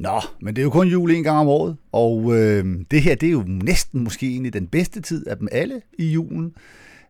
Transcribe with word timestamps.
Nå, 0.00 0.20
men 0.40 0.56
det 0.56 0.62
er 0.62 0.64
jo 0.64 0.70
kun 0.70 0.88
jul 0.88 1.10
en 1.10 1.22
gang 1.22 1.38
om 1.38 1.48
året, 1.48 1.76
og 1.92 2.38
øh, 2.38 2.64
det 2.90 3.02
her 3.02 3.14
det 3.14 3.26
er 3.26 3.30
jo 3.30 3.44
næsten 3.46 4.04
måske 4.04 4.26
egentlig 4.26 4.52
den 4.52 4.66
bedste 4.66 5.00
tid 5.00 5.26
af 5.26 5.36
dem 5.36 5.48
alle 5.52 5.82
i 5.98 6.12
julen. 6.12 6.54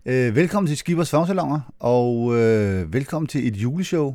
Øh, 0.07 0.37
velkommen 0.37 0.69
til 0.69 0.77
Skibers 0.77 1.11
Fagsalonger, 1.11 1.74
og 1.79 2.37
øh, 2.37 2.92
velkommen 2.92 3.26
til 3.26 3.48
et 3.48 3.56
juleshow, 3.56 4.14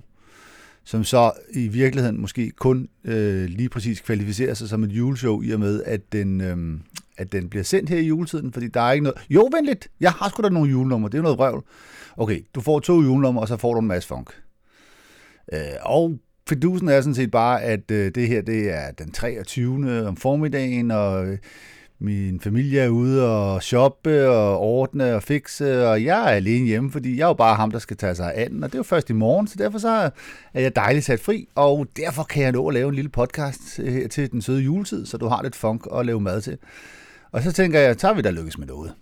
som 0.84 1.04
så 1.04 1.32
i 1.54 1.68
virkeligheden 1.68 2.22
måske 2.22 2.52
kun 2.52 2.90
øh, 3.04 3.46
lige 3.46 3.70
præcis 3.70 4.02
kvalificerer 4.02 4.54
sig 4.54 4.70
som 4.70 4.84
et 4.84 4.92
juleshow, 4.92 5.42
i 5.42 5.52
og 5.52 5.60
med, 5.60 5.84
at 5.84 6.12
den, 6.12 6.42
øh, 6.42 6.80
at 7.18 7.32
den 7.32 7.50
bliver 7.50 7.64
sendt 7.64 7.90
her 7.90 7.98
i 7.98 8.06
juletiden, 8.06 8.54
fordi 8.54 8.68
der 8.68 8.82
er 8.82 8.92
ikke 8.92 9.04
noget... 9.04 9.18
Jo, 9.30 9.50
vent 9.54 9.66
lidt, 9.66 9.88
jeg 10.00 10.12
har 10.12 10.30
sgu 10.30 10.44
da 10.44 10.50
nogle 10.50 10.72
julenummer, 10.72 11.08
det 11.08 11.16
er 11.16 11.20
jo 11.20 11.24
noget 11.24 11.40
røvl. 11.40 11.64
Okay, 12.18 12.42
du 12.56 12.62
får 12.62 12.80
to 12.80 13.02
julenummer, 13.02 13.42
og 13.42 13.48
så 13.48 13.58
får 13.58 13.74
du 13.74 13.80
en 13.80 13.88
masse 13.88 14.08
funk. 14.08 14.30
Øh, 15.54 15.60
og 15.82 16.18
fidusen 16.50 16.90
er 16.90 17.02
sådan 17.02 17.16
set 17.16 17.32
bare, 17.32 17.64
at 17.64 17.92
øh, 17.92 18.12
det 18.16 18.28
her 18.28 18.42
det 18.42 18.70
er 18.74 18.92
den 18.92 19.12
23. 19.12 20.08
om 20.08 20.18
formiddagen, 20.18 20.92
og 20.92 21.26
øh, 21.28 21.38
min 22.00 22.40
familie 22.40 22.80
er 22.82 22.90
ude 22.90 23.30
og 23.30 23.64
shoppe 23.64 24.30
og 24.30 24.60
ordne 24.60 25.16
og 25.16 25.24
fikse, 25.24 25.88
og 25.90 26.04
jeg 26.04 26.22
er 26.22 26.36
alene 26.36 26.66
hjemme, 26.66 26.92
fordi 26.92 27.18
jeg 27.18 27.24
er 27.24 27.28
jo 27.28 27.34
bare 27.34 27.56
ham, 27.56 27.72
der 27.72 27.80
skal 27.80 27.98
tage 27.98 28.16
sig 28.16 28.34
af 28.34 28.50
den, 28.50 28.64
og 28.64 28.70
det 28.70 28.76
er 28.76 28.80
jo 28.80 28.84
først 28.84 29.10
i 29.10 29.14
morgen, 29.14 29.48
så 29.48 29.56
derfor 29.58 29.78
så 29.78 30.10
er 30.54 30.62
jeg 30.62 30.76
dejligt 30.76 31.06
sat 31.06 31.20
fri, 31.20 31.48
og 31.56 31.88
derfor 31.98 32.24
kan 32.24 32.44
jeg 32.44 32.52
nå 32.52 32.68
at 32.68 32.74
lave 32.74 32.90
en 32.90 32.96
lille 32.96 33.10
podcast 33.10 33.80
øh, 33.80 33.94
her 33.94 34.08
til 34.08 34.32
den 34.32 34.42
søde 34.42 34.62
juletid, 34.62 35.06
så 35.06 35.18
du 35.18 35.28
har 35.28 35.44
lidt 35.44 35.56
funk 35.56 35.88
at 35.96 36.06
lave 36.06 36.22
mad 36.22 36.42
til. 36.42 36.58
Og 37.32 37.42
så 37.42 37.52
tænker 37.52 37.80
jeg, 37.80 37.98
tager 37.98 38.14
vi 38.14 38.22
da 38.22 38.30
lykkes 38.30 38.58
med 38.58 38.68
noget. 38.68 38.94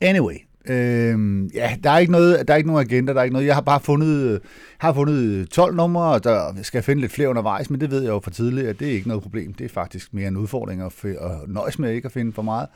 Anyway, 0.00 0.36
Øh, 0.68 1.46
ja, 1.54 1.76
der 1.84 1.90
er 1.90 1.98
ikke 1.98 2.12
noget, 2.12 2.48
der 2.48 2.54
er 2.54 2.58
ikke 2.58 2.68
nogen 2.68 2.86
agenda, 2.86 3.12
der 3.12 3.20
er 3.20 3.24
ikke 3.24 3.32
noget. 3.32 3.46
Jeg 3.46 3.54
har 3.54 3.62
bare 3.62 3.80
fundet, 3.80 4.30
øh, 4.30 4.40
har 4.78 4.92
fundet 4.92 5.50
12 5.50 5.74
numre, 5.74 6.04
og 6.04 6.24
der 6.24 6.52
skal 6.62 6.82
finde 6.82 7.00
lidt 7.00 7.12
flere 7.12 7.28
undervejs, 7.28 7.70
men 7.70 7.80
det 7.80 7.90
ved 7.90 8.02
jeg 8.02 8.08
jo 8.10 8.20
for 8.20 8.30
tidligt, 8.30 8.66
at 8.66 8.78
det 8.78 8.88
er 8.88 8.92
ikke 8.92 9.08
noget 9.08 9.22
problem. 9.22 9.52
Det 9.52 9.64
er 9.64 9.68
faktisk 9.68 10.14
mere 10.14 10.28
en 10.28 10.36
udfordring 10.36 10.82
at, 10.82 11.04
at 11.04 11.30
nøjes 11.48 11.78
med 11.78 11.92
ikke 11.92 12.06
at 12.06 12.12
finde 12.12 12.32
for 12.32 12.42
meget. 12.42 12.68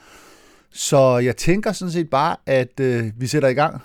Så 0.70 1.19
jeg 1.19 1.37
tænker 1.37 1.73
sådan 1.73 1.92
set 1.92 2.11
bare, 2.11 2.37
at 2.47 2.81
øh, 2.81 3.11
vi 3.17 3.27
sætter 3.27 3.48
i 3.48 3.55
gang. 3.55 3.81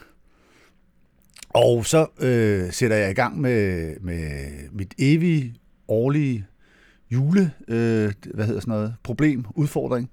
Og 1.50 1.86
så 1.86 2.08
øh, 2.20 2.72
sætter 2.72 2.98
jeg 2.98 3.12
i 3.12 3.14
gang 3.14 3.42
med, 3.42 3.94
med 4.02 4.52
mit 4.72 4.94
evige, 5.00 5.56
årlige 5.88 6.46
jule, 7.12 7.52
øh, 7.68 8.14
hvad 8.34 8.46
hedder 8.46 8.62
sådan 8.62 8.72
noget, 8.72 8.96
problem, 9.04 9.46
udfordring. 9.56 10.10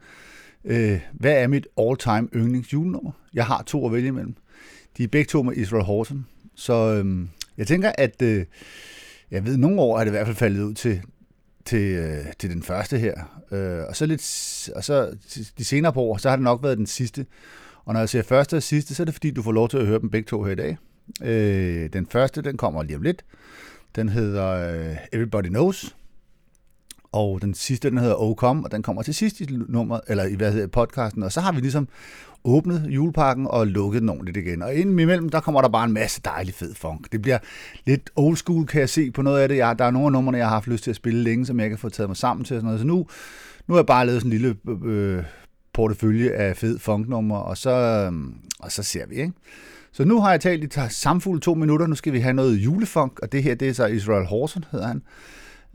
Øh, 0.65 1.01
hvad 1.13 1.43
er 1.43 1.47
mit 1.47 1.67
all-time 1.79 2.29
yndlingsjulenummer? 2.35 3.13
Jeg 3.35 3.47
har 3.47 3.63
to 3.63 3.87
at 3.87 3.93
vælge 3.93 4.09
imellem. 4.09 4.35
De 4.97 5.05
er 5.05 5.09
begge 5.09 5.29
to 5.29 5.43
med 5.43 5.57
Israel 5.57 5.85
Horton. 5.85 6.27
Så 6.55 6.73
øh, 6.73 7.27
jeg 7.57 7.67
tænker, 7.67 7.93
at 7.99 8.23
øh, 8.23 8.45
jeg 9.31 9.47
ved, 9.47 9.57
nogle 9.57 9.81
år 9.81 9.99
er 9.99 10.05
det 10.05 10.11
i 10.11 10.11
hvert 10.11 10.27
fald 10.27 10.37
faldet 10.37 10.63
ud 10.63 10.75
til, 10.75 11.03
til, 11.65 11.93
øh, 11.93 12.25
til 12.39 12.51
den 12.51 12.63
første 12.63 12.99
her. 12.99 13.43
Øh, 13.53 13.85
og 13.89 13.97
så 13.97 14.07
lidt, 14.07 14.71
og 14.77 14.85
så 14.85 15.17
de 15.59 15.65
senere 15.65 15.93
på 15.93 16.01
år, 16.01 16.17
så 16.17 16.29
har 16.29 16.37
det 16.37 16.45
nok 16.45 16.63
været 16.63 16.79
den 16.79 16.87
sidste. 16.87 17.27
Og 17.85 17.93
når 17.93 18.01
jeg 18.01 18.09
siger 18.09 18.23
første 18.23 18.57
og 18.57 18.63
sidste, 18.63 18.95
så 18.95 19.03
er 19.03 19.05
det 19.05 19.15
fordi, 19.15 19.31
du 19.31 19.43
får 19.43 19.53
lov 19.53 19.69
til 19.69 19.79
at 19.79 19.87
høre 19.87 20.01
dem 20.01 20.11
begge 20.11 20.27
to 20.27 20.43
her 20.43 20.53
i 20.53 20.55
dag. 20.55 20.77
Øh, 21.23 21.93
den 21.93 22.07
første, 22.07 22.43
den 22.43 22.57
kommer 22.57 22.83
lige 22.83 22.97
om 22.97 23.03
lidt. 23.03 23.25
Den 23.97 24.09
hedder 24.09 24.49
øh, 24.49 24.97
Everybody 25.13 25.49
Knows. 25.49 25.97
Og 27.13 27.43
den 27.43 27.55
sidste, 27.55 27.91
den 27.91 27.99
hedder 27.99 28.23
Oh 28.23 28.35
Come, 28.35 28.65
og 28.65 28.73
den 28.73 28.83
kommer 28.83 29.03
til 29.03 29.15
sidst 29.15 29.41
i 29.41 29.47
nummer, 29.69 30.01
eller 30.09 30.25
i 30.25 30.35
hvad 30.35 30.53
hedder 30.53 30.67
podcasten. 30.67 31.23
Og 31.23 31.33
så 31.33 31.41
har 31.41 31.53
vi 31.53 31.61
ligesom 31.61 31.89
åbnet 32.45 32.87
julepakken 32.89 33.47
og 33.51 33.67
lukket 33.67 34.01
den 34.01 34.09
ordentligt 34.09 34.37
igen. 34.37 34.63
Og 34.63 34.75
inden 34.75 34.99
imellem, 34.99 35.29
der 35.29 35.41
kommer 35.41 35.61
der 35.61 35.69
bare 35.69 35.85
en 35.85 35.93
masse 35.93 36.21
dejlig 36.25 36.55
fed 36.55 36.75
funk. 36.75 37.13
Det 37.13 37.23
bliver 37.23 37.39
lidt 37.87 38.11
old 38.17 38.37
school, 38.37 38.67
kan 38.67 38.81
jeg 38.81 38.89
se 38.89 39.11
på 39.11 39.23
noget 39.23 39.41
af 39.41 39.49
det. 39.49 39.57
Jeg, 39.57 39.79
der 39.79 39.85
er 39.85 39.91
nogle 39.91 40.07
af 40.07 40.13
numrene, 40.13 40.39
jeg 40.39 40.47
har 40.47 40.55
haft 40.55 40.69
lyst 40.69 40.85
til 40.85 40.91
at 40.91 40.97
spille 40.97 41.23
længe, 41.23 41.47
som 41.47 41.59
jeg 41.59 41.67
ikke 41.67 41.77
har 41.77 41.81
fået 41.81 41.93
taget 41.93 42.09
mig 42.11 42.17
sammen 42.17 42.45
til. 42.45 42.57
Og 42.57 42.61
sådan 42.61 42.67
noget. 42.67 42.81
Så 42.81 42.87
nu, 42.87 43.07
nu 43.67 43.75
har 43.75 43.79
jeg 43.79 43.87
bare 43.87 44.07
lavet 44.07 44.23
sådan 44.23 44.33
en 44.33 44.39
lille 44.39 44.57
øh, 44.85 45.25
portefølje 45.73 46.31
af 46.31 46.57
fed 46.57 46.79
funknummer, 46.79 47.37
og 47.37 47.57
så, 47.57 47.71
øh, 47.71 48.13
og 48.59 48.73
så 48.73 48.83
ser 48.83 49.07
vi, 49.07 49.15
ikke? 49.15 49.33
Så 49.93 50.05
nu 50.05 50.21
har 50.21 50.31
jeg 50.31 50.41
talt 50.41 50.65
i 50.65 50.79
samfulde 50.91 51.41
to 51.41 51.55
minutter. 51.55 51.87
Nu 51.87 51.95
skal 51.95 52.13
vi 52.13 52.21
have 52.21 52.35
noget 52.35 52.57
julefunk, 52.57 53.21
og 53.23 53.33
det 53.33 53.43
her, 53.43 53.55
det 53.55 53.69
er 53.69 53.73
så 53.73 53.87
Israel 53.87 54.27
Horsen, 54.27 54.65
hedder 54.73 54.87
han. 54.87 55.03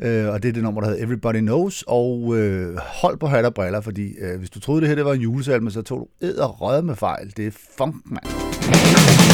Øh, 0.02 0.28
og 0.34 0.44
det 0.44 0.50
er 0.50 0.54
det 0.54 0.64
nummer, 0.64 0.82
der 0.82 0.90
hedder 0.90 1.06
Everybody 1.06 1.40
Knows. 1.40 1.84
Og 1.88 2.38
øh, 2.38 2.78
hold 2.78 3.18
på 3.18 3.28
hat 3.28 3.46
og 3.46 3.54
briller, 3.54 3.82
fordi 3.82 4.14
øh, 4.20 4.40
hvis 4.40 4.50
du 4.50 4.60
troede, 4.60 4.82
det 4.82 4.88
her 4.88 4.96
det 4.96 5.06
var 5.06 5.14
en 5.14 5.22
julesalme, 5.22 5.72
så 5.72 5.82
tog 5.82 6.00
du 6.00 6.26
ed 6.26 6.36
og 6.36 6.50
med 6.86 6.96
fejl. 6.96 7.34
Det 7.38 7.48
er 7.48 7.52
funk, 7.78 7.96
mand. 8.06 9.27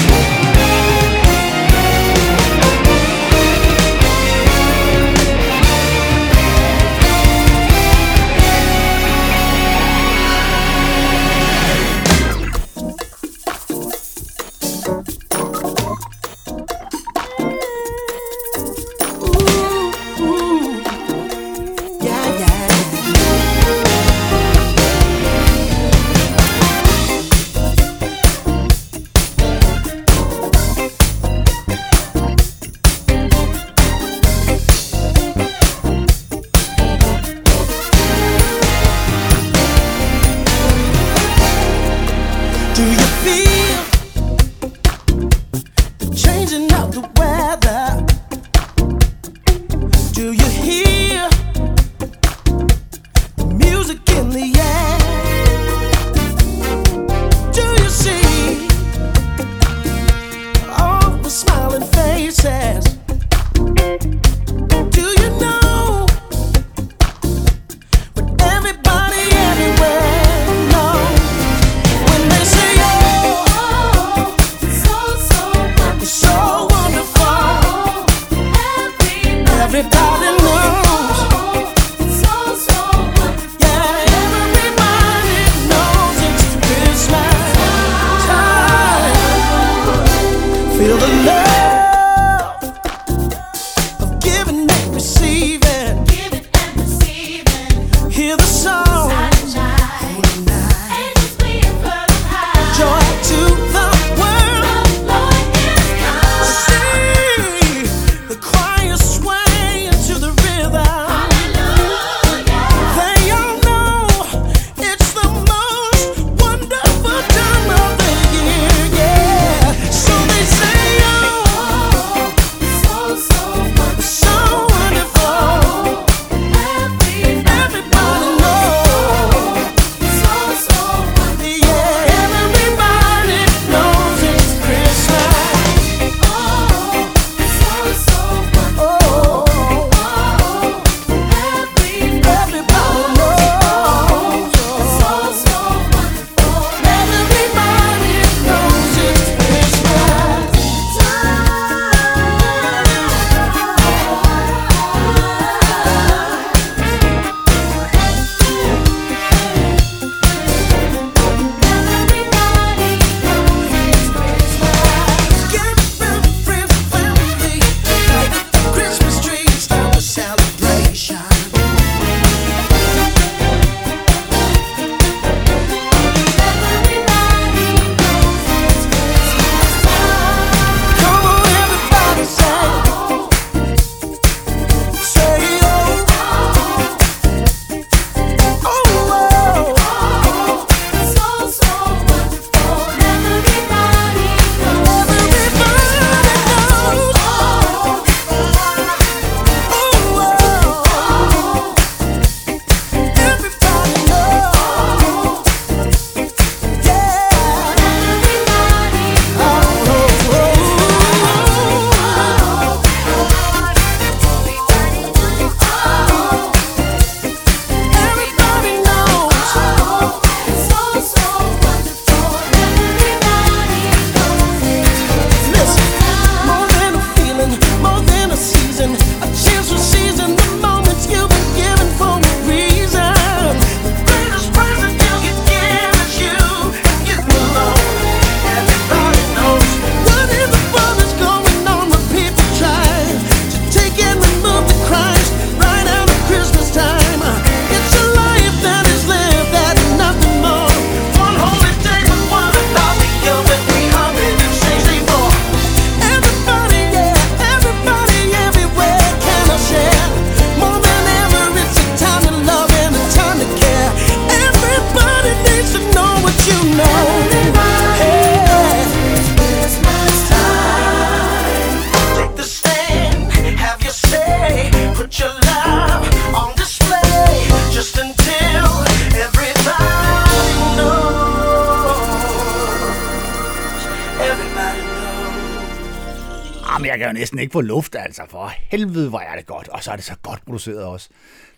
Ikke 287.43 287.53
få 287.53 287.61
luft, 287.61 287.95
altså. 287.99 288.21
For 288.29 288.51
helvede, 288.57 289.09
hvor 289.09 289.19
er 289.19 289.35
det 289.35 289.45
godt. 289.45 289.69
Og 289.69 289.83
så 289.83 289.91
er 289.91 289.95
det 289.95 290.05
så 290.05 290.15
godt 290.21 290.45
produceret 290.45 290.83
også. 290.83 291.09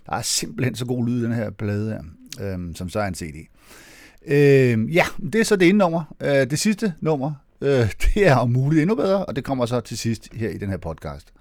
Der 0.06 0.16
er 0.16 0.22
simpelthen 0.22 0.76
så 0.76 0.86
god 0.86 1.08
lyd 1.08 1.20
i 1.20 1.24
den 1.24 1.34
her 1.34 1.50
plade 1.50 1.90
her, 1.90 2.02
øhm, 2.54 2.76
som 2.76 2.90
så 2.90 3.00
er 3.00 3.08
en 3.08 3.16
CD. 3.16 3.48
Øhm, 4.28 4.88
ja, 4.88 5.06
det 5.34 5.36
er 5.36 5.44
så 5.44 5.56
det 5.56 5.70
ene 5.70 5.78
nummer. 5.78 6.16
Øh, 6.22 6.50
det 6.50 6.60
sidste 6.60 6.94
nummer, 7.02 7.34
øh, 7.62 7.70
det 8.04 8.28
er 8.28 8.36
om 8.36 8.50
muligt 8.50 8.82
endnu 8.82 8.96
bedre, 8.96 9.26
og 9.26 9.36
det 9.36 9.44
kommer 9.44 9.66
så 9.66 9.80
til 9.80 9.98
sidst 9.98 10.30
her 10.34 10.50
i 10.50 10.58
den 10.58 10.70
her 10.70 10.78
podcast. 10.78 11.34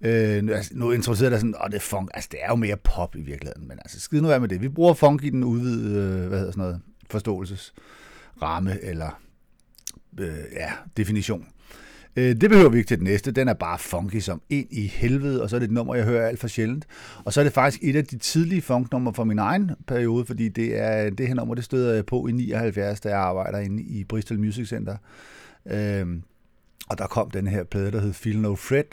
Øh, 0.00 0.42
nu, 0.42 0.52
altså, 0.52 0.70
nu 0.74 0.90
introducerer 0.90 1.30
der 1.30 1.36
sådan, 1.36 1.54
og 1.58 1.70
det 1.70 1.76
er 1.76 1.80
funk, 1.80 2.10
altså 2.14 2.28
det 2.32 2.38
er 2.42 2.48
jo 2.48 2.56
mere 2.56 2.76
pop 2.76 3.16
i 3.16 3.20
virkeligheden, 3.20 3.68
men 3.68 3.78
altså 3.78 4.00
skide 4.00 4.22
nu 4.22 4.28
være 4.28 4.40
med 4.40 4.48
det. 4.48 4.62
Vi 4.62 4.68
bruger 4.68 4.94
funk 4.94 5.24
i 5.24 5.30
den 5.30 5.44
udvidede, 5.44 5.98
øh, 5.98 6.28
hvad 6.28 6.38
hedder 6.38 6.52
sådan 6.52 6.62
noget, 6.62 6.80
forståelsesramme, 7.10 8.84
eller 8.84 9.20
øh, 10.18 10.38
ja, 10.52 10.72
definition. 10.96 11.46
Øh, 12.16 12.36
det 12.36 12.50
behøver 12.50 12.68
vi 12.68 12.78
ikke 12.78 12.88
til 12.88 12.98
den 12.98 13.06
næste. 13.06 13.30
Den 13.30 13.48
er 13.48 13.54
bare 13.54 13.78
funky 13.78 14.20
som 14.20 14.42
ind 14.48 14.66
i 14.70 14.86
helvede, 14.86 15.42
og 15.42 15.50
så 15.50 15.56
er 15.56 15.60
det 15.60 15.66
et 15.66 15.72
nummer, 15.72 15.94
jeg 15.94 16.04
hører 16.04 16.28
alt 16.28 16.40
for 16.40 16.48
sjældent. 16.48 16.86
Og 17.24 17.32
så 17.32 17.40
er 17.40 17.44
det 17.44 17.52
faktisk 17.52 17.84
et 17.84 17.96
af 17.96 18.04
de 18.04 18.18
tidlige 18.18 18.62
funknummer 18.62 19.12
fra 19.12 19.24
min 19.24 19.38
egen 19.38 19.70
periode, 19.86 20.24
fordi 20.24 20.48
det 20.48 20.78
er 20.78 21.10
det 21.10 21.28
her 21.28 21.34
nummer, 21.34 21.54
det 21.54 21.64
støder 21.64 21.94
jeg 21.94 22.06
på 22.06 22.26
i 22.26 22.32
79, 22.32 23.00
da 23.00 23.08
jeg 23.08 23.18
arbejder 23.18 23.58
inde 23.58 23.82
i 23.82 24.04
Bristol 24.04 24.38
Music 24.38 24.68
Center. 24.68 24.96
Øh, 25.70 26.06
og 26.88 26.98
der 26.98 27.06
kom 27.06 27.30
den 27.30 27.46
her 27.46 27.64
plade, 27.64 27.92
der 27.92 28.00
hed 28.00 28.12
Feel 28.12 28.38
No 28.38 28.54
Fred, 28.54 28.84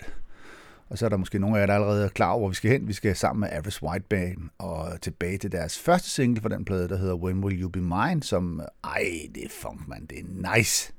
og 0.89 0.97
så 0.97 1.05
er 1.05 1.09
der 1.09 1.17
måske 1.17 1.39
nogle 1.39 1.57
af 1.57 1.59
jer, 1.59 1.65
der 1.65 1.73
allerede 1.73 2.05
er 2.05 2.09
klar 2.09 2.29
over, 2.29 2.39
hvor 2.39 2.49
vi 2.49 2.55
skal 2.55 2.71
hen. 2.71 2.87
Vi 2.87 2.93
skal 2.93 3.15
sammen 3.15 3.39
med 3.39 3.49
Average 3.51 3.83
White 3.83 4.05
Band 4.09 4.37
og 4.57 5.01
tilbage 5.01 5.37
til 5.37 5.51
deres 5.51 5.79
første 5.79 6.09
single 6.09 6.41
fra 6.41 6.49
den 6.49 6.65
plade, 6.65 6.89
der 6.89 6.97
hedder 6.97 7.15
When 7.15 7.43
Will 7.43 7.61
You 7.61 7.69
Be 7.69 7.81
Mine, 7.81 8.23
som, 8.23 8.61
ej, 8.83 9.03
det 9.35 9.43
er 9.43 9.49
funk, 9.61 9.87
man. 9.87 10.05
Det 10.09 10.19
er 10.19 10.55
nice. 10.55 10.93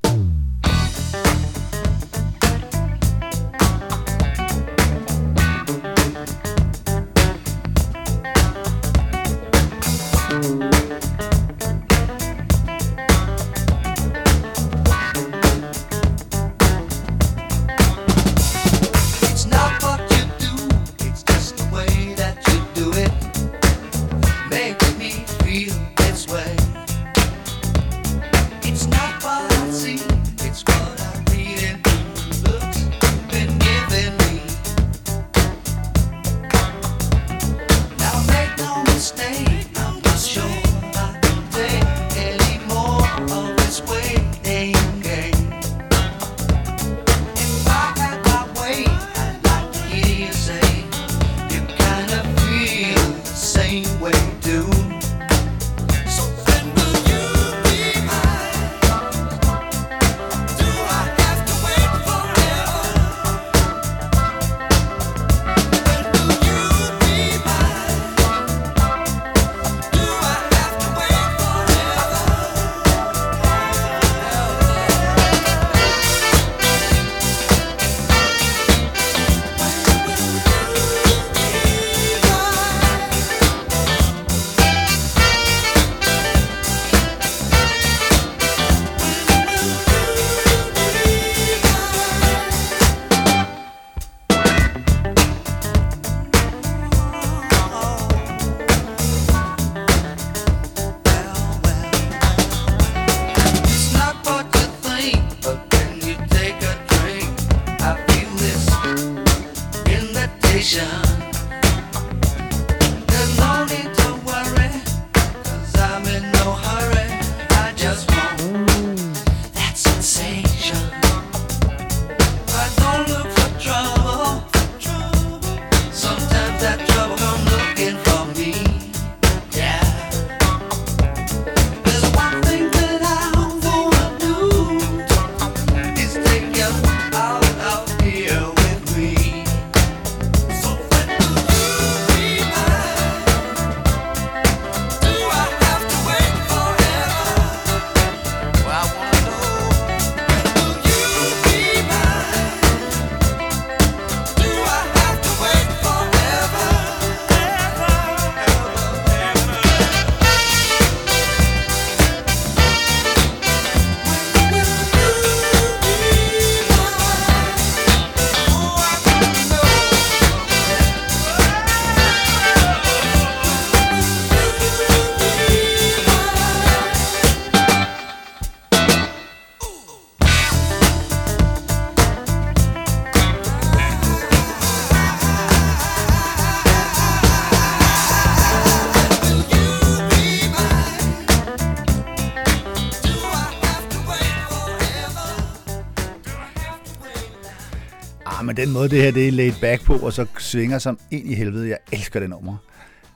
Den 198.58 198.72
måde, 198.72 198.88
det 198.88 199.02
her 199.02 199.10
det 199.10 199.28
er 199.28 199.32
laid 199.32 199.52
back 199.60 199.84
på, 199.84 199.96
og 199.96 200.12
så 200.12 200.26
svinger 200.38 200.78
som 200.78 200.98
ind 201.10 201.30
i 201.30 201.34
helvede. 201.34 201.68
Jeg 201.68 201.78
elsker 201.92 202.20
det 202.20 202.30
nummer. 202.30 202.56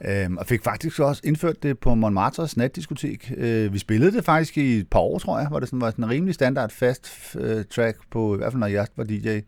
Øhm, 0.04 0.36
og 0.36 0.46
fik 0.46 0.62
faktisk 0.64 1.00
også 1.00 1.22
indført 1.24 1.62
det 1.62 1.78
på 1.78 1.94
Montmartres 1.94 2.56
natdiskotek. 2.56 3.32
Øh, 3.36 3.72
vi 3.72 3.78
spillede 3.78 4.12
det 4.12 4.24
faktisk 4.24 4.58
i 4.58 4.76
et 4.76 4.88
par 4.88 4.98
år, 4.98 5.18
tror 5.18 5.38
jeg, 5.38 5.48
hvor 5.48 5.60
det 5.60 5.68
sådan 5.68 5.80
var 5.80 5.90
sådan 5.90 6.04
en 6.04 6.10
rimelig 6.10 6.34
standard 6.34 6.70
fast 6.70 7.36
øh, 7.38 7.64
track 7.64 7.98
på, 8.10 8.34
i 8.34 8.36
hvert 8.36 8.52
fald 8.52 8.60
når 8.60 8.66
jeg 8.66 8.86
var 8.96 9.04
DJ. 9.04 9.40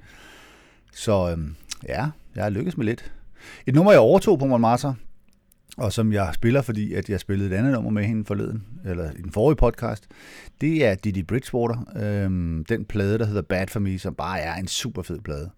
Så 0.92 1.30
øhm, 1.30 1.54
ja, 1.88 2.06
jeg 2.34 2.42
har 2.42 2.50
lykkes 2.50 2.76
med 2.76 2.86
lidt. 2.86 3.12
Et 3.66 3.74
nummer, 3.74 3.92
jeg 3.92 4.00
overtog 4.00 4.38
på 4.38 4.46
Montmartre, 4.46 4.94
og 5.76 5.92
som 5.92 6.12
jeg 6.12 6.30
spiller, 6.34 6.62
fordi 6.62 6.94
at 6.94 7.10
jeg 7.10 7.20
spillede 7.20 7.54
et 7.54 7.58
andet 7.58 7.72
nummer 7.72 7.90
med 7.90 8.04
hende 8.04 8.24
forleden, 8.24 8.64
eller 8.84 9.10
i 9.10 9.22
den 9.22 9.32
forrige 9.32 9.56
podcast, 9.56 10.06
det 10.60 10.84
er 10.86 10.94
Didi 10.94 11.22
Bridgewater, 11.22 11.92
øhm, 11.96 12.64
den 12.64 12.84
plade, 12.84 13.18
der 13.18 13.26
hedder 13.26 13.42
Bad 13.42 13.66
For 13.66 13.80
Me, 13.80 13.98
som 13.98 14.14
bare 14.14 14.40
er 14.40 14.54
en 14.54 14.68
super 14.68 15.02
fed 15.02 15.20
plade. 15.20 15.50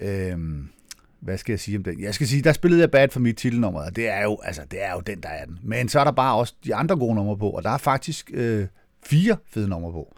Øhm, 0.00 0.68
hvad 1.20 1.38
skal 1.38 1.52
jeg 1.52 1.60
sige 1.60 1.76
om 1.76 1.84
den? 1.84 2.00
Jeg 2.00 2.14
skal 2.14 2.26
sige, 2.26 2.42
der 2.42 2.52
spillede 2.52 2.80
jeg 2.80 2.90
Bad 2.90 3.08
for 3.08 3.20
mit 3.20 3.36
titelnummer, 3.36 3.80
og 3.80 3.96
det 3.96 4.08
er 4.08 4.22
jo, 4.22 4.38
altså, 4.44 4.62
det 4.70 4.84
er 4.84 4.92
jo 4.92 5.00
den, 5.00 5.20
der 5.20 5.28
er 5.28 5.44
den. 5.44 5.58
Men 5.62 5.88
så 5.88 6.00
er 6.00 6.04
der 6.04 6.12
bare 6.12 6.34
også 6.34 6.54
de 6.64 6.74
andre 6.74 6.96
gode 6.96 7.14
numre 7.14 7.38
på, 7.38 7.50
og 7.50 7.62
der 7.62 7.70
er 7.70 7.78
faktisk 7.78 8.30
øh, 8.34 8.66
fire 9.06 9.36
fede 9.46 9.68
numre 9.68 9.92
på. 9.92 10.16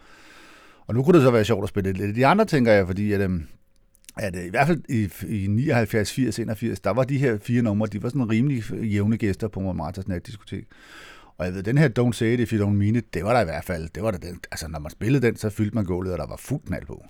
Og 0.87 0.95
nu 0.95 1.03
kunne 1.03 1.17
det 1.17 1.25
så 1.25 1.31
være 1.31 1.45
sjovt 1.45 1.63
at 1.63 1.69
spille 1.69 1.91
lidt 1.91 2.15
de 2.15 2.25
andre, 2.25 2.45
tænker 2.45 2.71
jeg, 2.71 2.85
fordi 2.87 3.13
at, 3.13 3.21
øhm, 3.21 3.35
øh, 3.35 4.25
at 4.25 4.35
i 4.35 4.49
hvert 4.49 4.67
fald 4.67 4.81
i, 4.89 5.09
i 5.43 5.47
79, 5.47 6.13
80, 6.13 6.39
81, 6.39 6.79
der 6.79 6.89
var 6.89 7.03
de 7.03 7.17
her 7.17 7.37
fire 7.37 7.61
numre, 7.61 7.87
de 7.87 8.03
var 8.03 8.09
sådan 8.09 8.29
rimelig 8.29 8.63
jævne 8.71 9.17
gæster 9.17 9.47
på 9.47 9.59
Montmartres 9.59 10.07
natdiskotek. 10.07 10.65
Og 11.37 11.45
jeg 11.45 11.53
ved, 11.53 11.63
den 11.63 11.77
her 11.77 11.89
Don't 11.99 12.11
Say 12.11 12.33
It 12.33 12.39
If 12.39 12.53
You 12.53 12.67
Don't 12.67 12.73
Mean 12.73 12.95
It, 12.95 13.13
det 13.13 13.23
var 13.23 13.33
der 13.33 13.41
i 13.41 13.45
hvert 13.45 13.65
fald, 13.65 13.89
det 13.95 14.03
var 14.03 14.11
der 14.11 14.17
den, 14.17 14.39
altså 14.51 14.67
når 14.67 14.79
man 14.79 14.91
spillede 14.91 15.27
den, 15.27 15.35
så 15.35 15.49
fyldte 15.49 15.75
man 15.75 15.85
gulvet, 15.85 16.13
og 16.13 16.19
der 16.19 16.27
var 16.27 16.35
fuld 16.35 16.61
knald 16.65 16.85
på. 16.85 17.05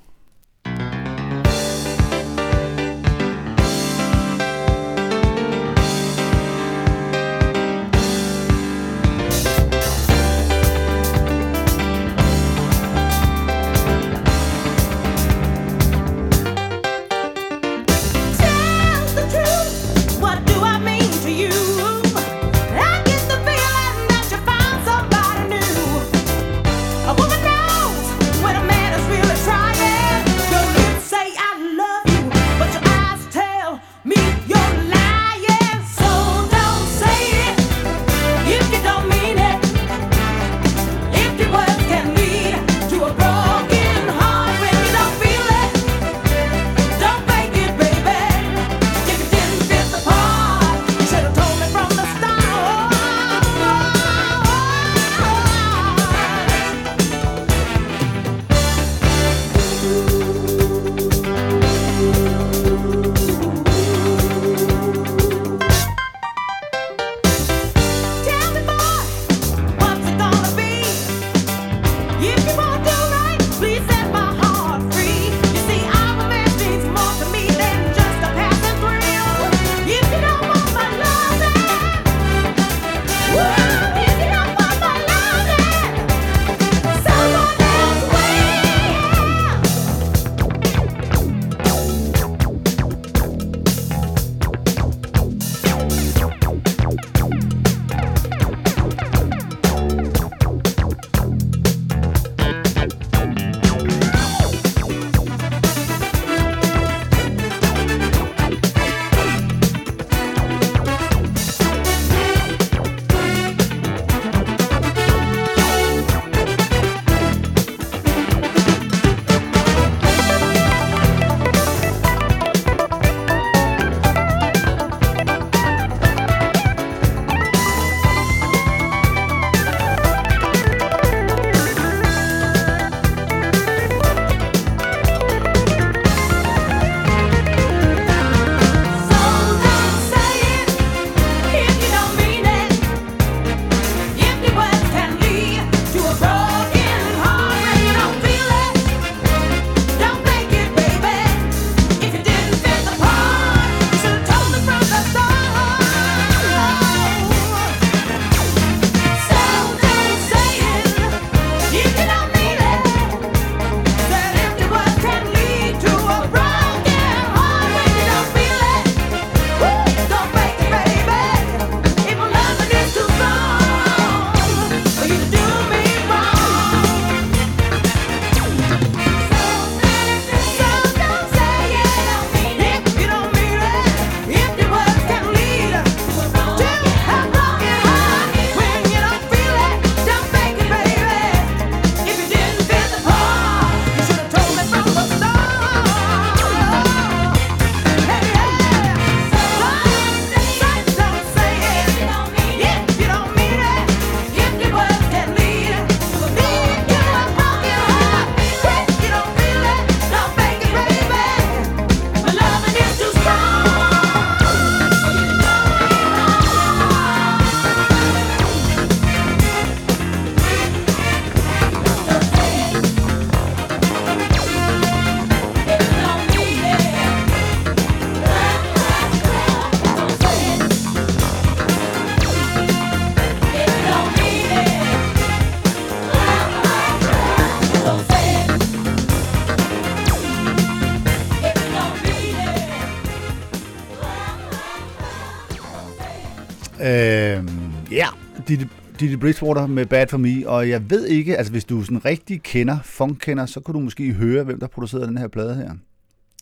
Teddy 249.07 249.19
Bridgewater 249.19 249.67
med 249.67 249.85
Bad 249.85 250.07
For 250.07 250.17
Me, 250.17 250.49
og 250.49 250.69
jeg 250.69 250.89
ved 250.89 251.05
ikke, 251.05 251.37
altså 251.37 251.51
hvis 251.51 251.65
du 251.65 251.83
sådan 251.83 252.05
rigtig 252.05 252.43
kender, 252.43 252.79
funk-kender, 252.83 253.45
så 253.45 253.59
kunne 253.59 253.73
du 253.73 253.79
måske 253.79 254.13
høre, 254.13 254.43
hvem 254.43 254.59
der 254.59 254.67
producerede 254.67 255.07
den 255.07 255.17
her 255.17 255.27
plade 255.27 255.55
her. 255.55 255.73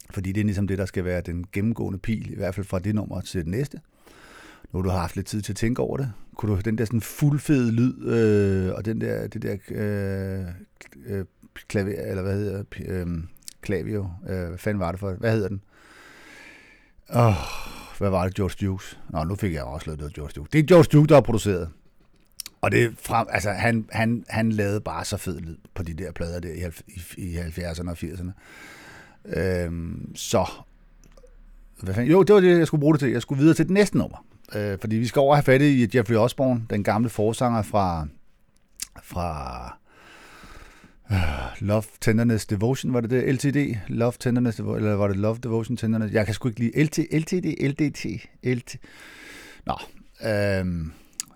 Fordi 0.09 0.31
det 0.31 0.41
er 0.41 0.45
ligesom 0.45 0.67
det, 0.67 0.77
der 0.77 0.85
skal 0.85 1.05
være 1.05 1.21
den 1.21 1.45
gennemgående 1.51 1.99
pil, 1.99 2.31
i 2.31 2.35
hvert 2.35 2.55
fald 2.55 2.65
fra 2.65 2.79
det 2.79 2.95
nummer 2.95 3.21
til 3.21 3.39
det 3.39 3.47
næste. 3.47 3.79
Nu 4.73 4.79
har 4.79 4.83
du 4.83 4.89
haft 4.89 5.15
lidt 5.15 5.27
tid 5.27 5.41
til 5.41 5.51
at 5.51 5.55
tænke 5.55 5.81
over 5.81 5.97
det. 5.97 6.11
Kunne 6.35 6.55
du 6.55 6.61
den 6.65 6.77
der 6.77 6.85
sådan 6.85 7.01
fuldfede 7.01 7.71
lyd, 7.71 8.07
øh, 8.07 8.73
og 8.73 8.85
den 8.85 9.01
der, 9.01 9.27
det 9.27 9.41
der 9.41 9.55
øh, 9.71 10.45
øh, 11.07 11.25
klaver, 11.67 12.01
eller 12.09 12.23
hvad 12.23 12.33
hedder 12.33 12.63
øh, 12.85 13.07
klavio, 13.61 14.09
øh, 14.29 14.47
hvad 14.47 14.57
fanden 14.57 14.79
var 14.79 14.91
det 14.91 14.99
for, 14.99 15.11
hvad 15.11 15.31
hedder 15.31 15.47
den? 15.47 15.61
Åh, 17.15 17.27
oh, 17.27 17.33
hvad 17.97 18.09
var 18.09 18.23
det, 18.23 18.35
George 18.35 18.67
Dukes? 18.67 18.99
Nå, 19.09 19.23
nu 19.23 19.35
fik 19.35 19.53
jeg 19.53 19.63
også 19.63 19.95
lavet 19.95 20.13
George 20.13 20.31
Duke. 20.35 20.49
Det 20.53 20.59
er 20.59 20.63
George 20.63 20.87
Duke, 20.93 21.07
der 21.07 21.15
har 21.15 21.21
produceret. 21.21 21.69
Og 22.65 22.71
det 22.71 22.93
frem, 22.99 23.27
altså, 23.31 23.51
han, 23.51 23.85
han, 23.91 24.25
han 24.29 24.51
lavede 24.51 24.81
bare 24.81 25.05
så 25.05 25.17
fed 25.17 25.39
lyd 25.39 25.57
på 25.73 25.83
de 25.83 25.93
der 25.93 26.11
plader 26.11 26.39
der 26.39 26.49
i, 26.49 26.71
i, 27.17 27.23
i 27.23 27.37
70'erne 27.37 27.89
og 27.89 27.97
80'erne. 28.03 28.31
Øhm, 29.39 30.15
så, 30.15 30.45
hvad 31.81 31.93
fanden? 31.93 32.11
Jo, 32.11 32.23
det 32.23 32.35
var 32.35 32.41
det, 32.41 32.59
jeg 32.59 32.67
skulle 32.67 32.81
bruge 32.81 32.93
det 32.93 32.99
til. 32.99 33.11
Jeg 33.11 33.21
skulle 33.21 33.39
videre 33.39 33.55
til 33.55 33.65
det 33.65 33.73
næste 33.73 33.97
nummer. 33.97 34.25
Øh, 34.55 34.79
fordi 34.79 34.95
vi 34.95 35.07
skal 35.07 35.19
over 35.19 35.35
have 35.35 35.43
fat 35.43 35.61
i 35.61 35.89
Jeffrey 35.95 36.15
Osborne, 36.15 36.65
den 36.69 36.83
gamle 36.83 37.09
forsanger 37.09 37.61
fra, 37.61 38.07
fra 39.03 39.67
øh, 41.11 41.67
Love, 41.67 41.83
Tenderness, 42.01 42.45
Devotion, 42.45 42.93
var 42.93 43.01
det 43.01 43.09
det? 43.09 43.35
LTD? 43.35 43.77
Love, 43.87 44.13
Tenderness, 44.19 44.57
Devotion, 44.57 44.77
eller 44.77 44.95
var 44.95 45.07
det 45.07 45.17
Love, 45.17 45.37
Devotion, 45.43 45.77
Tenderness? 45.77 46.13
Jeg 46.13 46.25
kan 46.25 46.33
sgu 46.33 46.47
ikke 46.47 46.59
lide 46.59 46.83
LT, 46.83 46.97
LTD, 46.97 47.45
LDT, 47.69 48.05
LT. 48.43 48.75
Nå, 49.65 49.75
øhm, 50.29 50.91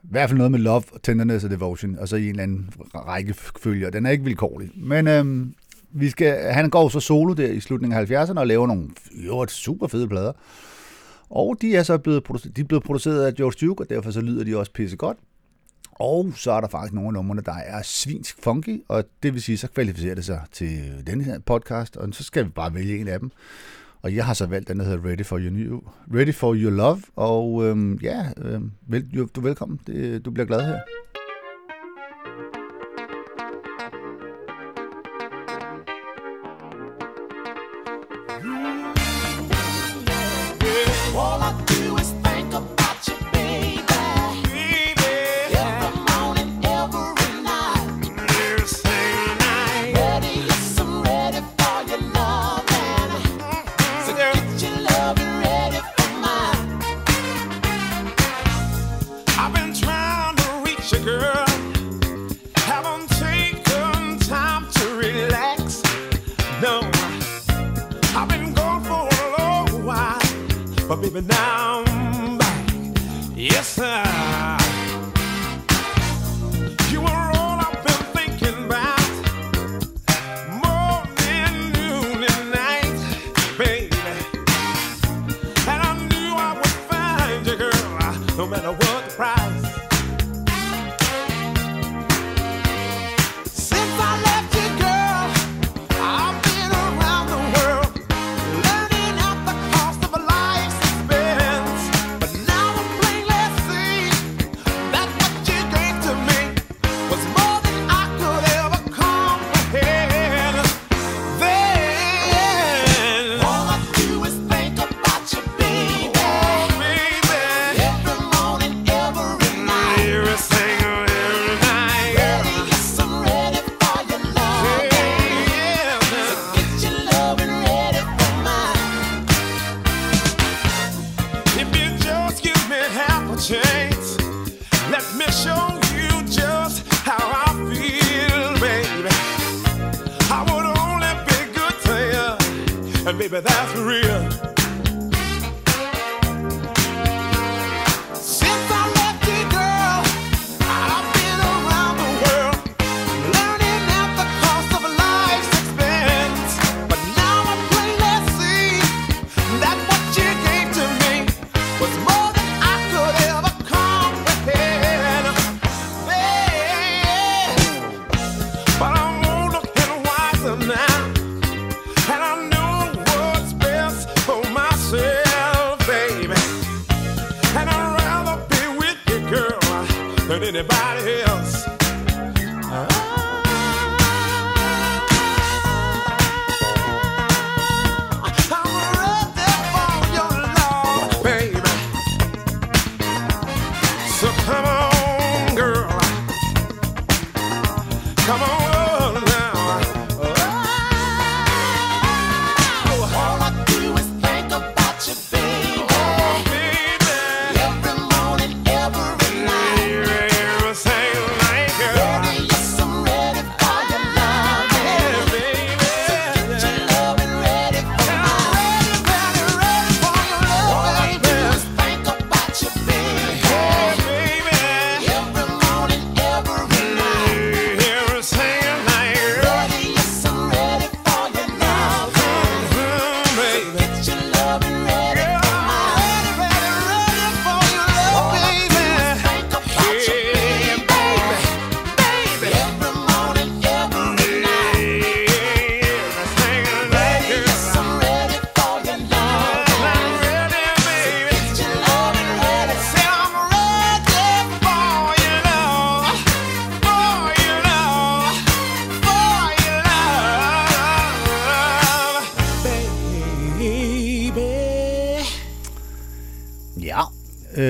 i 0.09 0.11
hvert 0.11 0.29
fald 0.29 0.37
noget 0.37 0.51
med 0.51 0.59
Love, 0.59 0.83
Tenderness 1.03 1.45
og 1.45 1.51
Devotion, 1.51 1.99
og 1.99 2.07
så 2.07 2.15
i 2.15 2.23
en 2.23 2.29
eller 2.29 2.43
anden 2.43 2.69
række 2.95 3.33
følger. 3.33 3.89
Den 3.89 4.05
er 4.05 4.09
ikke 4.09 4.23
vilkårlig. 4.23 4.71
Men 4.75 5.07
øhm, 5.07 5.53
vi 5.91 6.09
skal, 6.09 6.53
han 6.53 6.69
går 6.69 6.89
så 6.89 6.99
solo 6.99 7.33
der 7.33 7.47
i 7.47 7.59
slutningen 7.59 7.99
af 7.99 8.27
70'erne 8.27 8.39
og 8.39 8.47
laver 8.47 8.67
nogle 8.67 8.89
jo, 9.25 9.47
super 9.47 9.87
fede 9.87 10.07
plader. 10.07 10.31
Og 11.29 11.57
de 11.61 11.75
er 11.75 11.83
så 11.83 11.97
blevet, 11.97 12.23
produ- 12.29 12.51
de 12.55 12.61
er 12.61 12.65
blevet 12.65 12.83
produceret 12.83 13.25
af 13.25 13.33
George 13.33 13.67
Duke, 13.67 13.83
og 13.83 13.89
derfor 13.89 14.11
så 14.11 14.21
lyder 14.21 14.43
de 14.43 14.57
også 14.57 14.71
pisse 14.71 14.97
godt. 14.97 15.17
Og 15.91 16.31
så 16.35 16.51
er 16.51 16.61
der 16.61 16.67
faktisk 16.67 16.93
nogle 16.93 17.07
af 17.07 17.13
numrene, 17.13 17.41
der 17.41 17.53
er 17.53 17.81
svinsk 17.81 18.43
funky, 18.43 18.81
og 18.87 19.03
det 19.23 19.33
vil 19.33 19.41
sige, 19.41 19.57
så 19.57 19.67
kvalificerer 19.67 20.15
det 20.15 20.25
sig 20.25 20.41
til 20.51 21.03
den 21.07 21.21
her 21.21 21.39
podcast, 21.39 21.97
og 21.97 22.09
så 22.11 22.23
skal 22.23 22.45
vi 22.45 22.49
bare 22.49 22.73
vælge 22.73 22.99
en 22.99 23.07
af 23.07 23.19
dem. 23.19 23.31
Og 24.01 24.15
jeg 24.15 24.25
har 24.25 24.33
så 24.33 24.45
valgt 24.45 24.67
den, 24.67 24.79
der 24.79 24.85
hedder 24.85 25.09
Ready 25.09 25.25
for 25.25 25.38
Your, 25.39 25.51
New, 25.51 25.79
Ready 26.13 26.33
for 26.33 26.55
Your 26.55 26.71
Love, 26.71 27.01
og 27.15 27.65
øhm, 27.65 27.99
ja, 28.01 28.25
øhm, 28.38 28.71
vel, 28.88 29.09
du 29.13 29.23
er 29.23 29.41
velkommen. 29.41 29.79
Det, 29.88 30.25
du 30.25 30.31
bliver 30.31 30.45
glad 30.45 30.62
her. 30.62 30.79
Baby 71.11 71.25
now 71.27 71.83
I'm 71.87 72.37
back. 72.37 72.69
Yes, 73.35 73.67
sir. 73.67 74.58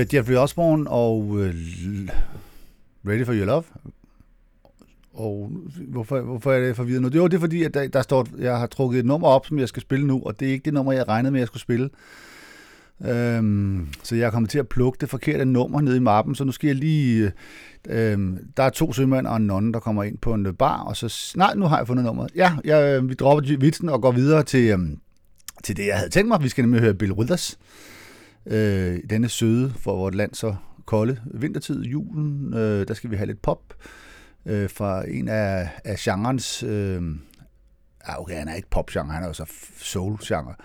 Øh, 0.10 0.16
Jeffrey 0.16 0.36
Osborne 0.36 0.90
og 0.90 1.36
øh, 1.40 1.56
Ready 3.08 3.26
for 3.26 3.34
Your 3.34 3.46
Love. 3.46 3.64
og 5.14 5.52
hvorfor, 5.88 6.22
hvorfor 6.22 6.52
er 6.52 6.68
det 6.68 6.76
forvirret 6.76 7.02
nu? 7.02 7.10
Jo, 7.16 7.28
det 7.28 7.34
er 7.34 7.40
fordi, 7.40 7.64
at 7.64 7.74
der, 7.74 7.88
der 7.88 8.02
står, 8.02 8.28
jeg 8.40 8.58
har 8.58 8.68
trukket 8.68 9.00
et 9.00 9.06
nummer 9.06 9.28
op, 9.28 9.46
som 9.46 9.60
jeg 9.60 9.68
skal 9.68 9.82
spille 9.82 10.08
nu, 10.08 10.22
og 10.26 10.40
det 10.40 10.48
er 10.48 10.52
ikke 10.52 10.66
det 10.66 10.74
nummer, 10.74 10.92
jeg 10.92 11.08
regnede 11.08 11.32
med, 11.32 11.40
at 11.40 11.42
jeg 11.42 11.48
skulle 11.48 11.62
spille. 11.62 11.90
Øhm, 13.06 13.88
så 14.04 14.16
jeg 14.16 14.26
er 14.28 14.32
kommet 14.32 14.52
til 14.52 14.60
at 14.60 14.68
plukke 14.68 14.98
det 15.02 15.10
forkerte 15.10 15.46
nummer 15.46 15.82
ned 15.82 15.96
i 15.96 16.00
mappen, 16.00 16.36
så 16.36 16.44
nu 16.44 16.52
skal 16.52 16.68
jeg 16.68 16.76
lige... 16.76 17.32
Øh, 17.90 18.12
øhm, 18.12 18.38
der 18.58 18.64
er 18.64 18.70
to 18.70 18.94
sømænd 18.94 19.28
og 19.28 19.38
en 19.38 19.48
nonne, 19.48 19.74
der 19.74 19.80
kommer 19.80 20.04
ind 20.04 20.18
på 20.18 20.34
en 20.34 20.56
bar, 20.56 20.84
og 20.84 20.98
så... 20.98 21.34
Nej, 21.38 21.56
nu 21.56 21.66
har 21.66 21.78
jeg 21.78 21.88
fundet 21.88 22.06
nummeret. 22.06 22.32
Ja, 22.36 22.54
jeg, 22.64 23.10
vi 23.10 23.14
dropper 23.14 23.58
vitsen 23.58 23.90
og 23.90 24.02
går 24.02 24.12
videre 24.12 24.44
til, 24.44 24.70
øhm, 24.70 25.00
til 25.64 25.78
det, 25.78 25.88
jeg 25.88 25.98
havde 25.98 26.10
tænkt 26.10 26.28
mig. 26.28 26.44
Vi 26.44 26.50
skal 26.50 26.62
nemlig 26.62 26.82
høre 26.82 26.94
Bill 26.94 27.12
Withers. 27.12 27.58
Øh, 28.50 29.00
denne 29.10 29.30
søde 29.30 29.74
for 29.78 29.96
vort 29.96 30.16
land 30.16 30.34
så 30.34 30.56
kolde 30.86 31.22
vintertid, 31.26 31.84
julen. 31.84 32.54
Øh, 32.54 32.88
der 32.88 32.94
skal 32.94 33.12
vi 33.12 33.16
have 33.16 33.28
lidt 33.28 33.42
pop 33.42 33.74
øh, 34.46 34.70
fra 34.70 35.10
en 35.10 35.28
af, 35.28 35.70
af 35.84 35.96
genrens... 36.00 36.64
Øh, 36.64 37.02
ja, 38.08 38.22
okay, 38.22 38.36
han 38.36 38.48
er 38.48 38.56
ikke 38.56 38.70
popgenre, 38.70 39.14
han 39.14 39.24
er 39.24 39.28
jo 39.28 39.34
så 39.34 39.46
soul-genre. 39.78 40.56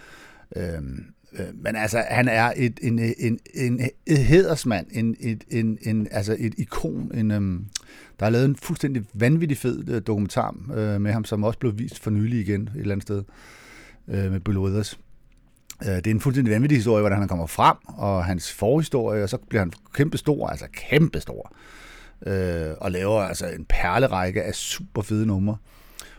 Øh, 0.57 0.83
øh, 1.33 1.47
men 1.55 1.77
altså, 1.77 2.05
han 2.11 2.29
er 2.29 2.53
et, 2.57 2.81
en, 2.83 2.99
en, 2.99 3.39
en, 3.55 3.81
en 4.07 4.17
hedersmand, 4.17 4.87
en, 4.93 5.17
et, 5.21 5.45
en, 5.51 5.79
en, 5.83 6.09
altså 6.11 6.37
et 6.39 6.55
ikon. 6.59 7.11
En, 7.15 7.31
øhm, 7.31 7.67
der 8.21 8.27
er 8.27 8.31
lavet 8.31 8.45
en 8.45 8.57
fuldstændig 8.57 9.05
vanvittig 9.15 9.59
fed 9.59 9.89
øh, 9.89 10.03
dokumentar 10.07 10.57
øh, 10.75 11.01
med 11.01 11.13
ham, 11.13 11.25
som 11.25 11.45
også 11.45 11.59
blev 11.59 11.79
vist 11.79 11.99
for 11.99 12.11
nylig 12.11 12.41
igen 12.41 12.63
et 12.63 12.81
eller 12.81 12.93
andet 12.93 13.03
sted 13.03 13.23
øh, 14.09 14.33
med 14.33 14.41
Bill 14.41 14.59
Withers. 14.59 14.99
Øh, 15.85 15.97
det 15.97 16.07
er 16.07 16.11
en 16.11 16.21
fuldstændig 16.21 16.55
vanvittig 16.55 16.79
historie, 16.79 17.01
hvordan 17.01 17.19
han 17.19 17.29
kommer 17.29 17.47
frem, 17.47 17.77
og 17.85 18.25
hans 18.25 18.53
forhistorie, 18.53 19.23
og 19.23 19.29
så 19.29 19.39
bliver 19.49 19.61
han 19.61 19.73
kæmpe 19.95 20.19
stor, 20.19 20.47
altså 20.47 20.67
kæmpe 20.73 21.21
stor, 21.21 21.53
øh, 22.27 22.75
og 22.81 22.91
laver 22.91 23.21
altså 23.21 23.47
en 23.47 23.65
perlerække 23.69 24.43
af 24.43 24.55
super 24.55 25.03
fede 25.03 25.27
numre. 25.27 25.57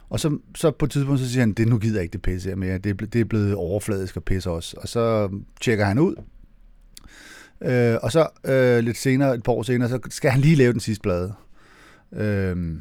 Og 0.09 0.19
så, 0.19 0.37
så 0.55 0.71
på 0.71 0.85
et 0.85 0.91
tidspunkt, 0.91 1.19
så 1.19 1.29
siger 1.29 1.41
han, 1.41 1.53
det 1.53 1.67
nu 1.67 1.77
gider 1.77 1.95
jeg 1.95 2.03
ikke 2.03 2.13
det 2.13 2.21
pisse 2.21 2.49
her 2.49 2.55
mere, 2.55 2.77
det 2.77 3.13
det 3.13 3.21
er 3.21 3.25
blevet 3.25 3.55
overfladisk 3.55 4.17
og 4.17 4.23
pisse 4.23 4.49
også. 4.49 4.77
Og 4.81 4.87
så 4.87 5.29
tjekker 5.61 5.85
han 5.85 5.99
ud, 5.99 6.15
øh, 7.61 7.97
og 8.01 8.11
så 8.11 8.27
øh, 8.45 8.83
lidt 8.83 8.97
senere, 8.97 9.35
et 9.35 9.43
par 9.43 9.51
år 9.51 9.63
senere, 9.63 9.89
så 9.89 9.99
skal 10.09 10.31
han 10.31 10.41
lige 10.41 10.55
lave 10.55 10.73
den 10.73 10.79
sidste 10.79 11.01
plade. 11.01 11.33
Øh, 12.13 12.77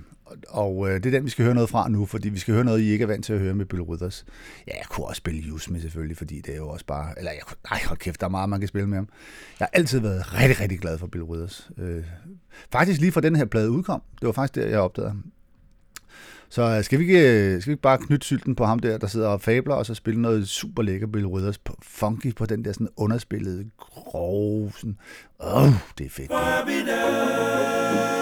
og 0.48 0.88
øh, 0.90 0.94
det 0.94 1.06
er 1.06 1.10
den, 1.10 1.24
vi 1.24 1.30
skal 1.30 1.44
høre 1.44 1.54
noget 1.54 1.70
fra 1.70 1.88
nu, 1.88 2.06
fordi 2.06 2.28
vi 2.28 2.38
skal 2.38 2.54
høre 2.54 2.64
noget, 2.64 2.80
I 2.80 2.90
ikke 2.90 3.02
er 3.02 3.06
vant 3.06 3.24
til 3.24 3.32
at 3.32 3.38
høre 3.40 3.54
med 3.54 3.66
Bill 3.66 3.82
Withers. 3.82 4.24
Ja, 4.66 4.72
jeg 4.76 4.84
kunne 4.90 5.06
også 5.06 5.18
spille 5.18 5.52
Use 5.52 5.72
med 5.72 5.80
selvfølgelig, 5.80 6.16
fordi 6.16 6.40
det 6.40 6.52
er 6.52 6.56
jo 6.56 6.68
også 6.68 6.86
bare... 6.86 7.18
Eller, 7.18 7.32
jeg, 7.32 7.40
kunne- 7.46 7.56
nej, 7.70 7.80
hold 7.86 7.98
kæft, 7.98 8.20
der 8.20 8.26
er 8.26 8.30
meget, 8.30 8.48
man 8.48 8.60
kan 8.60 8.68
spille 8.68 8.88
med 8.88 8.96
ham. 8.98 9.08
Jeg 9.60 9.64
har 9.66 9.70
altid 9.78 10.00
været 10.00 10.34
rigtig, 10.34 10.60
rigtig 10.60 10.78
glad 10.80 10.98
for 10.98 11.06
Bill 11.06 11.24
Withers. 11.24 11.70
Øh, 11.78 12.02
faktisk 12.72 13.00
lige 13.00 13.12
fra 13.12 13.20
den 13.20 13.36
her 13.36 13.44
plade 13.44 13.70
udkom. 13.70 14.02
Det 14.20 14.26
var 14.26 14.32
faktisk 14.32 14.54
der, 14.54 14.66
jeg 14.70 14.78
opdagede 14.80 15.10
ham. 15.10 15.24
Så 16.48 16.62
øh, 16.62 16.84
skal 16.84 16.98
vi, 16.98 17.04
ikke, 17.04 17.20
øh, 17.54 17.60
skal 17.60 17.70
vi 17.70 17.72
ikke 17.72 17.82
bare 17.82 17.98
knytte 17.98 18.26
sylten 18.26 18.54
på 18.54 18.64
ham 18.64 18.78
der, 18.78 18.98
der 18.98 19.06
sidder 19.06 19.28
og 19.28 19.40
fabler, 19.40 19.74
og 19.74 19.86
så 19.86 19.94
spille 19.94 20.22
noget 20.22 20.48
super 20.48 20.82
lækker 20.82 21.06
Bill 21.06 21.26
Withers 21.26 21.58
på, 21.58 21.78
funky 21.82 22.34
på 22.34 22.46
den 22.46 22.64
der 22.64 22.72
sådan 22.72 22.88
underspillede, 22.96 23.70
grove, 23.78 24.72
sådan, 24.76 24.96
åh, 25.40 25.62
oh, 25.62 25.72
det 25.98 26.06
er 26.06 26.10
fedt. 26.10 26.30
Det. 26.30 28.13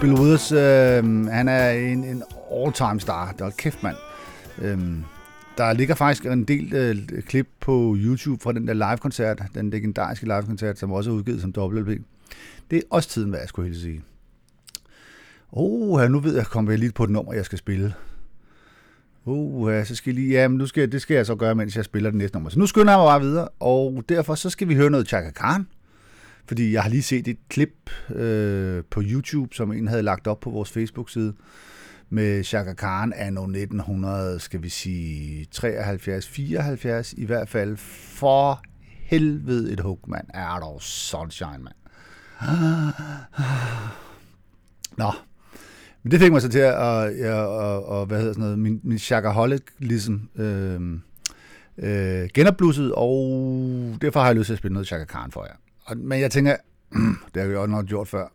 Bill, 0.00 0.12
Withers, 0.14 0.52
øh, 0.52 1.26
han 1.26 1.48
er 1.48 1.70
en, 1.70 2.04
en 2.04 2.22
all-time 2.52 3.00
star. 3.00 3.32
Der 3.38 3.46
er 3.46 3.50
kæft, 3.50 3.82
mand. 3.82 3.96
Øh, 4.62 4.78
der 5.58 5.72
ligger 5.72 5.94
faktisk 5.94 6.26
en 6.26 6.44
del 6.44 6.74
øh, 6.74 7.22
klip 7.22 7.48
på 7.60 7.94
YouTube 7.98 8.42
fra 8.42 8.52
den 8.52 8.68
der 8.68 8.74
live-koncert, 8.74 9.42
den 9.54 9.70
legendariske 9.70 10.26
live-koncert, 10.26 10.78
som 10.78 10.92
også 10.92 11.10
er 11.10 11.14
udgivet 11.14 11.40
som 11.40 11.54
WLP. 11.56 12.02
Det 12.70 12.76
er 12.78 12.82
også 12.90 13.08
tiden, 13.08 13.30
hvad 13.30 13.38
jeg 13.40 13.48
skulle 13.48 13.68
helt 13.68 13.80
sige. 13.82 14.02
Oh, 15.52 16.10
nu 16.10 16.18
ved 16.20 16.36
jeg, 16.36 16.46
kommer 16.46 16.72
jeg 16.72 16.78
lige 16.78 16.92
på 16.92 17.04
et 17.04 17.10
nummer, 17.10 17.32
jeg 17.32 17.44
skal 17.44 17.58
spille. 17.58 17.94
Uh, 19.24 19.70
så 19.84 19.94
skal 19.94 20.10
jeg 20.10 20.14
lige, 20.14 20.30
ja, 20.40 20.48
men 20.48 20.58
nu 20.58 20.66
skal, 20.66 20.80
jeg- 20.80 20.92
det 20.92 21.02
skal 21.02 21.14
jeg 21.14 21.26
så 21.26 21.34
gøre, 21.34 21.54
mens 21.54 21.76
jeg 21.76 21.84
spiller 21.84 22.10
det 22.10 22.18
næste 22.18 22.36
nummer. 22.36 22.50
Så 22.50 22.58
nu 22.58 22.66
skynder 22.66 22.92
jeg 22.92 22.98
mig 22.98 23.06
bare 23.06 23.20
videre, 23.20 23.48
og 23.60 24.04
derfor 24.08 24.34
så 24.34 24.50
skal 24.50 24.68
vi 24.68 24.74
høre 24.74 24.90
noget 24.90 25.08
Chaka 25.08 25.30
Khan. 25.30 25.66
Fordi 26.48 26.72
jeg 26.72 26.82
har 26.82 26.90
lige 26.90 27.02
set 27.02 27.28
et 27.28 27.38
klip 27.48 27.90
øh, 28.10 28.84
på 28.90 29.02
YouTube, 29.04 29.54
som 29.54 29.72
en 29.72 29.88
havde 29.88 30.02
lagt 30.02 30.26
op 30.26 30.40
på 30.40 30.50
vores 30.50 30.70
Facebook-side, 30.70 31.34
med 32.10 32.44
Chaka 32.44 32.72
Khan 32.72 33.12
anno 33.16 33.42
1900, 33.42 34.40
skal 34.40 34.62
vi 34.62 34.68
sige, 34.68 35.44
73, 35.44 36.28
74 36.28 37.12
i 37.12 37.24
hvert 37.24 37.48
fald. 37.48 37.76
For 37.76 38.62
helvede 38.84 39.72
et 39.72 39.80
hug, 39.80 40.00
mand. 40.08 40.26
Er 40.34 40.58
dog 40.58 40.82
sunshine, 40.82 41.58
mand. 41.58 41.74
Nå, 44.98 45.12
men 46.02 46.10
det 46.10 46.20
fik 46.20 46.32
mig 46.32 46.42
så 46.42 46.48
til 46.48 46.58
at, 46.58 46.74
og, 46.74 47.12
og, 47.48 47.86
og 47.86 48.06
hvad 48.06 48.18
hedder 48.18 48.32
sådan 48.32 48.42
noget, 48.42 48.58
min, 48.58 48.80
min 48.82 48.98
Shakaholic 48.98 49.62
ligesom 49.78 50.28
øh, 50.36 50.80
øh, 51.78 52.28
genopblusset, 52.34 52.92
og 52.92 53.18
derfor 54.00 54.20
har 54.20 54.26
jeg 54.26 54.36
lyst 54.36 54.46
til 54.46 54.52
at 54.52 54.58
spille 54.58 54.72
noget 54.72 54.86
Chaka 54.86 55.04
Khan 55.04 55.30
for 55.30 55.44
jer. 55.44 55.54
Og, 55.86 55.96
men 55.96 56.20
jeg 56.20 56.30
tænker, 56.30 56.56
det 57.34 57.42
har 57.42 57.46
vi 57.46 57.54
jo 57.54 57.66
nok 57.66 57.86
gjort 57.86 58.08
før, 58.08 58.28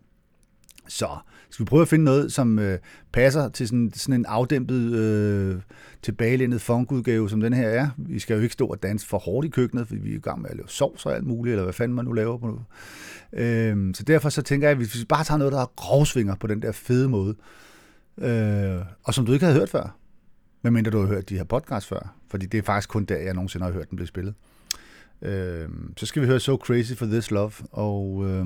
så 0.88 1.08
skal 1.50 1.66
vi 1.66 1.68
prøve 1.68 1.82
at 1.82 1.88
finde 1.88 2.06
noget, 2.06 2.34
som 2.34 2.60
øh, 2.60 2.80
passer 3.12 3.50
til 3.50 3.68
sådan, 3.68 3.92
sådan 3.96 4.20
en 4.20 4.26
afdæmpet, 4.26 4.94
øh, 4.94 5.62
tilbagelændet 6.02 6.62
funkudgave, 6.62 7.30
som 7.30 7.42
den 7.42 7.54
her 7.54 7.68
er. 7.68 7.90
Vi 7.98 8.20
skal 8.20 8.36
jo 8.36 8.42
ikke 8.42 8.54
stå 8.54 8.68
og 8.68 8.84
danse 8.84 9.08
for 9.08 9.18
hårdt 9.18 9.46
i 9.46 9.50
køkkenet, 9.50 9.88
fordi 9.88 10.00
vi 10.02 10.12
er 10.12 10.16
i 10.16 10.20
gang 10.20 10.42
med 10.42 10.50
at 10.50 10.56
lave 10.56 10.70
sovs 10.70 11.06
og 11.06 11.16
alt 11.16 11.28
muligt, 11.28 11.54
eller 11.54 11.64
hvad 11.64 11.74
fanden 11.74 11.96
man 11.96 12.06
nu 12.06 12.12
laver 12.12 12.38
på 12.38 12.48
noget. 12.48 12.64
Øh, 13.34 13.96
så 13.96 14.04
derfor 14.04 14.30
så 14.30 14.42
tænker 14.42 14.68
jeg, 14.68 14.72
at 14.72 14.78
hvis 14.78 15.00
vi 15.00 15.06
bare 15.06 15.24
tager 15.24 15.38
noget, 15.38 15.54
der 15.54 15.60
har 15.60 15.72
grovsvinger 15.76 16.36
på 16.36 16.48
den 16.48 16.62
der 16.62 16.72
fede 16.72 17.10
måde, 17.10 17.36
øh, 18.18 18.82
og 19.04 19.14
som 19.14 19.26
du 19.26 19.34
ikke 19.34 19.46
havde 19.46 19.60
hørt 19.60 19.70
før, 19.70 19.98
medmindre 20.62 20.92
du 20.92 21.00
har 21.00 21.08
hørt 21.08 21.30
de 21.30 21.38
her 21.38 21.44
podcasts 21.44 21.90
før, 21.90 22.16
fordi 22.30 22.46
det 22.46 22.58
er 22.58 22.62
faktisk 22.62 22.90
kun 22.90 23.06
der, 23.06 23.18
jeg 23.18 23.34
nogensinde 23.34 23.66
har 23.66 23.74
hørt 23.74 23.90
den 23.90 23.96
blive 23.96 24.08
spillet. 24.08 24.34
Øh, 25.22 25.70
så 25.98 26.06
skal 26.06 26.22
vi 26.22 26.28
høre 26.28 26.40
So 26.40 26.56
Crazy 26.56 26.94
for 26.94 27.06
This 27.06 27.32
Love, 27.32 27.52
og 27.72 28.24
øh, 28.26 28.46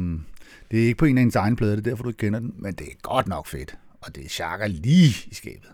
det 0.71 0.79
er 0.79 0.85
ikke 0.85 0.97
på 0.97 1.05
en 1.05 1.17
af 1.17 1.21
ens 1.21 1.35
egen 1.35 1.55
plade, 1.55 1.71
det 1.71 1.77
er 1.77 1.81
derfor, 1.89 2.03
du 2.03 2.09
ikke 2.09 2.17
kender 2.17 2.39
den, 2.39 2.53
men 2.57 2.73
det 2.73 2.87
er 2.87 2.95
godt 3.01 3.27
nok 3.27 3.47
fedt, 3.47 3.77
og 4.01 4.15
det 4.15 4.25
er 4.25 4.29
Chaka 4.29 4.67
lige 4.67 5.27
i 5.31 5.33
skabet. 5.33 5.69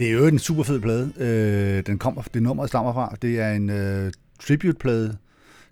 Det, 0.00 0.08
er 0.08 0.12
jo 0.12 0.26
en 0.26 0.38
super 0.38 0.62
fed 0.62 0.80
plade. 0.80 1.12
Øh, 1.16 1.86
den 1.86 1.98
kommer, 1.98 2.22
det 2.34 2.42
nummer 2.42 2.66
stammer 2.66 2.92
fra. 2.92 3.16
Det 3.22 3.40
er 3.40 3.52
en 3.52 3.70
øh, 3.70 4.12
tribute-plade 4.38 5.16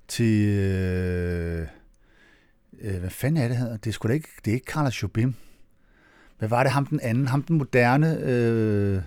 til... 0.09 0.49
Øh, 0.49 1.67
øh, 2.81 2.97
hvad 3.01 3.11
fanden 3.11 3.43
er 3.43 3.49
det 3.49 3.57
her? 3.57 3.77
Det 3.77 3.87
er 3.87 3.93
sgu 3.93 4.09
da 4.09 4.13
ikke, 4.13 4.29
det 4.45 4.51
er 4.51 4.55
ikke 4.55 4.73
Carlos 4.73 5.03
Jobim. 5.03 5.35
Hvad 6.39 6.49
var 6.49 6.63
det 6.63 6.73
ham 6.73 6.87
den 6.87 7.01
anden? 7.03 7.29
Ham 7.29 7.43
den 7.43 7.59
moderne 7.59 8.19
øh, 8.23 9.03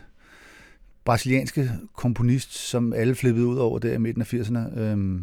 brasilianske 1.06 1.72
komponist, 1.96 2.54
som 2.54 2.94
alle 2.94 3.16
flippede 3.16 3.46
ud 3.46 3.58
over 3.58 3.80
der 3.80 3.94
i 3.94 3.98
midten 3.98 4.22
af 4.22 4.34
80'erne. 4.34 4.80
Øh, 4.80 5.22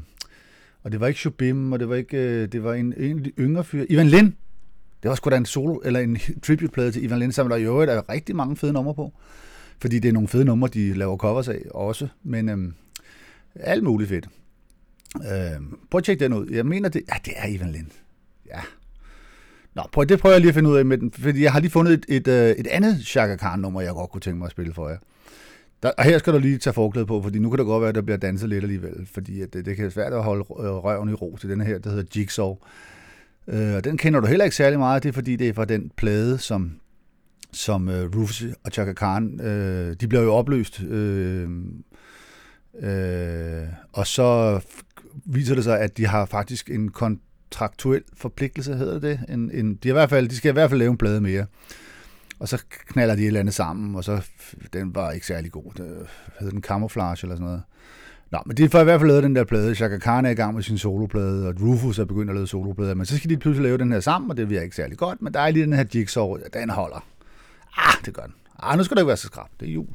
og 0.83 0.93
det 0.93 1.01
var 1.01 1.07
ikke 1.07 1.21
Jobim, 1.25 1.73
og 1.73 1.79
det 1.79 1.89
var 1.89 1.95
ikke, 1.95 2.17
øh, 2.17 2.53
det 2.53 2.65
var 2.65 2.75
en, 2.75 2.95
en 2.97 3.19
af 3.19 3.25
de 3.25 3.33
yngre 3.39 3.65
fyr. 3.65 3.85
Ivan 3.89 4.09
Lind. 4.09 4.33
Det 5.03 5.09
var 5.09 5.15
sgu 5.15 5.31
da 5.31 5.37
en 5.37 5.47
solo, 5.47 5.81
eller 5.85 6.01
en 6.01 6.19
tribute-plade 6.43 6.93
til 6.93 7.05
Ivan 7.05 7.19
Lind, 7.19 7.33
som 7.33 7.49
der 7.49 7.57
i 7.57 7.65
øvrigt 7.65 7.91
er 7.91 8.09
rigtig 8.09 8.37
mange 8.37 8.57
fede 8.57 8.73
numre 8.73 8.95
på. 8.95 9.13
Fordi 9.81 9.99
det 9.99 10.09
er 10.09 10.13
nogle 10.13 10.29
fede 10.29 10.45
numre, 10.45 10.69
de 10.69 10.95
laver 10.95 11.17
covers 11.17 11.49
af 11.49 11.63
også. 11.71 12.09
Men 12.23 12.49
øhm, 12.49 12.75
alt 13.55 13.85
muligt 13.85 14.09
fedt. 14.09 14.29
Øhm, 15.17 15.79
prøv 15.91 15.99
at 15.99 16.05
tjekke 16.05 16.25
den 16.25 16.33
ud. 16.33 16.47
Jeg 16.51 16.67
mener, 16.67 16.89
det, 16.89 17.03
ja, 17.09 17.15
det 17.25 17.33
er 17.37 17.49
Ivan 17.49 17.73
Lind. 17.73 17.91
Ja. 18.47 18.61
Nå, 19.75 19.83
prøv, 19.93 20.05
det 20.05 20.19
prøver 20.19 20.35
jeg 20.35 20.41
lige 20.41 20.49
at 20.49 20.55
finde 20.55 20.71
ud 20.71 20.77
af 20.77 20.85
med 20.85 20.99
den, 20.99 21.13
fordi 21.13 21.43
jeg 21.43 21.53
har 21.53 21.61
lige 21.61 21.71
fundet 21.71 21.93
et, 21.93 22.07
et, 22.09 22.29
øh, 22.29 22.51
et 22.51 22.67
andet 22.67 23.07
Chaka 23.07 23.37
Khan-nummer, 23.37 23.81
jeg 23.81 23.93
godt 23.93 24.11
kunne 24.11 24.21
tænke 24.21 24.39
mig 24.39 24.47
at 24.47 24.51
spille 24.51 24.75
for 24.75 24.89
jer. 24.89 24.97
Der, 25.83 25.91
og 25.99 26.05
her 26.05 26.19
skal 26.19 26.33
du 26.33 26.39
lige 26.39 26.59
tage 26.59 26.75
forklæde 26.75 27.07
på, 27.07 27.23
fordi 27.23 27.39
nu 27.39 27.51
kan 27.51 27.59
det 27.59 27.67
godt 27.67 27.81
være, 27.81 27.89
at 27.89 27.95
der 27.95 28.03
bliver 28.03 28.17
danset 28.17 28.49
lidt 28.49 28.65
alligevel, 28.65 29.07
fordi 29.13 29.43
at 29.43 29.53
det, 29.53 29.67
det 29.67 29.77
kan 29.77 29.83
være 29.83 29.91
svært 29.91 30.13
at 30.13 30.23
holde 30.23 30.41
øh, 30.41 30.67
røven 30.67 31.09
i 31.09 31.13
ro 31.13 31.37
til 31.41 31.51
den 31.51 31.61
her, 31.61 31.79
der 31.79 31.91
hedder 31.91 32.05
Jigsaw. 32.17 32.57
Øh, 33.49 33.75
og 33.75 33.85
den 33.85 33.97
kender 33.97 34.21
du 34.21 34.27
heller 34.27 34.45
ikke 34.45 34.57
særlig 34.57 34.79
meget, 34.79 35.03
det 35.03 35.09
er 35.09 35.13
fordi, 35.13 35.37
det 35.37 35.49
er 35.49 35.53
fra 35.53 35.65
den 35.65 35.91
plade, 35.97 36.39
som, 36.39 36.73
som 37.53 37.89
øh, 37.89 38.17
Rufus 38.17 38.45
og 38.65 38.71
Chaka 38.73 38.93
Khan, 38.93 39.41
øh, 39.41 39.97
de 40.01 40.09
blev 40.09 40.21
jo 40.21 40.35
opløst. 40.35 40.83
Øh, 40.83 41.49
øh, 42.81 43.67
og 43.93 44.07
så 44.07 44.61
viser 45.25 45.55
det 45.55 45.65
sig, 45.65 45.81
at 45.81 45.97
de 45.97 46.07
har 46.07 46.27
faktisk 46.27 46.71
en 46.71 46.89
kontraktuel 46.89 48.03
forpligtelse, 48.17 48.75
hedder 48.75 48.99
det. 48.99 49.21
En, 49.29 49.51
en, 49.55 49.75
de, 49.75 49.89
i 49.89 49.93
hvert 49.93 50.11
fald, 50.11 50.29
de 50.29 50.37
skal 50.37 50.49
i 50.49 50.53
hvert 50.53 50.71
fald 50.71 50.79
lave 50.79 50.91
en 50.91 50.99
plade 50.99 51.21
mere. 51.21 51.47
Og 52.39 52.49
så 52.49 52.63
knaller 52.87 53.15
de 53.15 53.23
et 53.23 53.27
eller 53.27 53.41
andet 53.41 53.55
sammen, 53.55 53.95
og 53.95 54.05
så, 54.05 54.21
den 54.73 54.95
var 54.95 55.11
ikke 55.11 55.27
særlig 55.27 55.53
god. 55.53 55.73
Det 55.77 55.85
øh, 55.85 56.07
hedder 56.39 56.53
den 56.53 56.63
Camouflage 56.63 57.19
eller 57.23 57.37
sådan 57.37 57.47
noget. 57.47 57.63
Nå, 58.31 58.39
men 58.47 58.57
de 58.57 58.69
får 58.69 58.81
i 58.81 58.85
hvert 58.85 59.01
fald 59.01 59.09
lavet 59.09 59.23
den 59.23 59.37
der 59.37 59.45
plade. 59.45 59.75
Chaka 59.75 59.99
Khan 59.99 60.25
er 60.25 60.31
i 60.31 60.35
gang 60.35 60.55
med 60.55 60.63
sin 60.63 60.79
soloplade, 60.79 61.49
og 61.49 61.55
Rufus 61.63 61.99
er 61.99 62.05
begyndt 62.05 62.31
at 62.31 62.37
lave 62.37 62.47
soloplader. 62.47 62.95
Men 62.95 63.07
så 63.07 63.17
skal 63.17 63.31
de 63.31 63.37
pludselig 63.37 63.63
lave 63.63 63.79
den 63.79 63.93
her 63.93 64.01
sammen, 64.01 64.31
og 64.31 64.37
det 64.37 64.51
virker 64.51 64.63
ikke 64.63 64.77
særlig 64.77 64.99
godt. 64.99 65.23
Men 65.23 65.35
der 65.35 65.41
er 65.41 65.51
lige 65.51 65.65
den 65.65 65.73
her 65.73 65.85
jigsaw, 65.95 66.37
den 66.53 66.71
holder. 66.71 67.07
Ah, 67.77 67.95
det 68.05 68.15
gør 68.15 68.23
den. 68.23 68.35
Ah, 68.59 68.77
nu 68.79 68.85
skal 68.85 68.97
du 68.97 69.01
ikke 69.01 69.09
være 69.09 69.17
så 69.17 69.27
skrab. 69.27 69.49
Det 69.61 69.69
er 69.69 69.73
jul. 69.73 69.87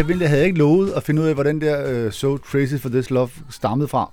Uh, 0.00 0.02
jeg 0.02 0.08
ville- 0.08 0.22
jeg 0.22 0.30
havde 0.30 0.44
ikke 0.46 0.58
lovet 0.58 0.92
at 0.92 1.02
finde 1.02 1.22
ud 1.22 1.26
af, 1.26 1.34
hvor 1.34 1.42
den 1.42 1.60
der 1.60 2.06
uh, 2.06 2.12
So 2.12 2.36
Crazy 2.36 2.74
for 2.74 2.88
This 2.88 3.10
Love 3.10 3.30
stammede 3.50 3.88
fra. 3.88 4.12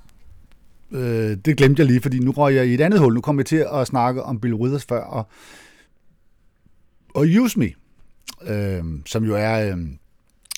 Uh, 0.92 1.00
det 1.46 1.58
glemte 1.58 1.80
jeg 1.80 1.88
lige, 1.88 2.02
fordi 2.02 2.20
nu 2.20 2.32
røg 2.32 2.56
jeg 2.56 2.68
i 2.68 2.74
et 2.74 2.82
andet 2.82 3.00
hul. 3.00 3.14
Nu 3.14 3.22
kommer 3.22 3.42
jeg 3.42 3.46
til 3.46 3.66
at 3.74 3.88
snakke 3.88 4.24
om 4.24 4.40
Bill 4.40 4.54
Withers 4.54 4.86
før, 4.86 5.02
og, 5.04 5.28
og 7.16 7.26
Use 7.42 7.60
Me, 7.60 7.72
uh, 8.42 8.86
som 9.06 9.24
jo 9.24 9.36
er, 9.36 9.74
uh, 9.76 9.80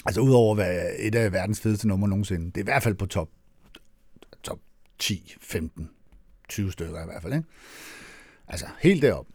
altså 0.05 0.21
udover 0.21 0.51
at 0.53 0.57
være 0.57 0.95
et 0.99 1.15
af 1.15 1.31
verdens 1.33 1.59
fedeste 1.61 1.87
numre 1.87 2.09
nogensinde, 2.09 2.45
det 2.45 2.57
er 2.57 2.61
i 2.61 2.63
hvert 2.63 2.83
fald 2.83 2.95
på 2.95 3.05
top, 3.05 3.29
top 4.43 4.59
10, 4.99 5.35
15, 5.41 5.89
20 6.49 6.71
stykker 6.71 7.01
i 7.01 7.05
hvert 7.05 7.21
fald, 7.21 7.33
ikke? 7.33 7.47
Altså 8.47 8.65
helt 8.79 9.01
derop. 9.01 9.25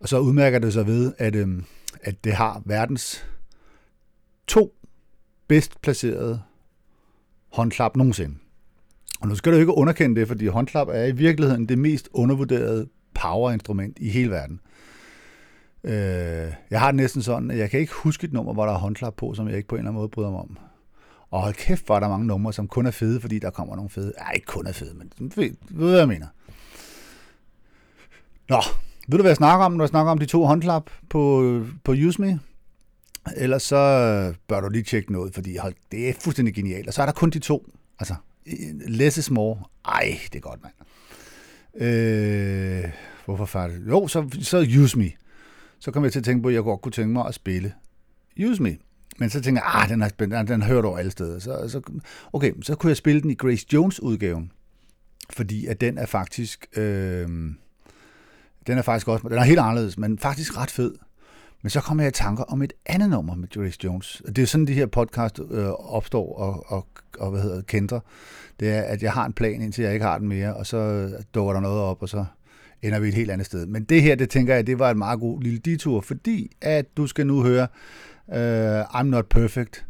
Og 0.00 0.08
så 0.08 0.18
udmærker 0.18 0.58
det 0.58 0.72
sig 0.72 0.86
ved, 0.86 1.12
at, 1.18 1.34
øh, 1.36 1.48
at 2.02 2.24
det 2.24 2.32
har 2.32 2.62
verdens 2.64 3.24
to 4.46 4.74
bedst 5.48 5.82
placerede 5.82 6.42
håndklap 7.52 7.96
nogensinde. 7.96 8.34
Og 9.20 9.28
nu 9.28 9.34
skal 9.34 9.52
du 9.52 9.58
ikke 9.58 9.74
underkende 9.74 10.20
det, 10.20 10.28
fordi 10.28 10.46
håndklap 10.46 10.88
er 10.88 11.04
i 11.04 11.12
virkeligheden 11.12 11.68
det 11.68 11.78
mest 11.78 12.08
undervurderede 12.12 12.88
powerinstrument 13.14 13.98
i 14.00 14.08
hele 14.08 14.30
verden. 14.30 14.60
Øh, 15.84 16.52
jeg 16.70 16.80
har 16.80 16.86
det 16.86 16.94
næsten 16.94 17.22
sådan, 17.22 17.50
at 17.50 17.58
jeg 17.58 17.70
kan 17.70 17.80
ikke 17.80 17.92
huske 17.94 18.24
et 18.24 18.32
nummer, 18.32 18.52
hvor 18.52 18.66
der 18.66 18.72
er 18.72 18.78
håndklap 18.78 19.14
på, 19.16 19.34
som 19.34 19.48
jeg 19.48 19.56
ikke 19.56 19.68
på 19.68 19.74
en 19.74 19.78
eller 19.78 19.90
anden 19.90 20.00
måde 20.00 20.08
bryder 20.08 20.30
mig 20.30 20.40
om. 20.40 20.58
Og 21.30 21.42
hold 21.42 21.54
kæft, 21.54 21.86
hvor 21.86 21.96
er 21.96 22.00
der 22.00 22.08
mange 22.08 22.26
numre, 22.26 22.52
som 22.52 22.68
kun 22.68 22.86
er 22.86 22.90
fede, 22.90 23.20
fordi 23.20 23.38
der 23.38 23.50
kommer 23.50 23.76
nogle 23.76 23.90
fede. 23.90 24.12
Ja, 24.18 24.30
ikke 24.30 24.46
kun 24.46 24.66
er 24.66 24.72
fede, 24.72 24.94
men 24.94 25.12
du 25.18 25.40
ved, 25.40 25.50
du 25.70 25.76
ved, 25.76 25.88
hvad 25.88 25.98
jeg 25.98 26.08
mener. 26.08 26.26
Nå, 28.48 28.56
ved 29.08 29.18
du, 29.18 29.22
hvad 29.22 29.30
jeg 29.30 29.36
snakker 29.36 29.64
om, 29.64 29.72
når 29.72 29.84
jeg 29.84 29.88
snakker 29.88 30.12
om 30.12 30.18
de 30.18 30.26
to 30.26 30.44
håndklap 30.44 30.90
på, 31.10 31.42
øh, 31.44 31.68
på 31.84 31.92
Use 31.92 32.20
Me? 32.20 32.40
Ellers 33.36 33.62
så 33.62 33.76
øh, 33.76 34.34
bør 34.48 34.60
du 34.60 34.68
lige 34.68 34.84
tjekke 34.84 35.12
noget, 35.12 35.34
fordi 35.34 35.56
hold, 35.56 35.74
det 35.92 36.08
er 36.08 36.12
fuldstændig 36.20 36.54
genialt. 36.54 36.88
Og 36.88 36.94
så 36.94 37.02
er 37.02 37.06
der 37.06 37.12
kun 37.12 37.30
de 37.30 37.38
to. 37.38 37.70
Altså, 37.98 38.14
øh, 38.46 38.54
less 38.86 39.16
is 39.16 39.30
more. 39.30 39.62
Ej, 39.84 40.18
det 40.32 40.34
er 40.34 40.40
godt, 40.40 40.60
mand. 40.62 40.74
Øh, 41.86 42.84
hvorfor 43.24 43.44
færdig? 43.44 43.88
Jo, 43.88 44.08
så, 44.08 44.38
så 44.40 44.66
Use 44.82 44.98
Me. 44.98 45.10
Så 45.78 45.90
kom 45.90 46.04
jeg 46.04 46.12
til 46.12 46.18
at 46.18 46.24
tænke 46.24 46.42
på, 46.42 46.48
at 46.48 46.54
jeg 46.54 46.62
godt 46.62 46.80
kunne 46.80 46.92
tænke 46.92 47.12
mig 47.12 47.26
at 47.26 47.34
spille 47.34 47.72
Use 48.40 48.62
Me. 48.62 48.76
Men 49.18 49.30
så 49.30 49.40
tænkte 49.40 49.62
jeg, 49.64 49.82
ah, 49.82 49.88
den 49.88 50.00
har, 50.00 50.12
ah, 50.18 50.28
den, 50.30 50.46
den 50.48 50.62
har 50.62 50.68
hørt 50.68 50.84
over 50.84 50.98
alle 50.98 51.10
steder. 51.10 51.38
Så, 51.38 51.68
så, 51.68 51.80
okay, 52.32 52.52
så 52.62 52.74
kunne 52.74 52.90
jeg 52.90 52.96
spille 52.96 53.22
den 53.22 53.30
i 53.30 53.34
Grace 53.34 53.66
Jones 53.72 54.00
udgaven. 54.00 54.52
Fordi 55.30 55.66
at 55.66 55.80
den 55.80 55.98
er 55.98 56.06
faktisk... 56.06 56.66
Øh, 56.76 57.28
den 58.66 58.78
er 58.78 58.82
faktisk 58.82 59.08
også... 59.08 59.28
Den 59.28 59.38
er 59.38 59.42
helt 59.42 59.58
anderledes, 59.58 59.98
men 59.98 60.18
faktisk 60.18 60.56
ret 60.56 60.70
fed. 60.70 60.94
Men 61.64 61.70
så 61.70 61.80
kommer 61.80 62.02
jeg 62.02 62.08
i 62.08 62.12
tanker 62.12 62.44
om 62.44 62.62
et 62.62 62.72
andet 62.86 63.10
nummer 63.10 63.34
med 63.34 63.48
Grace 63.48 63.78
Jones. 63.84 64.22
Det 64.26 64.38
er 64.38 64.46
sådan, 64.46 64.66
de 64.66 64.72
her 64.72 64.86
podcast 64.86 65.40
øh, 65.50 65.68
opstår 65.68 66.38
og, 66.38 66.64
og, 66.66 66.86
og, 67.18 67.30
hvad 67.30 67.40
hedder 67.40 67.56
det, 67.56 67.66
kender. 67.66 68.00
Det 68.60 68.70
er, 68.70 68.82
at 68.82 69.02
jeg 69.02 69.12
har 69.12 69.26
en 69.26 69.32
plan, 69.32 69.62
indtil 69.62 69.84
jeg 69.84 69.92
ikke 69.92 70.06
har 70.06 70.18
den 70.18 70.28
mere, 70.28 70.54
og 70.54 70.66
så 70.66 70.76
øh, 70.76 71.10
dukker 71.34 71.52
der 71.52 71.60
noget 71.60 71.80
op, 71.80 72.02
og 72.02 72.08
så 72.08 72.24
ender 72.82 72.98
vi 72.98 73.08
et 73.08 73.14
helt 73.14 73.30
andet 73.30 73.46
sted. 73.46 73.66
Men 73.66 73.84
det 73.84 74.02
her, 74.02 74.14
det 74.14 74.30
tænker 74.30 74.54
jeg, 74.54 74.66
det 74.66 74.78
var 74.78 74.90
en 74.90 74.98
meget 74.98 75.20
god 75.20 75.42
lille 75.42 75.58
detur, 75.58 76.00
fordi 76.00 76.50
at 76.60 76.96
du 76.96 77.06
skal 77.06 77.26
nu 77.26 77.42
høre 77.42 77.66
øh, 78.34 78.82
I'm 78.82 79.02
Not 79.02 79.26
Perfect, 79.28 79.86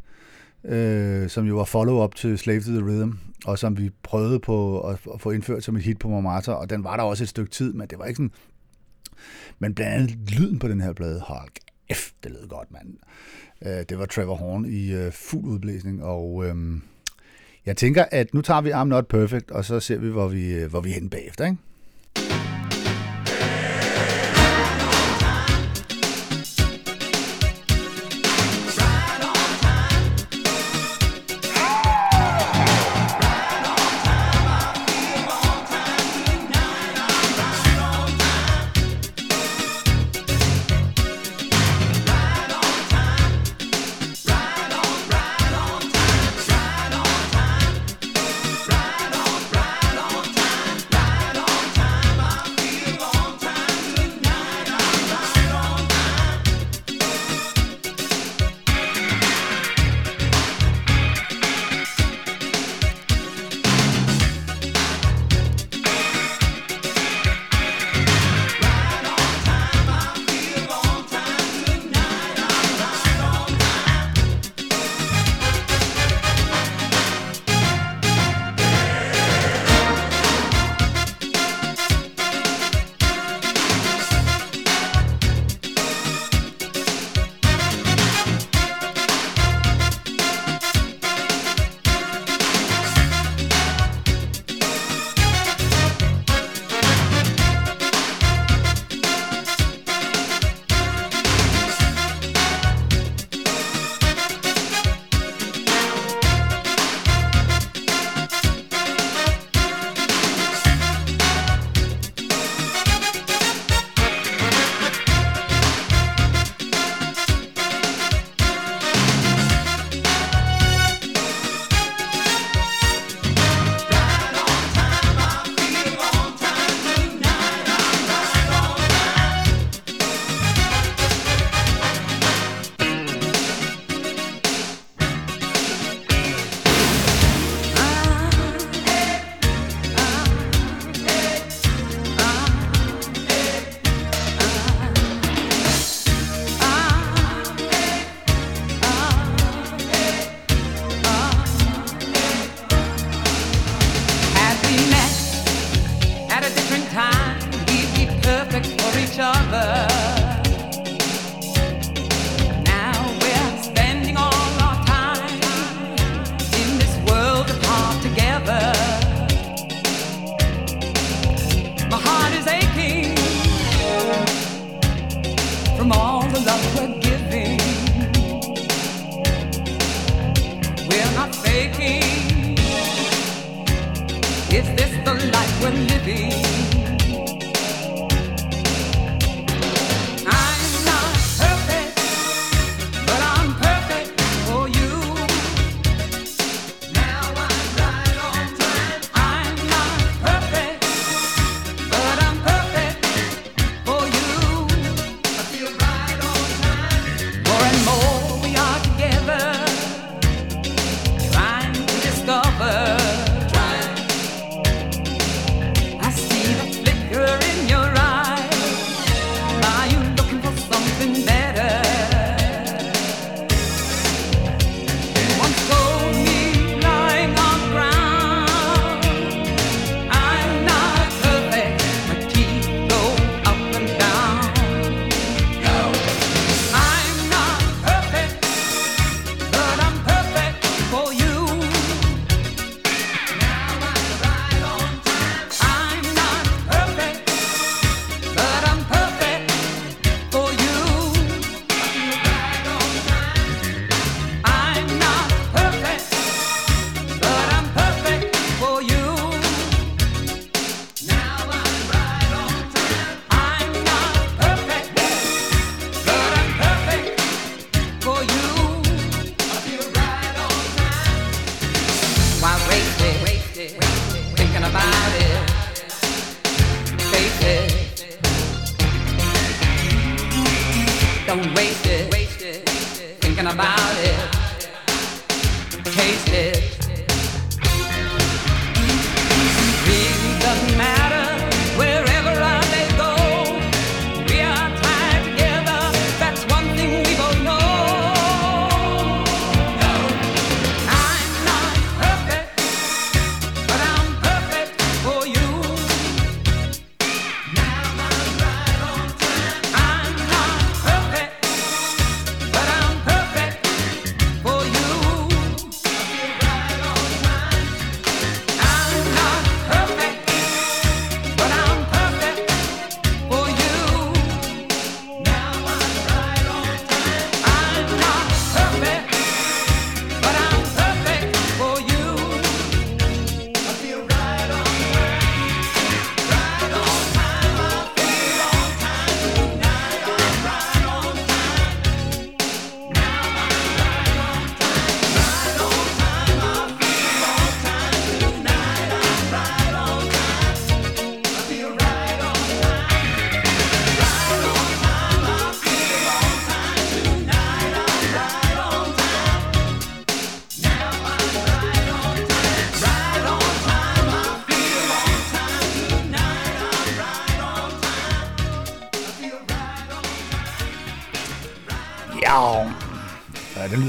øh, 0.65 1.29
som 1.29 1.47
jo 1.47 1.57
var 1.57 1.65
follow-up 1.65 2.15
til 2.15 2.39
Slave 2.39 2.61
to 2.61 2.71
the 2.71 2.85
Rhythm, 2.85 3.13
og 3.47 3.59
som 3.59 3.79
vi 3.79 3.91
prøvede 4.03 4.41
på 4.41 4.81
at, 4.81 4.99
at 5.15 5.21
få 5.21 5.31
indført 5.31 5.65
som 5.65 5.77
et 5.77 5.83
hit 5.83 5.99
på 5.99 6.09
Marmata, 6.09 6.53
og 6.53 6.71
den 6.71 6.85
var 6.85 6.97
der 6.97 7.03
også 7.03 7.25
et 7.25 7.29
stykke 7.29 7.51
tid, 7.51 7.73
men 7.73 7.89
det 7.89 7.99
var 7.99 8.05
ikke 8.05 8.17
sådan... 8.17 8.33
Men 9.59 9.75
blandt 9.75 9.95
andet 9.95 10.31
lyden 10.31 10.59
på 10.59 10.69
den 10.69 10.81
her 10.81 10.93
plade, 10.93 11.21
hold 11.21 11.51
F, 11.95 12.11
det 12.25 12.33
lød 12.33 12.49
godt, 12.49 12.73
mand. 12.73 12.89
Uh, 13.61 13.83
det 13.89 13.99
var 13.99 14.07
Trevor 14.07 14.35
Horn 14.35 14.65
i 14.65 14.93
øh, 14.93 15.13
fuld 15.13 15.45
udblæsning, 15.45 16.03
og 16.03 16.35
um, 16.35 16.83
jeg 17.67 17.77
tænker, 17.77 18.05
at 18.11 18.35
nu 18.35 18.43
tager 18.43 18.61
vi 18.61 18.71
I'm 18.71 18.85
Not 18.85 19.07
Perfect, 19.07 19.51
og 19.51 19.65
så 19.65 19.81
ser 19.81 19.99
vi, 19.99 20.09
hvor 20.09 20.29
vi, 20.29 20.53
øh, 20.53 20.71
hvor 20.71 20.81
vi 20.81 20.91
er 20.91 20.95
henne 20.95 21.11
bagefter, 21.11 21.45
ikke? 21.45 22.54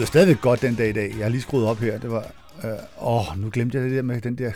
Ja, 0.06 0.08
lyder 0.08 0.26
stadigvæk 0.26 0.42
godt 0.42 0.62
den 0.62 0.76
dag 0.76 0.90
i 0.90 0.92
dag. 0.92 1.10
Jeg 1.18 1.26
har 1.26 1.30
lige 1.30 1.42
skruet 1.42 1.66
op 1.68 1.78
her. 1.78 2.00
Det 2.00 2.12
var... 2.12 2.32
Øh, 2.64 2.72
åh, 3.02 3.42
nu 3.42 3.50
glemte 3.50 3.78
jeg 3.78 3.86
det 3.86 3.96
der 3.96 4.02
med 4.02 4.22
den 4.22 4.38
der... 4.38 4.52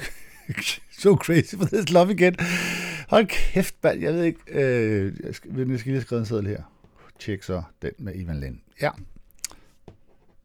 so 1.01 1.15
crazy 1.15 1.55
for 1.55 1.65
this 1.65 1.89
love 1.89 2.11
igen. 2.11 2.35
Hold 3.09 3.27
kæft, 3.27 3.75
mand. 3.83 4.01
Jeg 4.01 4.13
ved 4.13 4.23
ikke... 4.23 4.39
Øh, 4.47 5.13
jeg 5.23 5.35
skal, 5.35 5.69
jeg 5.69 5.79
skal 5.79 5.91
lige 5.91 6.01
skrive 6.01 6.19
en 6.19 6.25
seddel 6.25 6.47
her. 6.47 6.61
Tjek 7.19 7.43
så 7.43 7.61
den 7.81 7.91
med 7.97 8.15
Ivan 8.15 8.39
Lind. 8.39 8.57
Ja. 8.81 8.89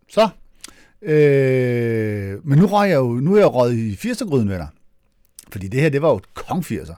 Så. 0.08 0.28
Øh, 1.02 2.46
men 2.46 2.58
nu, 2.58 2.66
røg 2.66 2.90
jeg 2.90 2.96
jo, 2.96 3.08
nu 3.08 3.34
er 3.34 3.38
jeg 3.38 3.54
røget 3.54 3.74
i 3.74 3.94
80'er-gryden, 3.94 4.48
venner. 4.48 4.66
Fordi 5.52 5.68
det 5.68 5.80
her, 5.80 5.88
det 5.88 6.02
var 6.02 6.08
jo 6.08 6.20
kong 6.34 6.64
80'er. 6.64 6.94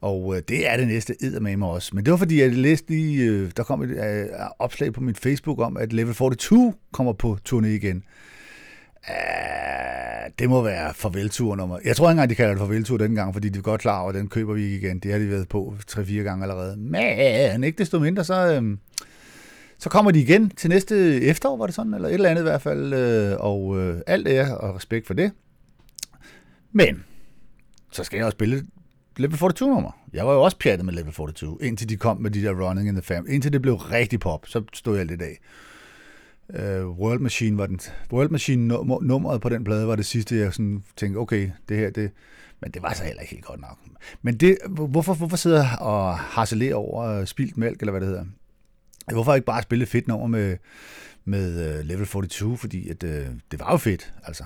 Og 0.00 0.36
øh, 0.36 0.42
det 0.48 0.70
er 0.70 0.76
det 0.76 0.88
næste 0.88 1.14
eddermame 1.20 1.66
også. 1.66 1.90
Men 1.94 2.04
det 2.04 2.10
var 2.10 2.16
fordi, 2.16 2.40
jeg 2.40 2.52
læste 2.52 2.90
lige, 2.90 3.24
øh, 3.24 3.50
der 3.56 3.62
kom 3.62 3.82
et 3.82 3.90
øh, 3.90 4.26
opslag 4.58 4.92
på 4.92 5.00
min 5.00 5.14
Facebook 5.14 5.60
om, 5.60 5.76
at 5.76 5.92
Level 5.92 6.14
42 6.14 6.72
kommer 6.92 7.12
på 7.12 7.38
turné 7.48 7.66
igen. 7.66 8.02
Uh, 9.08 10.32
det 10.38 10.48
må 10.48 10.62
være 10.62 10.94
farveltur 10.94 11.56
nummer. 11.56 11.78
Jeg 11.84 11.96
tror 11.96 12.06
ikke 12.06 12.10
engang, 12.10 12.30
de 12.30 12.34
kalder 12.34 12.50
det 12.50 12.58
farveltur 12.58 12.96
dengang, 12.96 13.32
fordi 13.34 13.48
de 13.48 13.58
er 13.58 13.62
godt 13.62 13.80
klar 13.80 14.00
over, 14.00 14.08
at 14.08 14.14
den 14.14 14.28
køber 14.28 14.54
vi 14.54 14.62
ikke 14.62 14.86
igen. 14.86 14.98
Det 14.98 15.12
har 15.12 15.18
de 15.18 15.30
været 15.30 15.48
på 15.48 15.74
3-4 15.90 16.12
gange 16.12 16.42
allerede. 16.42 16.76
Men 16.76 17.64
ikke 17.64 17.78
desto 17.78 17.98
mindre, 17.98 18.24
så, 18.24 18.60
øh, 18.62 18.76
så 19.78 19.88
kommer 19.88 20.10
de 20.10 20.20
igen 20.20 20.50
til 20.50 20.70
næste 20.70 21.22
efterår, 21.22 21.56
var 21.56 21.66
det 21.66 21.74
sådan? 21.74 21.94
Eller 21.94 22.08
et 22.08 22.14
eller 22.14 22.28
andet 22.28 22.42
i 22.42 22.48
hvert 22.48 22.62
fald. 22.62 22.94
Øh, 22.94 23.36
og 23.40 23.78
øh, 23.78 24.00
alt 24.06 24.28
er 24.28 24.54
og 24.54 24.74
respekt 24.76 25.06
for 25.06 25.14
det. 25.14 25.32
Men 26.72 27.04
så 27.92 28.04
skal 28.04 28.16
jeg 28.16 28.26
også 28.26 28.36
spille 28.36 28.62
Level 29.20 29.38
42 29.38 29.68
nummer. 29.68 29.90
Jeg 30.12 30.26
var 30.26 30.32
jo 30.32 30.42
også 30.42 30.58
pjattet 30.58 30.86
med 30.86 30.94
Level 30.94 31.12
42, 31.12 31.58
indtil 31.60 31.88
de 31.88 31.96
kom 31.96 32.20
med 32.20 32.30
de 32.30 32.42
der 32.42 32.68
Running 32.68 32.88
in 32.88 32.94
the 32.94 33.02
Family. 33.02 33.32
Indtil 33.32 33.52
det 33.52 33.62
blev 33.62 33.74
rigtig 33.74 34.20
pop, 34.20 34.46
så 34.46 34.62
stod 34.72 34.96
jeg 34.96 35.06
lidt 35.06 35.22
i 35.22 35.24
dag. 35.24 35.38
Uh, 36.48 36.98
World 36.98 37.20
Machine 37.20 37.58
var 37.58 37.66
den 37.66 37.80
World 38.12 38.28
Machine 38.30 38.74
num- 38.74 39.04
nummeret 39.06 39.40
på 39.40 39.48
den 39.48 39.64
plade 39.64 39.88
var 39.88 39.96
det 39.96 40.06
sidste 40.06 40.36
jeg 40.36 40.52
sådan 40.52 40.84
tænkte 40.96 41.18
okay 41.18 41.50
det 41.68 41.76
her 41.76 41.90
det 41.90 42.10
men 42.60 42.70
det 42.70 42.82
var 42.82 42.92
så 42.92 43.04
heller 43.04 43.20
ikke 43.20 43.34
helt 43.34 43.44
godt 43.44 43.60
nok 43.60 43.78
men 44.22 44.36
det 44.36 44.58
hvorfor 44.68 45.14
hvorfor 45.14 45.36
sidder 45.36 45.76
og 45.76 46.18
harcelerer 46.18 46.74
over 46.74 47.04
øh, 47.04 47.26
spildt 47.26 47.56
mælk 47.56 47.80
eller 47.80 47.90
hvad 47.90 48.00
det 48.00 48.08
hedder 48.08 48.24
hvorfor 49.12 49.34
ikke 49.34 49.46
bare 49.46 49.62
spille 49.62 49.86
fedt 49.86 50.08
nummer 50.08 50.26
med 50.26 50.56
med 51.24 51.78
uh, 51.78 51.86
Level 51.86 52.06
42 52.06 52.56
fordi 52.56 52.88
at 52.88 53.02
uh, 53.02 53.10
det 53.50 53.60
var 53.60 53.70
jo 53.70 53.76
fedt 53.76 54.12
altså 54.24 54.44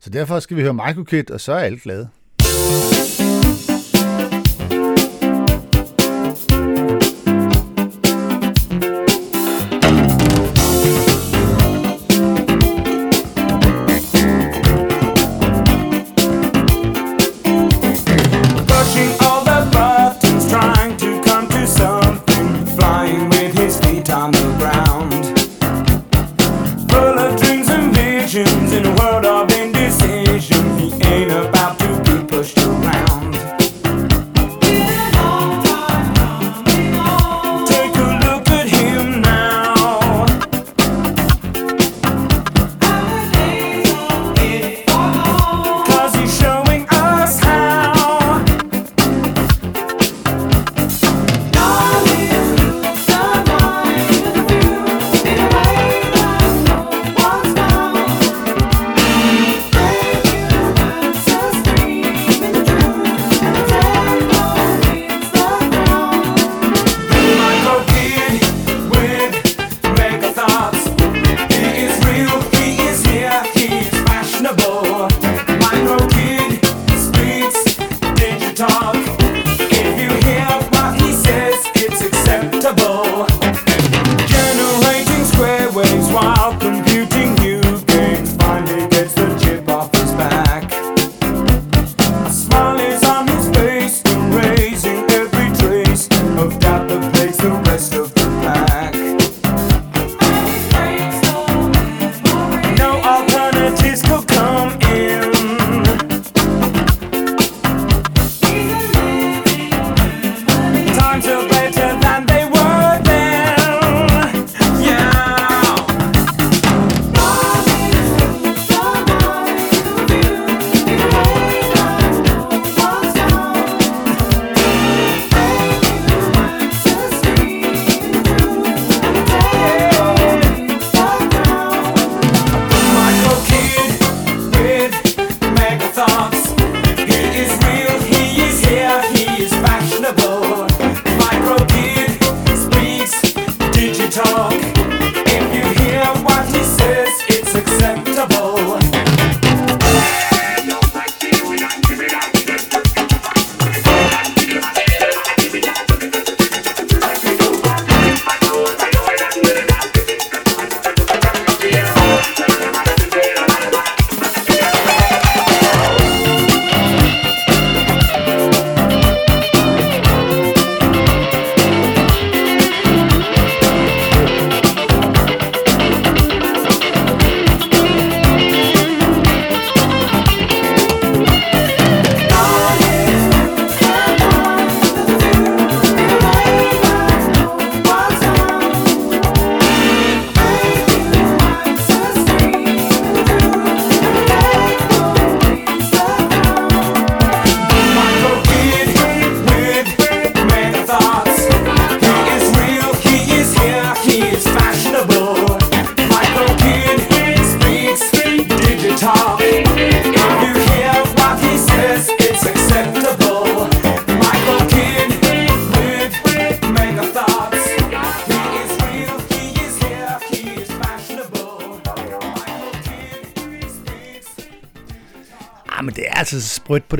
så 0.00 0.10
derfor 0.10 0.40
skal 0.40 0.56
vi 0.56 0.62
høre 0.62 0.74
Michael 0.74 1.06
Kidd 1.06 1.30
og 1.30 1.40
så 1.40 1.52
er 1.52 1.58
alle 1.58 1.78
glade 1.78 2.08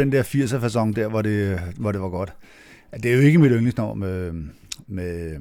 den 0.02 0.12
der 0.12 0.22
80'er 0.22 0.58
fasong 0.58 0.96
der, 0.96 1.08
hvor 1.08 1.22
det, 1.22 1.60
hvor 1.76 1.92
det 1.92 2.00
var 2.00 2.08
godt. 2.08 2.32
Det 2.92 3.06
er 3.06 3.14
jo 3.14 3.20
ikke 3.20 3.38
mit 3.38 3.50
yndlingsnummer 3.52 3.94
med, 3.94 4.32
med 4.86 5.34
øh, 5.34 5.40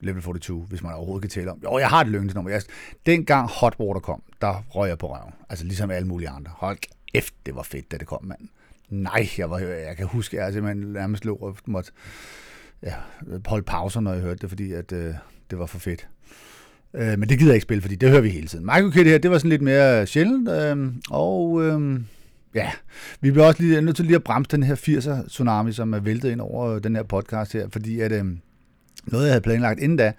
Level 0.00 0.22
42, 0.22 0.58
hvis 0.58 0.82
man 0.82 0.92
overhovedet 0.92 1.22
kan 1.22 1.40
tale 1.40 1.50
om. 1.50 1.60
Jo, 1.64 1.78
jeg 1.78 1.88
har 1.88 2.00
et 2.00 2.06
yndlingsnummer. 2.06 2.50
Jeg, 2.50 2.62
dengang 3.06 3.48
Hot 3.48 3.76
Water 3.80 4.00
kom, 4.00 4.22
der 4.40 4.62
røg 4.70 4.88
jeg 4.88 4.98
på 4.98 5.14
røven. 5.14 5.32
Altså 5.50 5.64
ligesom 5.64 5.90
alle 5.90 6.08
mulige 6.08 6.28
andre. 6.28 6.52
Hold 6.56 6.78
kæft, 7.12 7.34
det 7.46 7.56
var 7.56 7.62
fedt, 7.62 7.92
da 7.92 7.96
det 7.96 8.06
kom, 8.06 8.24
mand. 8.24 8.48
Nej, 8.88 9.28
jeg, 9.38 9.50
var, 9.50 9.58
jeg 9.58 9.96
kan 9.96 10.06
huske, 10.06 10.38
at 10.38 10.44
jeg 10.44 10.52
simpelthen 10.52 10.92
nærmest 10.92 11.24
lå 11.24 11.34
og 11.34 11.56
måtte 11.66 11.92
ja, 12.82 12.94
holde 13.46 13.64
pauser, 13.64 14.00
når 14.00 14.12
jeg 14.12 14.22
hørte 14.22 14.38
det, 14.38 14.48
fordi 14.48 14.72
at, 14.72 14.92
øh, 14.92 15.14
det 15.50 15.58
var 15.58 15.66
for 15.66 15.78
fedt. 15.78 16.08
Øh, 16.94 17.18
men 17.18 17.28
det 17.28 17.38
gider 17.38 17.50
jeg 17.50 17.56
ikke 17.56 17.62
spille, 17.62 17.82
fordi 17.82 17.94
det 17.94 18.10
hører 18.10 18.20
vi 18.20 18.28
hele 18.28 18.46
tiden. 18.46 18.64
Michael 18.64 18.92
Kidd 18.92 19.08
her, 19.08 19.18
det 19.18 19.30
var 19.30 19.38
sådan 19.38 19.50
lidt 19.50 19.62
mere 19.62 20.00
øh, 20.00 20.06
sjældent, 20.06 20.48
øh, 20.48 20.92
og 21.10 21.62
øh, 21.62 22.00
ja, 22.56 22.70
vi 23.20 23.30
bliver 23.30 23.46
også 23.46 23.62
lige, 23.62 23.80
nødt 23.80 23.96
til 23.96 24.04
lige 24.04 24.16
at 24.16 24.24
bremse 24.24 24.50
den 24.50 24.62
her 24.62 24.74
80'er 24.74 25.28
tsunami, 25.28 25.72
som 25.72 25.94
er 25.94 25.98
væltet 26.00 26.30
ind 26.30 26.40
over 26.40 26.68
øh, 26.68 26.82
den 26.82 26.96
her 26.96 27.02
podcast 27.02 27.52
her, 27.52 27.68
fordi 27.68 28.00
at 28.00 28.12
øh, 28.12 28.24
noget, 29.04 29.24
jeg 29.24 29.32
havde 29.32 29.40
planlagt 29.42 29.80
inden 29.80 29.98
da, 29.98 30.12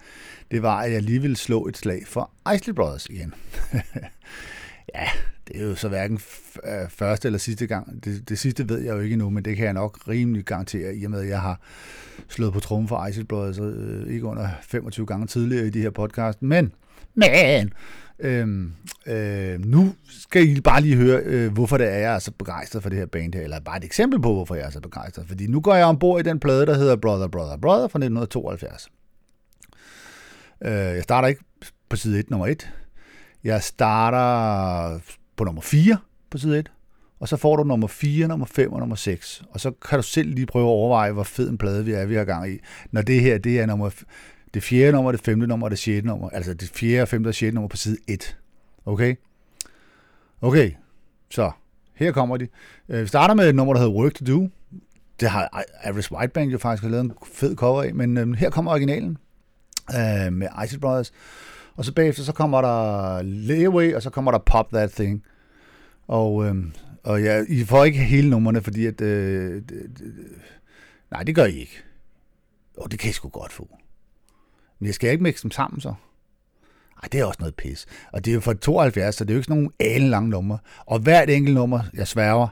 det 0.50 0.62
var, 0.62 0.80
at 0.80 0.92
jeg 0.92 1.02
lige 1.02 1.20
ville 1.20 1.36
slå 1.36 1.66
et 1.66 1.76
slag 1.76 2.02
for 2.06 2.30
Isley 2.54 2.74
Brothers 2.74 3.06
igen. 3.06 3.34
ja, 4.94 5.08
det 5.48 5.56
er 5.56 5.64
jo 5.64 5.74
så 5.74 5.88
hverken 5.88 6.18
f- 6.18 6.70
øh, 6.70 6.90
første 6.90 7.28
eller 7.28 7.38
sidste 7.38 7.66
gang. 7.66 8.04
Det, 8.04 8.28
det 8.28 8.38
sidste 8.38 8.68
ved 8.68 8.80
jeg 8.80 8.94
jo 8.94 9.00
ikke 9.00 9.12
endnu, 9.12 9.30
men 9.30 9.44
det 9.44 9.56
kan 9.56 9.64
jeg 9.64 9.74
nok 9.74 10.08
rimelig 10.08 10.44
garantere, 10.44 10.96
i 10.96 11.04
og 11.04 11.10
med, 11.10 11.20
at 11.20 11.28
jeg 11.28 11.40
har 11.40 11.60
slået 12.28 12.52
på 12.52 12.60
trummen 12.60 12.88
for 12.88 13.06
Isley 13.06 13.24
Brothers 13.24 13.58
øh, 13.58 14.14
ikke 14.14 14.26
under 14.26 14.48
25 14.62 15.06
gange 15.06 15.26
tidligere 15.26 15.66
i 15.66 15.70
de 15.70 15.80
her 15.80 15.90
podcast. 15.90 16.42
Men, 16.42 16.72
men, 17.14 17.72
Øhm, 18.20 18.72
øh, 19.06 19.60
nu 19.60 19.94
skal 20.08 20.48
I 20.48 20.60
bare 20.60 20.80
lige 20.80 20.96
høre, 20.96 21.20
øh, 21.24 21.52
hvorfor 21.52 21.78
det 21.78 21.86
er, 21.86 21.98
jeg 21.98 22.14
er 22.14 22.18
så 22.18 22.30
begejstret 22.38 22.82
for 22.82 22.90
det 22.90 22.98
her 22.98 23.06
band 23.06 23.34
her, 23.34 23.42
eller 23.42 23.60
bare 23.60 23.76
et 23.76 23.84
eksempel 23.84 24.22
på, 24.22 24.34
hvorfor 24.34 24.54
jeg 24.54 24.66
er 24.66 24.70
så 24.70 24.80
begejstret. 24.80 25.26
Fordi 25.28 25.46
nu 25.46 25.60
går 25.60 25.74
jeg 25.74 25.86
ombord 25.86 26.20
i 26.20 26.22
den 26.22 26.40
plade, 26.40 26.66
der 26.66 26.74
hedder 26.74 26.96
Brother, 26.96 27.28
Brother, 27.28 27.56
Brother 27.56 27.88
fra 27.88 27.98
1972. 27.98 28.88
Øh, 30.64 30.70
jeg 30.70 31.02
starter 31.02 31.28
ikke 31.28 31.44
på 31.88 31.96
side 31.96 32.18
1, 32.18 32.30
nummer 32.30 32.46
1. 32.46 32.70
Jeg 33.44 33.62
starter 33.62 34.98
på 35.36 35.44
nummer 35.44 35.62
4 35.62 35.98
på 36.30 36.38
side 36.38 36.58
1. 36.58 36.70
Og 37.20 37.28
så 37.28 37.36
får 37.36 37.56
du 37.56 37.64
nummer 37.64 37.86
4, 37.86 38.28
nummer 38.28 38.46
5 38.46 38.72
og 38.72 38.78
nummer 38.78 38.96
6. 38.96 39.42
Og 39.50 39.60
så 39.60 39.70
kan 39.70 39.98
du 39.98 40.02
selv 40.02 40.34
lige 40.34 40.46
prøve 40.46 40.64
at 40.64 40.70
overveje, 40.70 41.12
hvor 41.12 41.22
fed 41.22 41.50
en 41.50 41.58
plade 41.58 41.84
vi 41.84 41.92
er, 41.92 42.06
vi 42.06 42.14
har 42.14 42.24
gang 42.24 42.52
i. 42.52 42.58
Når 42.90 43.02
det 43.02 43.20
her, 43.20 43.38
det 43.38 43.60
er 43.60 43.66
nummer, 43.66 43.90
det 44.54 44.62
fjerde 44.62 44.92
nummer, 44.92 45.12
det 45.12 45.20
femte 45.20 45.46
nummer 45.46 45.66
og 45.66 45.70
det 45.70 45.78
sjette 45.78 46.06
nummer. 46.08 46.30
Altså 46.30 46.54
det 46.54 46.68
fjerde, 46.68 47.06
femte 47.06 47.28
og 47.28 47.34
sjette 47.34 47.54
nummer 47.54 47.68
på 47.68 47.76
side 47.76 47.96
1. 48.08 48.36
Okay? 48.86 49.14
Okay, 50.40 50.70
så 51.30 51.50
her 51.94 52.12
kommer 52.12 52.36
de. 52.36 52.48
Øh, 52.88 53.02
vi 53.02 53.06
starter 53.06 53.34
med 53.34 53.48
et 53.48 53.54
nummer, 53.54 53.74
der 53.74 53.80
hedder 53.80 53.94
Work 53.94 54.14
to 54.14 54.24
Do. 54.24 54.48
Det 55.20 55.30
har 55.30 55.64
Average 55.82 56.14
White 56.14 56.32
Band 56.32 56.50
jo 56.50 56.58
faktisk 56.58 56.90
lavet 56.90 57.04
en 57.04 57.12
fed 57.32 57.56
cover 57.56 57.82
af, 57.82 57.94
men 57.94 58.16
øhm, 58.16 58.34
her 58.34 58.50
kommer 58.50 58.70
originalen 58.70 59.18
øh, 59.90 60.32
med 60.32 60.48
Isis 60.64 60.78
Brothers. 60.78 61.12
Og 61.76 61.84
så 61.84 61.92
bagefter, 61.92 62.22
så 62.22 62.32
kommer 62.32 62.60
der 62.60 63.22
Layaway, 63.22 63.94
og 63.94 64.02
så 64.02 64.10
kommer 64.10 64.30
der 64.30 64.38
Pop 64.38 64.68
That 64.72 64.90
Thing. 64.90 65.24
Og, 66.08 66.46
øhm, 66.46 66.72
og 67.04 67.22
ja, 67.22 67.44
I 67.48 67.64
får 67.64 67.84
ikke 67.84 67.98
hele 67.98 68.30
numrene, 68.30 68.62
fordi 68.62 68.86
at... 68.86 69.00
Øh, 69.00 69.62
nej, 71.10 71.22
det 71.22 71.34
gør 71.34 71.44
I 71.44 71.58
ikke. 71.58 71.82
Og 72.76 72.90
det 72.90 72.98
kan 72.98 73.10
I 73.10 73.12
sgu 73.12 73.28
godt 73.28 73.52
få. 73.52 73.68
Men 74.78 74.86
jeg 74.86 74.94
skal 74.94 75.10
ikke 75.10 75.22
mixe 75.22 75.42
dem 75.42 75.50
sammen 75.50 75.80
så. 75.80 75.94
Ej, 77.02 77.08
det 77.12 77.20
er 77.20 77.24
også 77.24 77.38
noget 77.40 77.54
pis. 77.54 77.86
Og 78.12 78.24
det 78.24 78.30
er 78.30 78.34
jo 78.34 78.40
fra 78.40 78.54
72, 78.54 79.14
så 79.14 79.24
det 79.24 79.30
er 79.30 79.34
jo 79.34 79.38
ikke 79.38 79.44
sådan 79.44 79.56
nogle 79.56 79.70
alenlange 79.80 80.30
numre. 80.30 80.58
Og 80.86 80.98
hvert 80.98 81.30
enkelt 81.30 81.54
nummer, 81.54 81.80
jeg 81.94 82.08
sværger, 82.08 82.48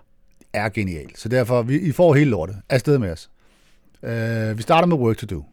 er 0.52 0.68
genialt. 0.68 1.18
Så 1.18 1.28
derfor, 1.28 1.62
vi, 1.62 1.80
I 1.80 1.92
får 1.92 2.14
hele 2.14 2.30
lortet. 2.30 2.56
Afsted 2.68 2.98
med 2.98 3.10
os. 3.10 3.30
Uh, 4.02 4.58
vi 4.58 4.62
starter 4.62 4.86
med 4.86 4.96
Work 4.96 5.16
to 5.16 5.26
Do. 5.26 5.44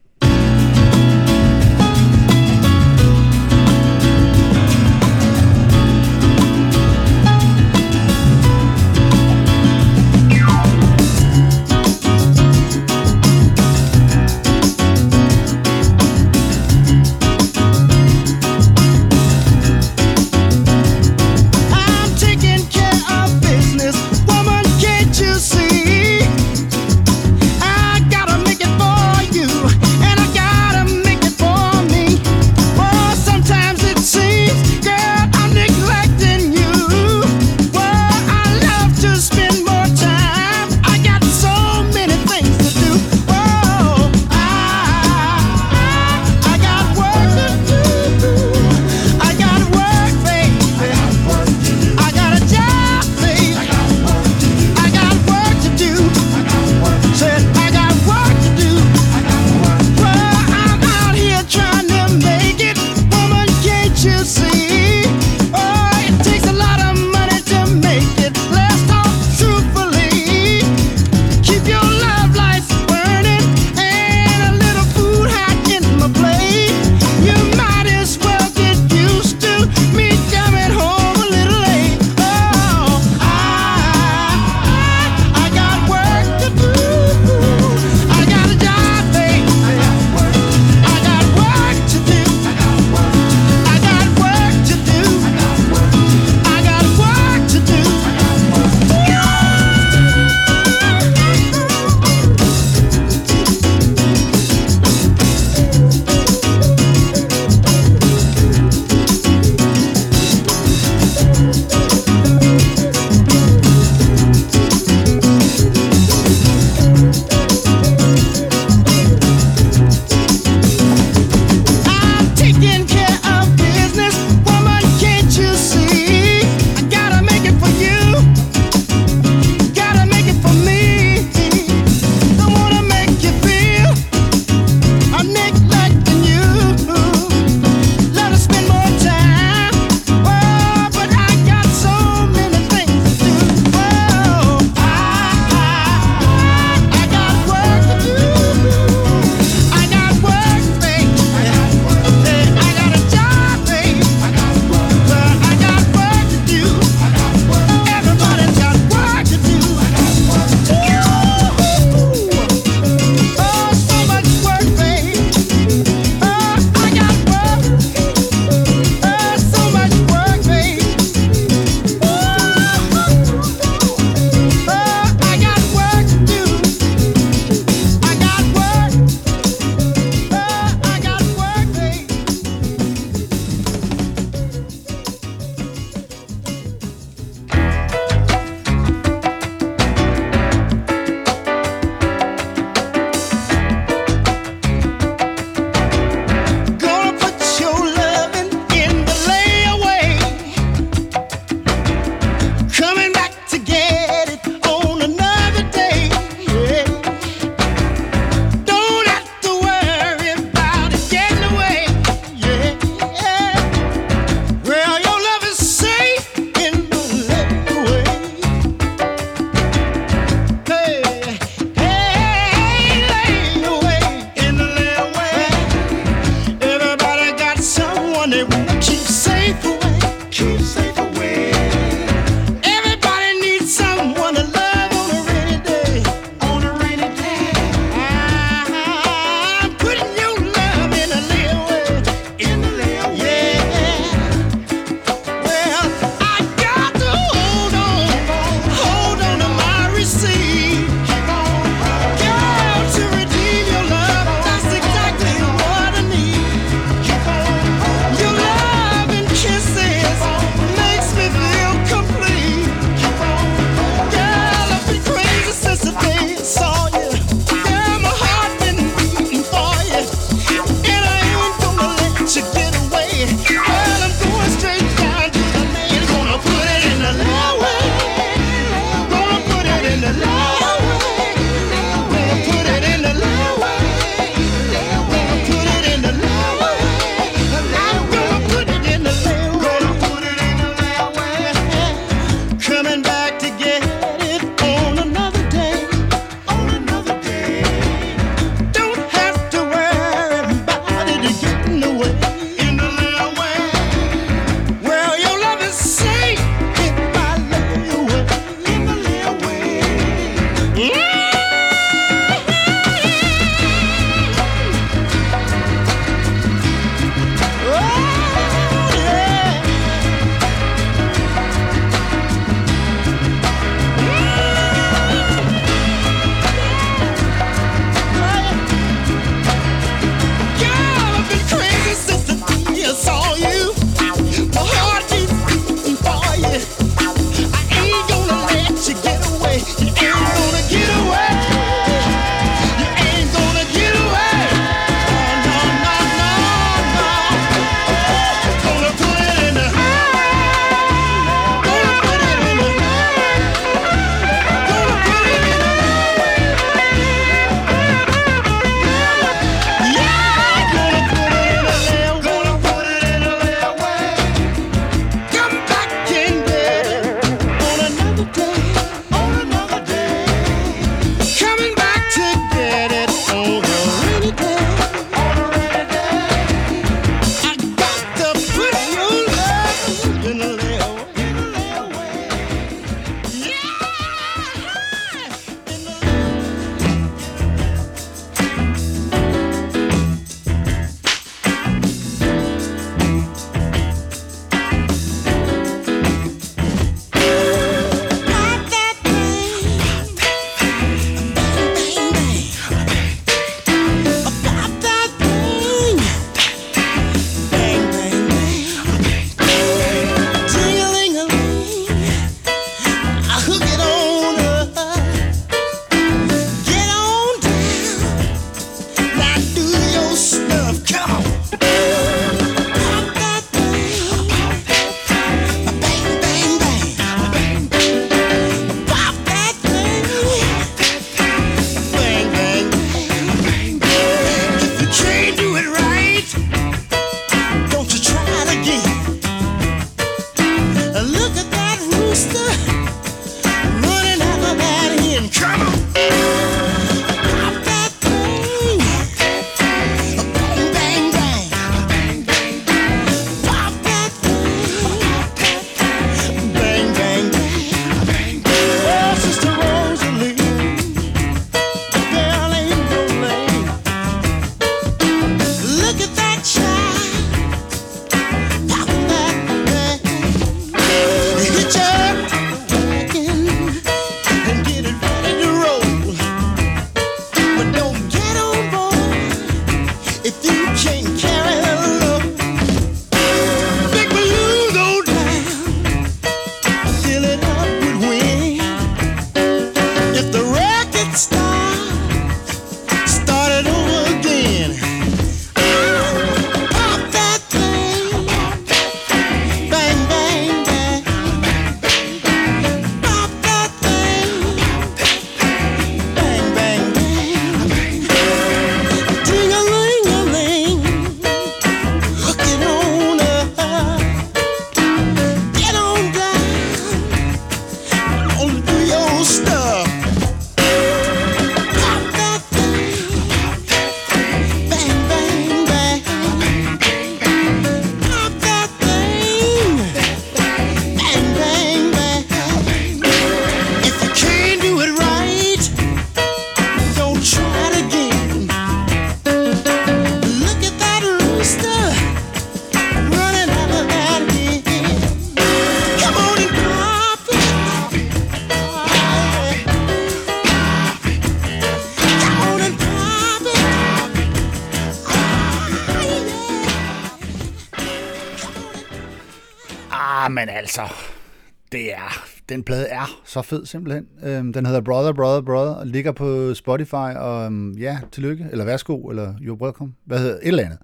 Så 563.33 563.41
fed 563.41 563.65
simpelthen. 563.65 564.07
Øhm, 564.23 564.53
den 564.53 564.65
hedder 564.65 564.81
Brother, 564.81 565.13
Brother, 565.13 565.41
Brother, 565.41 565.73
og 565.73 565.87
ligger 565.87 566.11
på 566.11 566.53
Spotify, 566.53 567.15
og 567.15 567.45
øhm, 567.45 567.71
ja, 567.71 567.99
tillykke, 568.11 568.47
eller 568.51 568.65
værsgo, 568.65 569.09
eller 569.09 569.33
jo, 569.41 569.57
welcome, 569.61 569.93
hvad 570.05 570.19
hedder 570.19 570.35
et 570.35 570.47
eller 570.47 570.63
andet. 570.63 570.79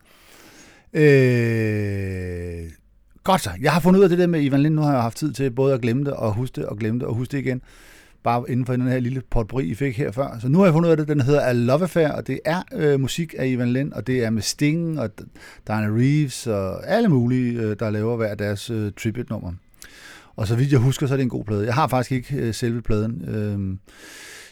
Øh, 0.93 2.71
godt 3.23 3.41
så, 3.41 3.49
jeg 3.61 3.71
har 3.71 3.79
fundet 3.79 3.99
ud 3.99 4.03
af 4.03 4.09
det 4.09 4.17
der 4.17 4.27
med 4.27 4.41
Ivan 4.41 4.61
Lind, 4.61 4.75
nu 4.75 4.81
har 4.81 4.91
jeg 4.91 5.01
haft 5.01 5.17
tid 5.17 5.33
til 5.33 5.51
både 5.51 5.73
at 5.73 5.81
glemme 5.81 6.05
det, 6.05 6.13
og 6.13 6.33
huske 6.33 6.55
det, 6.55 6.65
og 6.65 6.77
glemme 6.77 6.99
det, 6.99 7.07
og 7.07 7.15
huske 7.15 7.31
det 7.31 7.37
igen. 7.37 7.61
Bare 8.23 8.43
inden 8.49 8.65
for 8.65 8.73
den 8.73 8.87
her 8.87 8.99
lille 8.99 9.21
potpourri, 9.31 9.65
I 9.65 9.75
fik 9.75 9.97
her 9.97 10.11
før. 10.11 10.37
Så 10.41 10.47
nu 10.47 10.57
har 10.57 10.65
jeg 10.65 10.73
fundet 10.73 10.87
ud 10.87 10.91
af 10.91 10.97
det, 10.97 11.07
den 11.07 11.21
hedder 11.21 11.41
A 11.41 11.53
Love 11.53 11.81
Affair, 11.81 12.09
og 12.09 12.27
det 12.27 12.39
er 12.45 12.61
øh, 12.73 12.99
musik 12.99 13.35
af 13.37 13.47
Ivan 13.47 13.73
Lind, 13.73 13.93
og 13.93 14.07
det 14.07 14.23
er 14.23 14.29
med 14.29 14.41
Sting, 14.41 14.99
og 14.99 15.09
Diana 15.67 15.87
Reeves, 15.87 16.47
og 16.47 16.87
alle 16.87 17.09
mulige, 17.09 17.61
øh, 17.61 17.75
der 17.79 17.89
laver 17.89 18.15
hver 18.15 18.35
deres 18.35 18.69
øh, 18.69 18.91
tribute-nummer. 18.97 19.51
Og 20.39 20.47
så 20.47 20.55
vidt 20.55 20.71
jeg 20.71 20.79
husker, 20.79 21.07
så 21.07 21.13
er 21.13 21.17
det 21.17 21.23
en 21.23 21.29
god 21.29 21.45
plade. 21.45 21.65
Jeg 21.65 21.73
har 21.73 21.87
faktisk 21.87 22.11
ikke 22.11 22.35
øh, 22.35 22.53
selve 22.53 22.81
pladen. 22.81 23.23
Øh, 23.27 23.77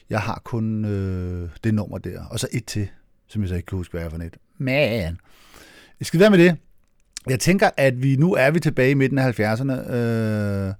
jeg 0.09 0.19
har 0.19 0.41
kun 0.43 0.85
øh, 0.85 1.49
det 1.63 1.73
nummer 1.73 1.97
der. 1.97 2.25
Og 2.25 2.39
så 2.39 2.47
et 2.51 2.65
til, 2.65 2.87
som 3.27 3.41
jeg 3.41 3.49
så 3.49 3.55
ikke 3.55 3.65
kan 3.65 3.77
huske, 3.77 3.91
hvad 3.91 4.05
er 4.05 4.09
for 4.09 4.17
net. 4.17 4.37
Man. 4.57 5.19
Jeg 5.99 6.05
skal 6.07 6.19
være 6.19 6.29
med 6.29 6.37
det. 6.37 6.57
Jeg 7.29 7.39
tænker, 7.39 7.69
at 7.77 8.03
vi 8.03 8.15
nu 8.15 8.33
er 8.33 8.51
vi 8.51 8.59
tilbage 8.59 8.91
i 8.91 8.93
midten 8.93 9.17
af 9.17 9.39
70'erne 9.39 9.91
øh, 9.93 10.73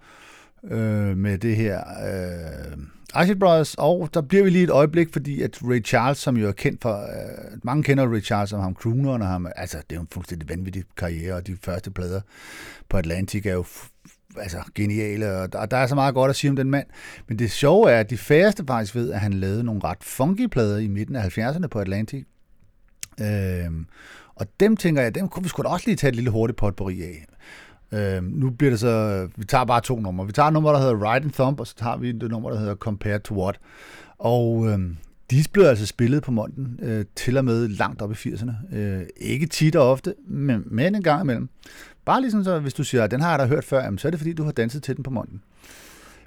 øh, 0.63 1.17
med 1.17 1.37
det 1.37 1.55
her 1.55 1.79
øh, 1.79 2.77
Acid 3.13 3.35
Brothers, 3.35 3.75
og 3.77 4.09
der 4.13 4.21
bliver 4.21 4.43
vi 4.43 4.49
lige 4.49 4.63
et 4.63 4.69
øjeblik, 4.69 5.13
fordi 5.13 5.41
at 5.41 5.57
Ray 5.63 5.85
Charles, 5.85 6.17
som 6.17 6.37
jo 6.37 6.47
er 6.47 6.51
kendt 6.51 6.81
for, 6.81 6.97
øh, 6.97 7.59
mange 7.63 7.83
kender 7.83 8.13
Ray 8.13 8.21
Charles 8.21 8.49
som 8.49 8.59
ham 8.59 8.75
crooneren, 8.75 9.21
og 9.21 9.27
ham, 9.27 9.47
altså 9.55 9.77
det 9.77 9.91
er 9.91 9.95
jo 9.95 10.01
en 10.01 10.07
fuldstændig 10.11 10.49
vanvittig 10.49 10.83
karriere, 10.97 11.35
og 11.35 11.47
de 11.47 11.57
første 11.61 11.91
plader 11.91 12.21
på 12.89 12.97
Atlantic 12.97 13.45
er 13.45 13.53
jo 13.53 13.65
altså 14.41 14.57
geniale, 14.75 15.31
og 15.37 15.53
der, 15.53 15.65
der 15.65 15.77
er 15.77 15.87
så 15.87 15.95
meget 15.95 16.13
godt 16.13 16.29
at 16.29 16.35
sige 16.35 16.49
om 16.49 16.55
den 16.55 16.71
mand. 16.71 16.87
Men 17.27 17.39
det 17.39 17.51
sjove 17.51 17.91
er, 17.91 17.99
at 17.99 18.09
de 18.09 18.17
færreste 18.17 18.63
faktisk 18.67 18.95
ved, 18.95 19.11
at 19.11 19.19
han 19.19 19.33
lavede 19.33 19.63
nogle 19.63 19.81
ret 19.83 20.03
funky 20.03 20.47
plader 20.47 20.77
i 20.77 20.87
midten 20.87 21.15
af 21.15 21.37
70'erne 21.37 21.67
på 21.67 21.79
Atlantic. 21.79 22.25
Øhm, 23.21 23.85
og 24.35 24.47
dem 24.59 24.77
tænker 24.77 25.01
jeg, 25.01 25.15
dem 25.15 25.27
kunne 25.27 25.43
vi 25.43 25.49
sgu 25.49 25.63
da 25.63 25.67
også 25.67 25.87
lige 25.87 25.95
tage 25.95 26.09
et 26.09 26.15
lille 26.15 26.29
hurtigt 26.29 26.57
potpourri 26.57 27.01
af. 27.03 27.25
Øhm, 27.91 28.25
nu 28.25 28.49
bliver 28.49 28.69
det 28.69 28.79
så, 28.79 29.27
vi 29.35 29.45
tager 29.45 29.65
bare 29.65 29.81
to 29.81 29.99
numre. 29.99 30.25
Vi 30.25 30.31
tager 30.31 30.47
et 30.47 30.53
nummer, 30.53 30.71
der 30.71 30.79
hedder 30.79 31.13
Ride 31.13 31.23
and 31.23 31.31
Thump, 31.31 31.59
og 31.59 31.67
så 31.67 31.75
tager 31.75 31.97
vi 31.97 32.11
det 32.11 32.31
nummer, 32.31 32.49
der 32.49 32.59
hedder 32.59 32.75
Compared 32.75 33.19
to 33.19 33.43
What. 33.43 33.59
Og 34.17 34.67
øhm, 34.67 34.97
de 35.31 35.43
blev 35.53 35.65
altså 35.65 35.85
spillet 35.85 36.23
på 36.23 36.31
Monten 36.31 36.79
øh, 36.81 37.05
til 37.15 37.37
og 37.37 37.45
med 37.45 37.67
langt 37.67 38.01
op 38.01 38.11
i 38.11 38.13
80'erne. 38.13 38.75
Øh, 38.75 39.03
ikke 39.17 39.45
tit 39.45 39.75
og 39.75 39.91
ofte, 39.91 40.15
men, 40.27 40.63
men 40.65 40.95
en 40.95 41.03
gang 41.03 41.21
imellem. 41.21 41.49
Bare 42.07 42.21
ligesom 42.21 42.43
så, 42.43 42.59
hvis 42.59 42.73
du 42.73 42.83
siger, 42.83 43.03
at 43.03 43.11
den 43.11 43.21
har 43.21 43.29
jeg 43.29 43.39
da 43.39 43.45
hørt 43.45 43.63
før, 43.63 43.83
jamen, 43.83 43.97
så 43.97 44.07
er 44.07 44.09
det 44.09 44.19
fordi, 44.19 44.33
du 44.33 44.43
har 44.43 44.51
danset 44.51 44.83
til 44.83 44.95
den 44.95 45.03
på 45.03 45.09
munden. 45.09 45.41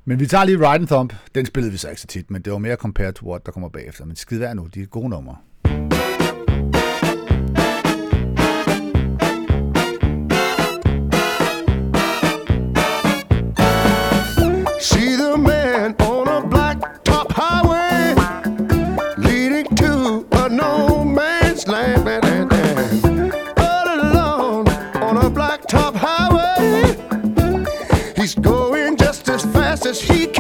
Men 0.05 0.21
vi 0.21 0.27
tager 0.27 0.45
lige 0.45 0.59
Ride 0.59 0.81
and 0.81 0.87
Thump. 0.87 1.15
Den 1.35 1.47
spillede 1.47 1.73
vi 1.73 1.79
så 1.79 1.89
ikke 1.89 2.01
så 2.01 2.07
tit, 2.07 2.31
men 2.31 2.43
det 2.43 2.53
var 2.53 2.59
mere 2.59 2.77
Compared 2.77 3.13
to 3.13 3.31
What, 3.31 3.47
der 3.47 3.53
kommer 3.53 3.69
bagefter. 3.69 4.05
Men 4.05 4.17
skid 4.17 4.39
værd 4.39 4.57
nu, 4.57 4.69
de 4.75 4.83
er 4.83 4.87
gode 4.87 5.09
numre. 5.09 5.37
He's 28.31 28.45
going 28.45 28.97
just 28.97 29.29
as 29.29 29.45
fast 29.47 29.87
as 29.87 30.01
he 30.01 30.27
can. 30.27 30.40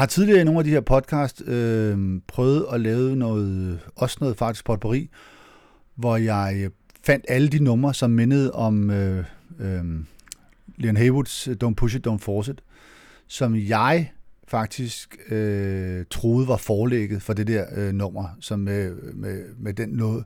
Jeg 0.00 0.02
har 0.02 0.06
tidligere 0.06 0.40
i 0.40 0.44
nogle 0.44 0.60
af 0.60 0.64
de 0.64 0.70
her 0.70 0.80
podcast 0.80 1.42
øh, 1.46 2.20
prøvet 2.26 2.66
at 2.72 2.80
lave 2.80 3.16
noget, 3.16 3.80
også 3.96 4.16
noget 4.20 4.36
faktisk 4.36 4.64
potpourri, 4.64 5.10
hvor 5.94 6.16
jeg 6.16 6.70
fandt 7.02 7.24
alle 7.28 7.48
de 7.48 7.64
numre, 7.64 7.94
som 7.94 8.10
mindede 8.10 8.52
om 8.52 8.90
øh, 8.90 9.24
øh, 9.58 9.84
Leon 10.76 10.96
Haywoods 10.96 11.48
øh, 11.48 11.56
Don't 11.64 11.74
Push 11.74 11.96
It, 11.96 12.06
Don't 12.06 12.18
Force 12.18 12.52
It, 12.52 12.62
som 13.26 13.56
jeg 13.56 14.12
faktisk 14.48 15.16
øh, 15.28 16.04
troede 16.10 16.48
var 16.48 16.56
forlægget 16.56 17.22
for 17.22 17.32
det 17.32 17.46
der 17.46 17.64
øh, 17.76 17.92
nummer, 17.92 18.28
som 18.40 18.58
med, 18.58 18.94
med, 19.14 19.44
med 19.58 19.74
den 19.74 19.88
noget, 19.88 20.24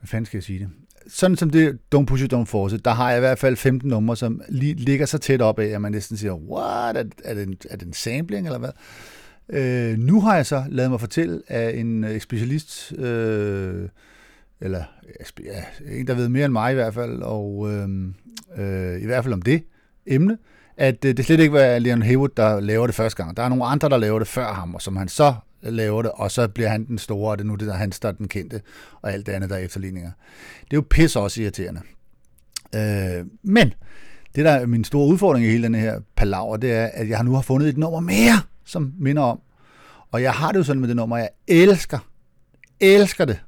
hvad 0.00 0.08
fanden 0.08 0.26
skal 0.26 0.38
jeg 0.38 0.44
sige 0.44 0.58
det? 0.58 0.68
Sådan 1.08 1.36
som 1.36 1.50
det 1.50 1.78
Don't 1.94 2.04
Push 2.04 2.24
It, 2.24 2.32
Don't 2.32 2.44
Force 2.44 2.76
It, 2.76 2.84
der 2.84 2.90
har 2.90 3.08
jeg 3.10 3.18
i 3.18 3.20
hvert 3.20 3.38
fald 3.38 3.56
15 3.56 3.90
numre, 3.90 4.16
som 4.16 4.40
lige 4.48 4.74
ligger 4.74 5.06
så 5.06 5.18
tæt 5.18 5.42
op 5.42 5.58
af, 5.58 5.66
at 5.66 5.80
man 5.80 5.92
næsten 5.92 6.16
siger, 6.16 6.34
what, 6.34 6.96
er, 6.96 7.04
er, 7.24 7.34
det, 7.34 7.48
en, 7.48 7.56
er 7.70 7.76
det 7.76 7.86
en 7.86 7.92
sampling 7.92 8.46
eller 8.46 8.58
hvad? 8.58 8.70
Øh, 9.48 9.98
nu 9.98 10.20
har 10.20 10.36
jeg 10.36 10.46
så 10.46 10.64
lavet 10.68 10.90
mig 10.90 11.00
fortælle 11.00 11.42
af 11.48 11.76
en 11.76 12.04
øh, 12.04 12.20
specialist, 12.20 12.92
øh, 12.92 13.88
eller 14.60 14.84
ja, 15.44 15.62
en, 15.92 16.06
der 16.06 16.14
ved 16.14 16.28
mere 16.28 16.44
end 16.44 16.52
mig 16.52 16.72
i 16.72 16.74
hvert 16.74 16.94
fald, 16.94 17.22
og 17.22 17.72
øh, 17.72 17.88
øh, 18.58 19.02
i 19.02 19.06
hvert 19.06 19.24
fald 19.24 19.34
om 19.34 19.42
det 19.42 19.62
emne, 20.06 20.38
at 20.76 21.04
øh, 21.04 21.16
det 21.16 21.24
slet 21.24 21.40
ikke 21.40 21.52
var 21.52 21.78
Leon 21.78 22.02
Haywood, 22.02 22.28
der 22.36 22.60
laver 22.60 22.86
det 22.86 22.94
første 22.94 23.24
gang. 23.24 23.36
Der 23.36 23.42
er 23.42 23.48
nogle 23.48 23.64
andre, 23.64 23.88
der 23.88 23.96
laver 23.96 24.18
det 24.18 24.28
før 24.28 24.52
ham, 24.52 24.74
og 24.74 24.82
som 24.82 24.96
han 24.96 25.08
så 25.08 25.34
laver 25.62 26.02
det, 26.02 26.10
og 26.14 26.30
så 26.30 26.48
bliver 26.48 26.68
han 26.68 26.86
den 26.86 26.98
store, 26.98 27.30
og 27.30 27.38
det 27.38 27.44
er 27.44 27.48
nu 27.48 27.54
det, 27.54 27.68
der 27.68 27.74
han 27.74 27.90
der 27.90 28.12
den 28.12 28.28
kendte, 28.28 28.60
og 29.02 29.12
alt 29.12 29.26
det 29.26 29.32
andet, 29.32 29.50
der 29.50 29.56
er 29.56 29.60
efterligninger. 29.60 30.10
Det 30.60 30.72
er 30.72 30.76
jo 30.76 30.84
pisse 30.90 31.20
også 31.20 31.42
irriterende. 31.42 31.80
Øh, 32.74 33.26
men 33.42 33.72
det, 34.34 34.44
der 34.44 34.50
er 34.50 34.66
min 34.66 34.84
store 34.84 35.06
udfordring 35.08 35.46
i 35.46 35.50
hele 35.50 35.62
den 35.62 35.74
her 35.74 36.00
palaver, 36.16 36.56
det 36.56 36.72
er, 36.72 36.86
at 36.86 37.08
jeg 37.08 37.24
nu 37.24 37.34
har 37.34 37.42
fundet 37.42 37.68
et 37.68 37.78
nummer 37.78 38.00
mere, 38.00 38.40
som 38.64 38.92
minder 38.98 39.22
om. 39.22 39.40
Og 40.10 40.22
jeg 40.22 40.32
har 40.32 40.52
det 40.52 40.58
jo 40.58 40.64
sådan 40.64 40.80
med 40.80 40.88
det 40.88 40.96
nummer, 40.96 41.16
jeg 41.16 41.28
elsker, 41.48 41.98
elsker 42.80 43.24
det. 43.24 43.40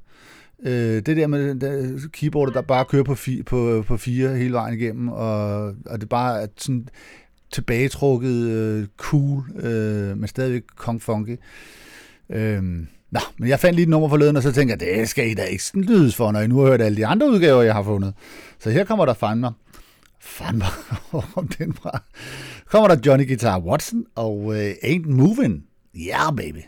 Øh, 0.63 1.03
det 1.07 1.17
der 1.17 1.27
med 1.27 1.55
det 1.55 2.13
keyboardet, 2.13 2.55
der 2.55 2.63
bare 2.63 2.85
kører 2.85 3.05
på, 3.05 3.15
fi, 3.15 3.43
på, 3.43 3.85
på 3.87 3.97
fire 3.97 4.37
hele 4.37 4.53
vejen 4.53 4.75
igennem, 4.75 5.09
og, 5.09 5.65
og 5.87 6.01
det 6.01 6.09
bare 6.09 6.43
er 6.43 6.47
sådan 6.57 6.89
tilbagetrukket, 7.53 8.49
øh, 8.49 8.87
cool, 8.97 9.45
øh, 9.57 10.19
men 10.19 10.29
stadigvæk 10.29 10.63
kong 10.77 11.03
funky. 11.03 11.37
Øh, 12.33 12.63
nå, 13.11 13.21
men 13.39 13.49
jeg 13.49 13.61
fandt 13.61 13.77
lige 13.77 13.83
et 13.83 13.89
nummer 13.89 14.09
forleden, 14.09 14.37
og 14.37 14.43
så 14.43 14.53
tænkte 14.53 14.73
jeg, 14.73 14.81
det 14.81 15.09
skal 15.09 15.31
I 15.31 15.35
da 15.35 15.43
ikke 15.43 15.65
lydes 15.75 16.17
for, 16.17 16.33
når 16.33 16.41
I 16.41 16.47
nu 16.47 16.59
har 16.59 16.67
hørt 16.67 16.81
alle 16.81 16.97
de 16.97 17.07
andre 17.07 17.31
udgaver, 17.31 17.63
jeg 17.63 17.75
har 17.75 17.83
fundet. 17.83 18.15
Så 18.61 18.71
her 18.71 18.85
kommer 18.85 19.07
der 19.07 19.15
fandme, 19.15 19.51
fandme, 20.21 20.65
om 21.37 21.49
den 21.49 21.75
fra, 21.75 22.03
kommer 22.71 22.89
der 22.89 22.97
Johnny 23.07 23.27
Guitar 23.27 23.61
Watson 23.61 24.05
og 24.15 24.39
uh, 24.39 24.57
Ain't 24.57 25.11
Moving. 25.11 25.65
Yeah, 25.95 26.33
baby. 26.37 26.63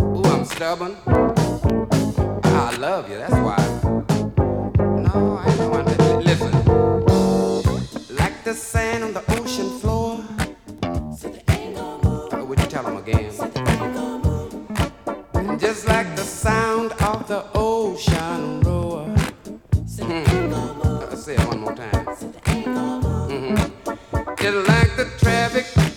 Ooh, 0.00 0.24
I'm 0.24 0.44
stubborn. 0.44 0.92
I 2.44 2.76
love 2.78 3.08
you, 3.10 3.16
that's 3.16 3.40
why. 3.46 3.56
No, 5.06 5.38
I 5.38 5.56
know 5.56 5.82
to 5.84 6.18
listen. 6.20 6.52
Like 8.10 8.44
the 8.44 8.54
sand 8.54 9.04
on 9.04 9.14
the 9.14 9.35
is 15.76 15.86
like 15.86 16.16
the 16.16 16.22
sound 16.22 16.92
of 17.02 17.28
the 17.28 17.44
ocean 17.54 18.60
roar. 18.60 19.06
Mm. 19.98 20.54
I'll 21.10 21.16
say 21.16 21.34
it 21.34 21.46
one 21.48 21.60
more 21.60 21.74
time. 21.74 22.06
Mm-hmm. 23.26 23.56
It's 24.38 24.68
like 24.68 24.96
the 24.96 25.06
traffic. 25.18 25.95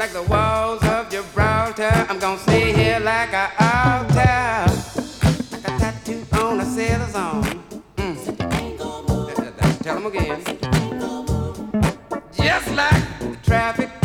like 0.00 0.12
the 0.14 0.22
walls 0.22 0.82
of 0.84 1.10
Gibraltar. 1.10 2.06
I'm 2.08 2.18
gonna 2.18 2.38
stay 2.38 2.72
here 2.72 2.98
like 3.00 3.34
an 3.34 3.50
altar. 3.60 4.64
Like 5.52 5.68
a 5.68 5.78
tattoo 5.78 6.24
on 6.32 6.60
a 6.60 6.64
sailor's 6.64 7.14
arm. 7.14 7.44
Mm. 7.96 8.16
Tell 9.82 9.96
them 9.96 10.06
again. 10.06 10.42
Just 12.32 12.74
like 12.74 13.18
the 13.20 13.36
traffic 13.42 13.99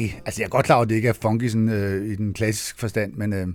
funky. 0.00 0.22
Altså, 0.26 0.42
jeg 0.42 0.46
er 0.46 0.50
godt 0.50 0.66
klar 0.66 0.76
over, 0.76 0.82
at 0.82 0.88
det 0.88 0.94
ikke 0.94 1.08
er 1.08 1.12
funky 1.12 1.48
sådan, 1.48 1.68
øh, 1.68 2.06
i 2.06 2.16
den 2.16 2.34
klassiske 2.34 2.78
forstand, 2.78 3.14
men 3.14 3.32
øh, 3.32 3.48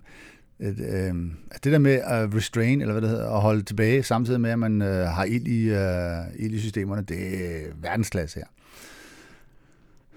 et, 0.60 0.80
øh, 0.80 1.16
det 1.64 1.72
der 1.72 1.78
med 1.78 1.94
at 1.94 2.36
restrain, 2.36 2.82
eller 2.82 2.94
hvad 2.94 3.02
det 3.02 3.10
hedder, 3.10 3.30
at 3.30 3.42
holde 3.42 3.64
tilbage, 3.64 4.04
samtidig 4.04 4.42
med, 4.42 4.52
at 4.52 4.60
man 4.60 4.82
øh, 4.82 5.08
har 5.08 5.24
ild 5.24 5.48
i, 5.48 5.70
øh, 5.70 6.46
ild 6.46 6.54
i 6.54 6.60
systemerne, 6.60 7.02
det 7.02 7.46
er 7.46 7.68
verdensklasse 7.82 8.40
her. 8.40 8.48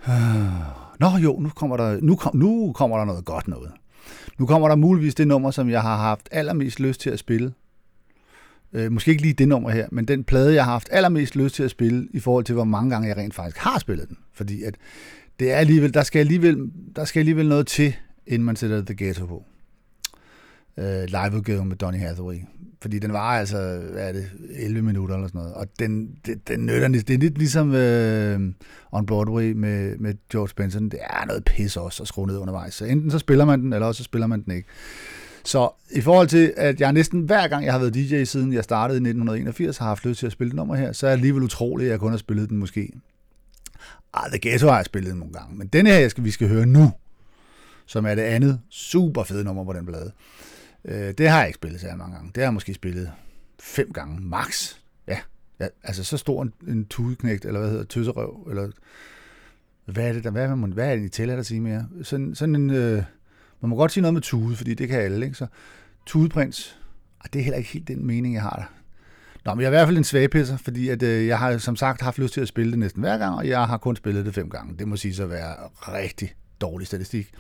Nå 1.01 1.07
jo, 1.23 1.41
nu 1.41 1.49
kommer, 1.49 1.77
der, 1.77 1.99
nu, 2.03 2.17
kom, 2.17 2.37
nu 2.37 2.73
kommer 2.73 2.99
der 2.99 3.05
noget 3.05 3.25
godt 3.25 3.49
noget. 3.49 3.71
Nu 4.39 4.47
kommer 4.47 4.69
der 4.69 4.77
muligvis 4.77 5.15
det 5.15 5.29
nummer, 5.29 5.51
som 5.51 5.71
jeg 5.71 5.83
har 5.83 5.97
haft 5.97 6.29
allermest 6.33 6.81
lyst 6.81 7.01
til 7.01 7.11
at 7.11 7.19
spille. 7.19 7.53
Øh, 8.73 8.93
måske 8.93 9.11
ikke 9.11 9.23
lige 9.23 9.35
det 9.35 9.49
nummer 9.49 9.71
her, 9.71 9.89
men 9.93 10.05
den 10.05 10.25
plade, 10.25 10.55
jeg 10.55 10.65
har 10.65 10.73
haft 10.73 10.89
allermest 10.93 11.37
lyst 11.37 11.55
til 11.55 11.63
at 11.63 11.71
spille, 11.71 12.09
i 12.11 12.21
forhold 12.21 12.45
til, 12.45 12.55
hvor 12.55 12.65
mange 12.65 12.91
gange 12.91 13.09
jeg 13.09 13.17
rent 13.17 13.35
faktisk 13.35 13.57
har 13.59 13.79
spillet 13.79 14.09
den. 14.09 14.17
Fordi 14.33 14.63
at 14.63 14.75
det 15.39 15.53
er 15.53 15.57
alligevel, 15.57 15.95
der 15.95 16.03
skal 16.03 16.19
alligevel, 16.19 16.71
der 16.97 17.05
skal 17.05 17.21
alligevel 17.21 17.49
noget 17.49 17.67
til, 17.67 17.97
inden 18.27 18.47
man 18.47 18.57
sætter 18.57 18.85
The 18.85 18.95
Ghetto 18.99 19.27
på. 19.27 19.45
Øh, 20.79 21.05
liveudgaven 21.05 21.69
med 21.69 21.77
Donny 21.77 21.99
Hathaway. 21.99 22.37
Fordi 22.83 22.99
den 22.99 23.13
var 23.13 23.39
altså, 23.39 23.81
hvad 23.93 24.09
er 24.09 24.13
det, 24.13 24.31
11 24.51 24.83
minutter 24.83 25.15
eller 25.15 25.29
sådan 25.29 25.39
noget. 25.39 25.55
Og 25.55 25.67
den, 25.79 26.11
den, 26.27 26.41
den 26.49 26.67
nytter, 26.67 26.89
det 26.89 27.11
er 27.11 27.19
lidt 27.19 27.39
ligesom 27.39 27.75
øh, 27.75 28.41
On 28.93 29.07
Broadway 29.07 29.53
med, 29.53 29.97
med 29.99 30.15
George 30.33 30.53
Benson. 30.57 30.89
Det 30.89 30.99
er 31.03 31.27
noget 31.27 31.45
pis 31.45 31.77
også 31.77 32.03
at 32.03 32.09
skrue 32.09 32.27
ned 32.27 32.39
undervejs. 32.39 32.75
Så 32.75 32.85
enten 32.85 33.11
så 33.11 33.19
spiller 33.19 33.45
man 33.45 33.61
den, 33.61 33.73
eller 33.73 33.87
også 33.87 33.99
så 33.99 34.05
spiller 34.05 34.27
man 34.27 34.43
den 34.43 34.53
ikke. 34.53 34.69
Så 35.45 35.71
i 35.91 36.01
forhold 36.01 36.29
til, 36.29 36.53
at 36.57 36.81
jeg 36.81 36.93
næsten 36.93 37.21
hver 37.21 37.49
gang, 37.49 37.65
jeg 37.65 37.73
har 37.73 37.79
været 37.81 37.95
DJ 37.95 38.25
siden 38.25 38.53
jeg 38.53 38.65
startede 38.65 38.97
i 38.97 39.01
1981, 39.01 39.79
har 39.79 39.87
haft 39.87 40.05
lyst 40.05 40.19
til 40.19 40.27
at 40.27 40.33
spille 40.33 40.49
det 40.49 40.57
nummer 40.57 40.75
her, 40.75 40.93
så 40.93 41.07
er 41.07 41.11
jeg 41.11 41.17
alligevel 41.17 41.43
utrolig, 41.43 41.85
at 41.85 41.91
jeg 41.91 42.01
kun 42.01 42.11
har 42.11 42.19
spillet 42.19 42.51
den 42.51 42.59
måske. 42.59 42.93
Ah, 44.13 44.31
The 44.31 44.39
Ghetto 44.39 44.67
har 44.67 44.77
jeg 44.77 44.85
spillet 44.85 45.17
nogle 45.17 45.33
gange, 45.33 45.57
men 45.57 45.67
den 45.67 45.87
her, 45.87 45.99
jeg 45.99 46.11
skal, 46.11 46.25
vi 46.25 46.31
skal 46.31 46.49
høre 46.49 46.67
nu, 46.67 46.93
som 47.87 48.07
er 48.07 48.15
det 48.15 48.23
andet 48.23 48.61
super 48.71 49.23
fede 49.23 49.45
nummer 49.45 49.65
på 49.65 49.73
den 49.73 49.87
plade, 49.87 50.13
øh, 50.85 51.15
det 51.19 51.29
har 51.29 51.39
jeg 51.39 51.47
ikke 51.47 51.57
spillet 51.57 51.81
så 51.81 51.87
mange 51.97 52.15
gange. 52.15 52.29
Det 52.29 52.37
har 52.37 52.43
jeg 52.43 52.55
måske 52.55 52.75
spillet 52.75 53.13
fem 53.61 53.93
gange, 53.93 54.21
max. 54.21 54.75
Ja, 55.07 55.19
ja 55.61 55.67
altså 55.83 56.05
så 56.05 56.17
stor 56.17 56.43
en, 56.43 56.53
en 56.69 56.85
tudeknægt, 56.85 57.45
eller 57.45 57.61
hvad 57.61 57.71
hedder 57.71 57.85
tøsserøv, 57.85 58.47
eller 58.51 58.71
hvad 59.85 60.09
er 60.09 60.13
det 60.13 60.25
der, 60.25 60.31
hvad 60.31 60.57
man, 60.57 60.73
hvad 60.73 60.91
er 60.91 60.97
det, 60.97 61.05
I 61.05 61.09
tillader 61.09 61.41
at 61.41 61.47
sige 61.47 61.61
mere? 61.61 61.89
Sådan, 62.03 62.35
sådan 62.35 62.55
en, 62.55 62.71
øh, 62.71 63.03
man 63.61 63.69
må 63.69 63.77
godt 63.77 63.93
sige 63.93 64.03
noget 64.03 64.15
med 64.15 64.23
tude, 64.23 64.57
fordi 64.57 64.75
det 64.75 64.89
kan 64.89 65.01
alle, 65.01 65.27
ikke? 65.27 65.39
Så 65.39 65.47
tudeprins, 66.07 66.79
ah, 67.21 67.29
det 67.33 67.39
er 67.39 67.43
heller 67.43 67.59
ikke 67.59 67.71
helt 67.71 67.89
den 67.89 68.07
mening, 68.07 68.35
jeg 68.35 68.43
har 68.43 68.57
der. 68.57 68.78
Nå, 69.49 69.55
men 69.55 69.61
jeg 69.61 69.67
er 69.67 69.71
i 69.71 69.77
hvert 69.77 69.87
fald 69.87 69.97
en 69.97 70.05
svagpisser, 70.05 70.57
fordi 70.57 70.89
at, 70.89 71.03
øh, 71.03 71.27
jeg 71.27 71.39
har 71.39 71.59
som 71.59 71.77
sagt 71.77 72.03
haft 72.03 72.19
lyst 72.19 72.35
til 72.35 72.41
at 72.41 72.49
spille 72.49 72.71
det 72.71 72.79
næsten 72.79 73.03
hver 73.03 73.19
gang, 73.19 73.35
og 73.35 73.49
jeg 73.49 73.67
har 73.67 73.79
kun 73.79 73.97
spillet 73.97 74.27
det 74.27 74.35
fem 74.35 74.51
gange. 74.51 74.75
Det 74.79 74.89
må 74.89 74.97
sige 74.97 75.15
så 75.15 75.23
at 75.23 75.31
være 75.31 75.55
rigtig 75.79 76.35
dårlig 76.61 76.87
statistik. 76.87 77.31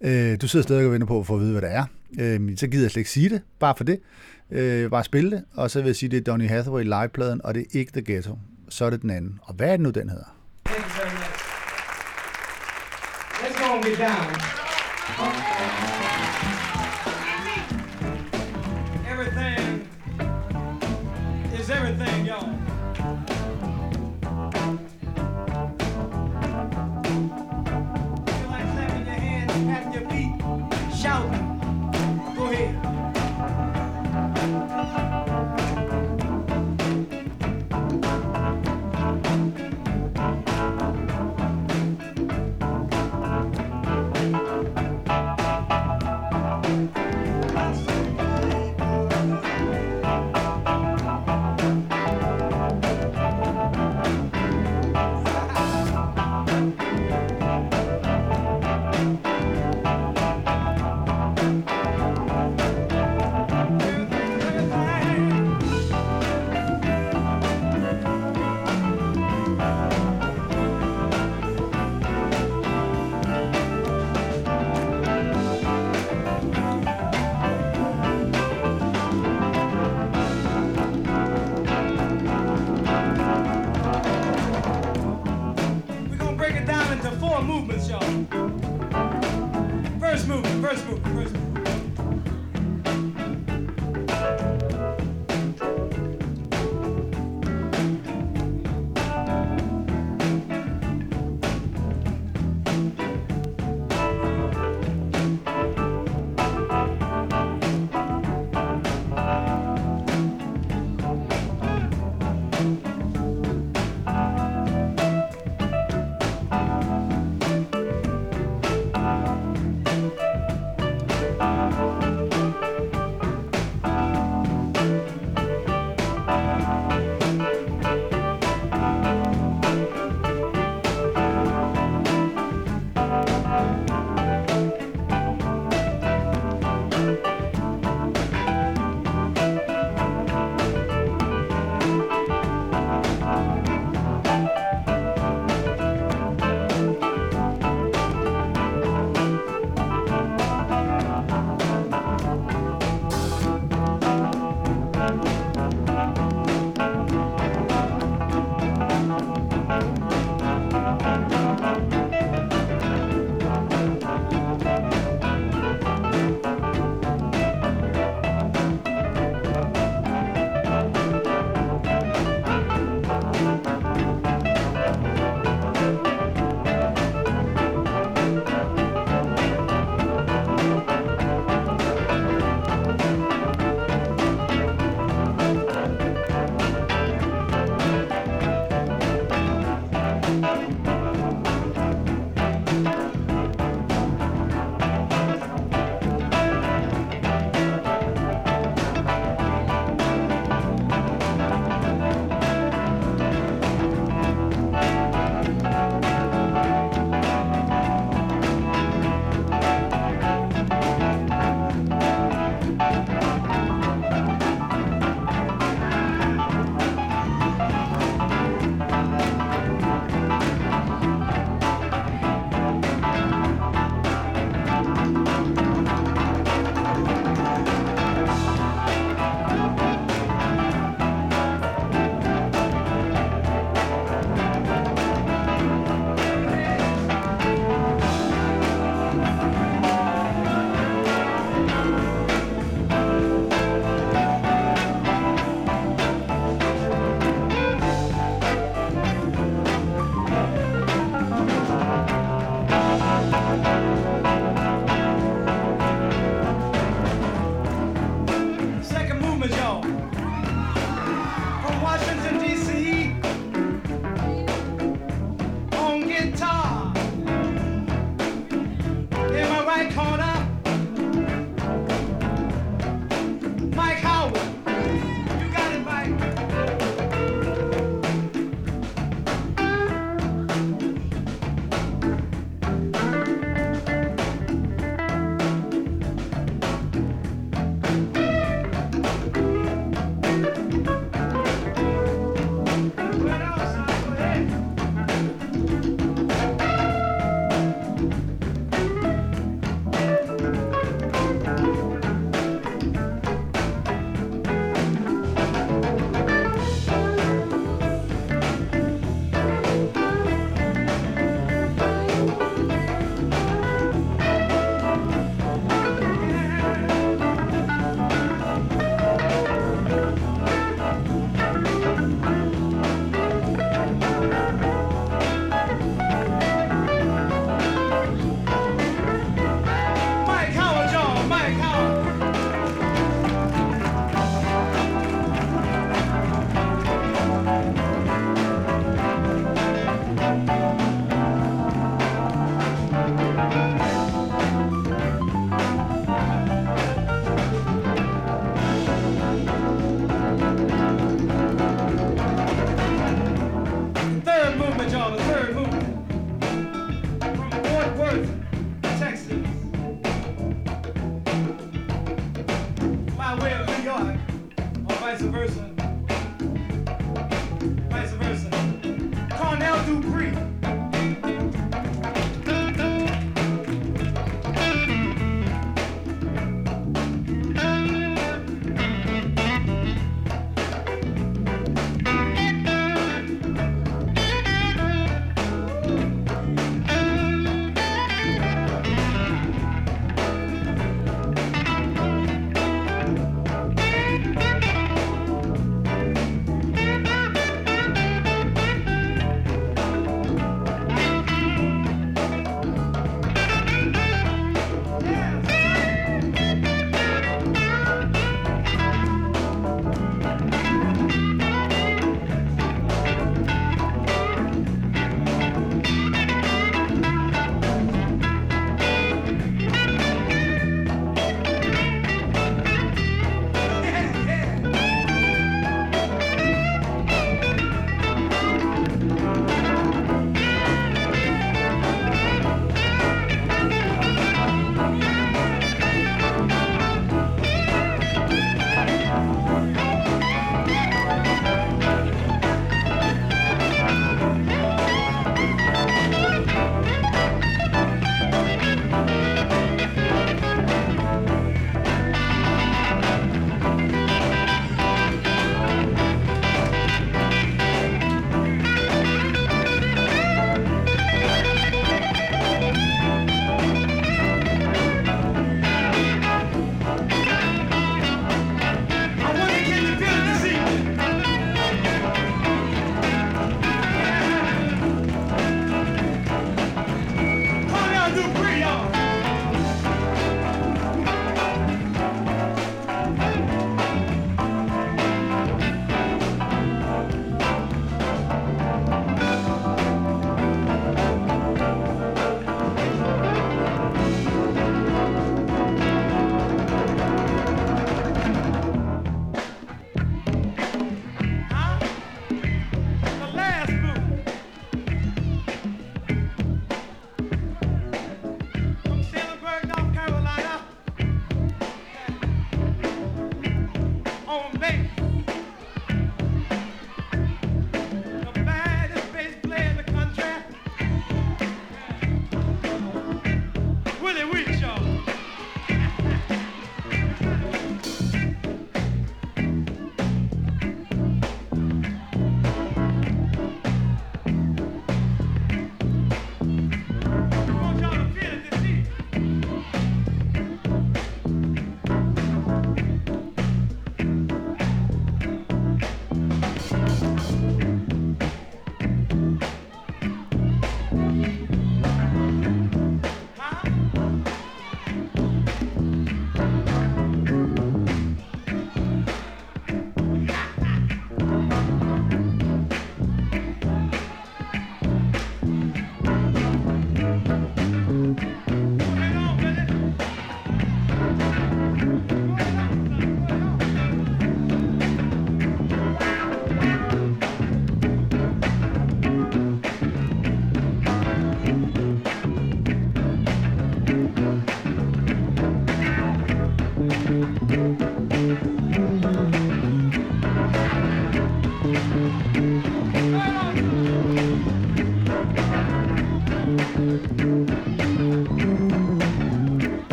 Øh, 0.00 0.40
du 0.40 0.48
sidder 0.48 0.62
stadig 0.62 0.86
og 0.86 0.92
venter 0.92 1.06
på 1.06 1.20
at 1.20 1.26
få 1.26 1.34
at 1.34 1.40
vide, 1.40 1.52
hvad 1.52 1.62
det 1.62 1.72
er. 1.72 1.84
Øh, 2.20 2.56
så 2.56 2.66
gider 2.66 2.84
jeg 2.84 2.90
slet 2.90 3.00
ikke 3.00 3.10
sige 3.10 3.28
det, 3.28 3.42
bare 3.58 3.74
for 3.76 3.84
det. 3.84 4.00
Øh, 4.50 4.90
bare 4.90 5.04
spille 5.04 5.30
det, 5.30 5.44
og 5.54 5.70
så 5.70 5.80
vil 5.80 5.86
jeg 5.86 5.96
sige, 5.96 6.08
det 6.08 6.16
er 6.16 6.20
Donny 6.20 6.48
Hathaway 6.48 6.82
livepladen, 6.82 7.40
og 7.44 7.54
det 7.54 7.60
er 7.60 7.78
ikke 7.78 7.92
The 7.92 8.12
Ghetto. 8.12 8.38
Så 8.68 8.84
er 8.84 8.90
det 8.90 9.02
den 9.02 9.10
anden. 9.10 9.38
Og 9.42 9.54
hvad 9.54 9.66
er 9.66 9.72
det 9.72 9.80
nu, 9.80 9.90
den 9.90 10.08
hedder? 10.08 10.36
Let's 13.42 13.58
go 13.58 13.64
and 13.76 13.84
get 13.84 13.98
down. 13.98 16.03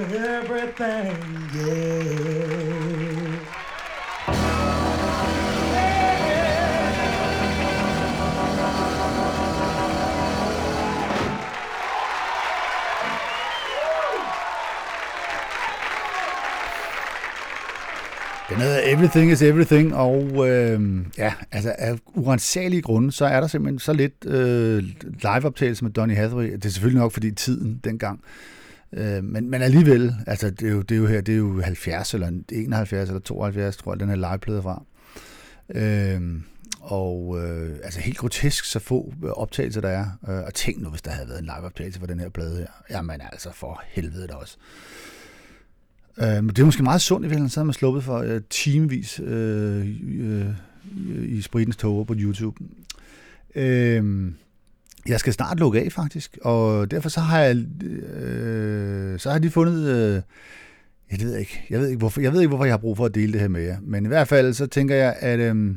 Everything, 0.00 1.16
yeah. 1.56 2.38
Den 18.48 18.56
hedder 18.56 18.80
Everything 18.84 19.32
is 19.32 19.42
Everything, 19.42 19.94
og 19.94 20.48
øh, 20.48 20.80
ja, 21.18 21.34
altså 21.52 21.74
af 21.78 21.98
urensagelige 22.14 22.82
grunde, 22.82 23.12
så 23.12 23.24
er 23.24 23.40
der 23.40 23.46
simpelthen 23.46 23.78
så 23.78 23.92
lidt 23.92 24.26
øh, 24.26 24.84
liveoptagelse 25.02 25.84
med 25.84 25.92
Donny 25.92 26.16
Hathaway. 26.16 26.52
Det 26.52 26.64
er 26.64 26.68
selvfølgelig 26.68 27.00
nok 27.00 27.12
fordi 27.12 27.30
tiden 27.30 27.80
dengang. 27.84 28.20
Øh, 28.92 29.24
men, 29.24 29.50
men 29.50 29.62
alligevel, 29.62 30.14
altså 30.26 30.50
det 30.50 30.68
er, 30.68 30.72
jo, 30.72 30.82
det 30.82 30.94
er 30.94 30.98
jo 30.98 31.06
her, 31.06 31.20
det 31.20 31.34
er 31.34 31.38
jo 31.38 31.60
70 31.60 32.14
eller 32.14 32.40
71 32.52 33.08
eller 33.08 33.20
72, 33.20 33.76
tror 33.76 33.92
jeg, 33.92 34.00
den 34.00 34.08
her 34.08 34.16
legeplade 34.16 34.62
fra. 34.62 34.82
Øh, 35.74 36.20
og 36.80 37.38
øh, 37.42 37.76
altså 37.84 38.00
helt 38.00 38.18
grotesk 38.18 38.64
så 38.64 38.78
få 38.78 39.14
øh, 39.24 39.30
optagelser 39.30 39.80
der 39.80 39.88
er. 39.88 40.06
Øh, 40.28 40.44
og 40.46 40.54
tænk 40.54 40.82
nu, 40.82 40.88
hvis 40.88 41.02
der 41.02 41.10
havde 41.10 41.28
været 41.28 41.38
en 41.38 41.44
liveoptagelse 41.56 41.98
for 41.98 42.06
den 42.06 42.20
her 42.20 42.28
plade 42.28 42.56
her. 42.56 42.66
Jamen 42.90 43.20
altså, 43.32 43.50
for 43.52 43.82
helvede 43.86 44.26
da 44.26 44.34
også. 44.34 44.56
Øh, 46.18 46.44
men 46.44 46.48
det 46.48 46.58
er 46.58 46.64
måske 46.64 46.82
meget 46.82 47.00
sundt 47.00 47.24
i 47.24 47.28
virkeligheden, 47.28 47.50
så 47.50 47.60
har 47.60 47.64
man 47.64 47.74
sluppet 47.74 48.04
for 48.04 48.18
øh, 48.18 48.40
timevis 48.50 49.20
øh, 49.20 49.88
øh, 50.18 50.46
i 51.08 51.42
spritens 51.42 51.76
tåger 51.76 52.04
på 52.04 52.14
YouTube. 52.16 52.64
Øh, 53.54 54.32
jeg 55.08 55.20
skal 55.20 55.32
snart 55.32 55.58
lukke 55.58 55.80
af 55.80 55.92
faktisk, 55.92 56.38
og 56.42 56.90
derfor 56.90 57.08
så 57.08 57.20
har 57.20 57.40
jeg, 57.40 57.56
øh, 57.82 59.18
så 59.18 59.30
har 59.30 59.38
de 59.38 59.50
fundet, 59.50 59.88
øh, 59.88 60.22
jeg 61.10 61.20
ved 61.20 61.36
ikke, 61.36 61.66
jeg 61.70 61.80
ved 61.80 61.88
ikke 61.88 61.98
hvorfor, 61.98 62.20
jeg 62.20 62.32
ved 62.32 62.40
ikke 62.40 62.48
hvorfor 62.48 62.64
jeg 62.64 62.72
har 62.72 62.78
brug 62.78 62.96
for 62.96 63.04
at 63.04 63.14
dele 63.14 63.32
det 63.32 63.40
her 63.40 63.48
med 63.48 63.62
jer, 63.62 63.76
men 63.82 64.04
i 64.04 64.08
hvert 64.08 64.28
fald 64.28 64.54
så 64.54 64.66
tænker 64.66 64.94
jeg, 64.94 65.16
at 65.20 65.38
øh, 65.38 65.74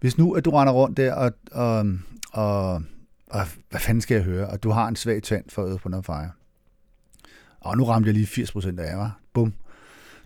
hvis 0.00 0.18
nu 0.18 0.32
at 0.32 0.44
du 0.44 0.50
render 0.50 0.72
rundt 0.72 0.96
der 0.96 1.14
og, 1.14 1.32
og, 1.52 1.86
og, 2.32 2.82
og 3.30 3.46
hvad 3.70 3.80
fanden 3.80 4.00
skal 4.00 4.14
jeg 4.14 4.24
høre, 4.24 4.46
og 4.46 4.62
du 4.62 4.70
har 4.70 4.88
en 4.88 4.96
svag 4.96 5.22
tand 5.22 5.44
for 5.48 5.62
øde 5.62 5.78
på 5.78 5.88
noget 5.88 6.06
fire. 6.06 6.30
Og 7.60 7.76
nu 7.76 7.84
ramte 7.84 8.06
jeg 8.06 8.14
lige 8.14 8.44
80% 8.44 8.80
af 8.80 8.90
jer, 8.90 8.96
var. 8.96 9.20
Bum. 9.32 9.52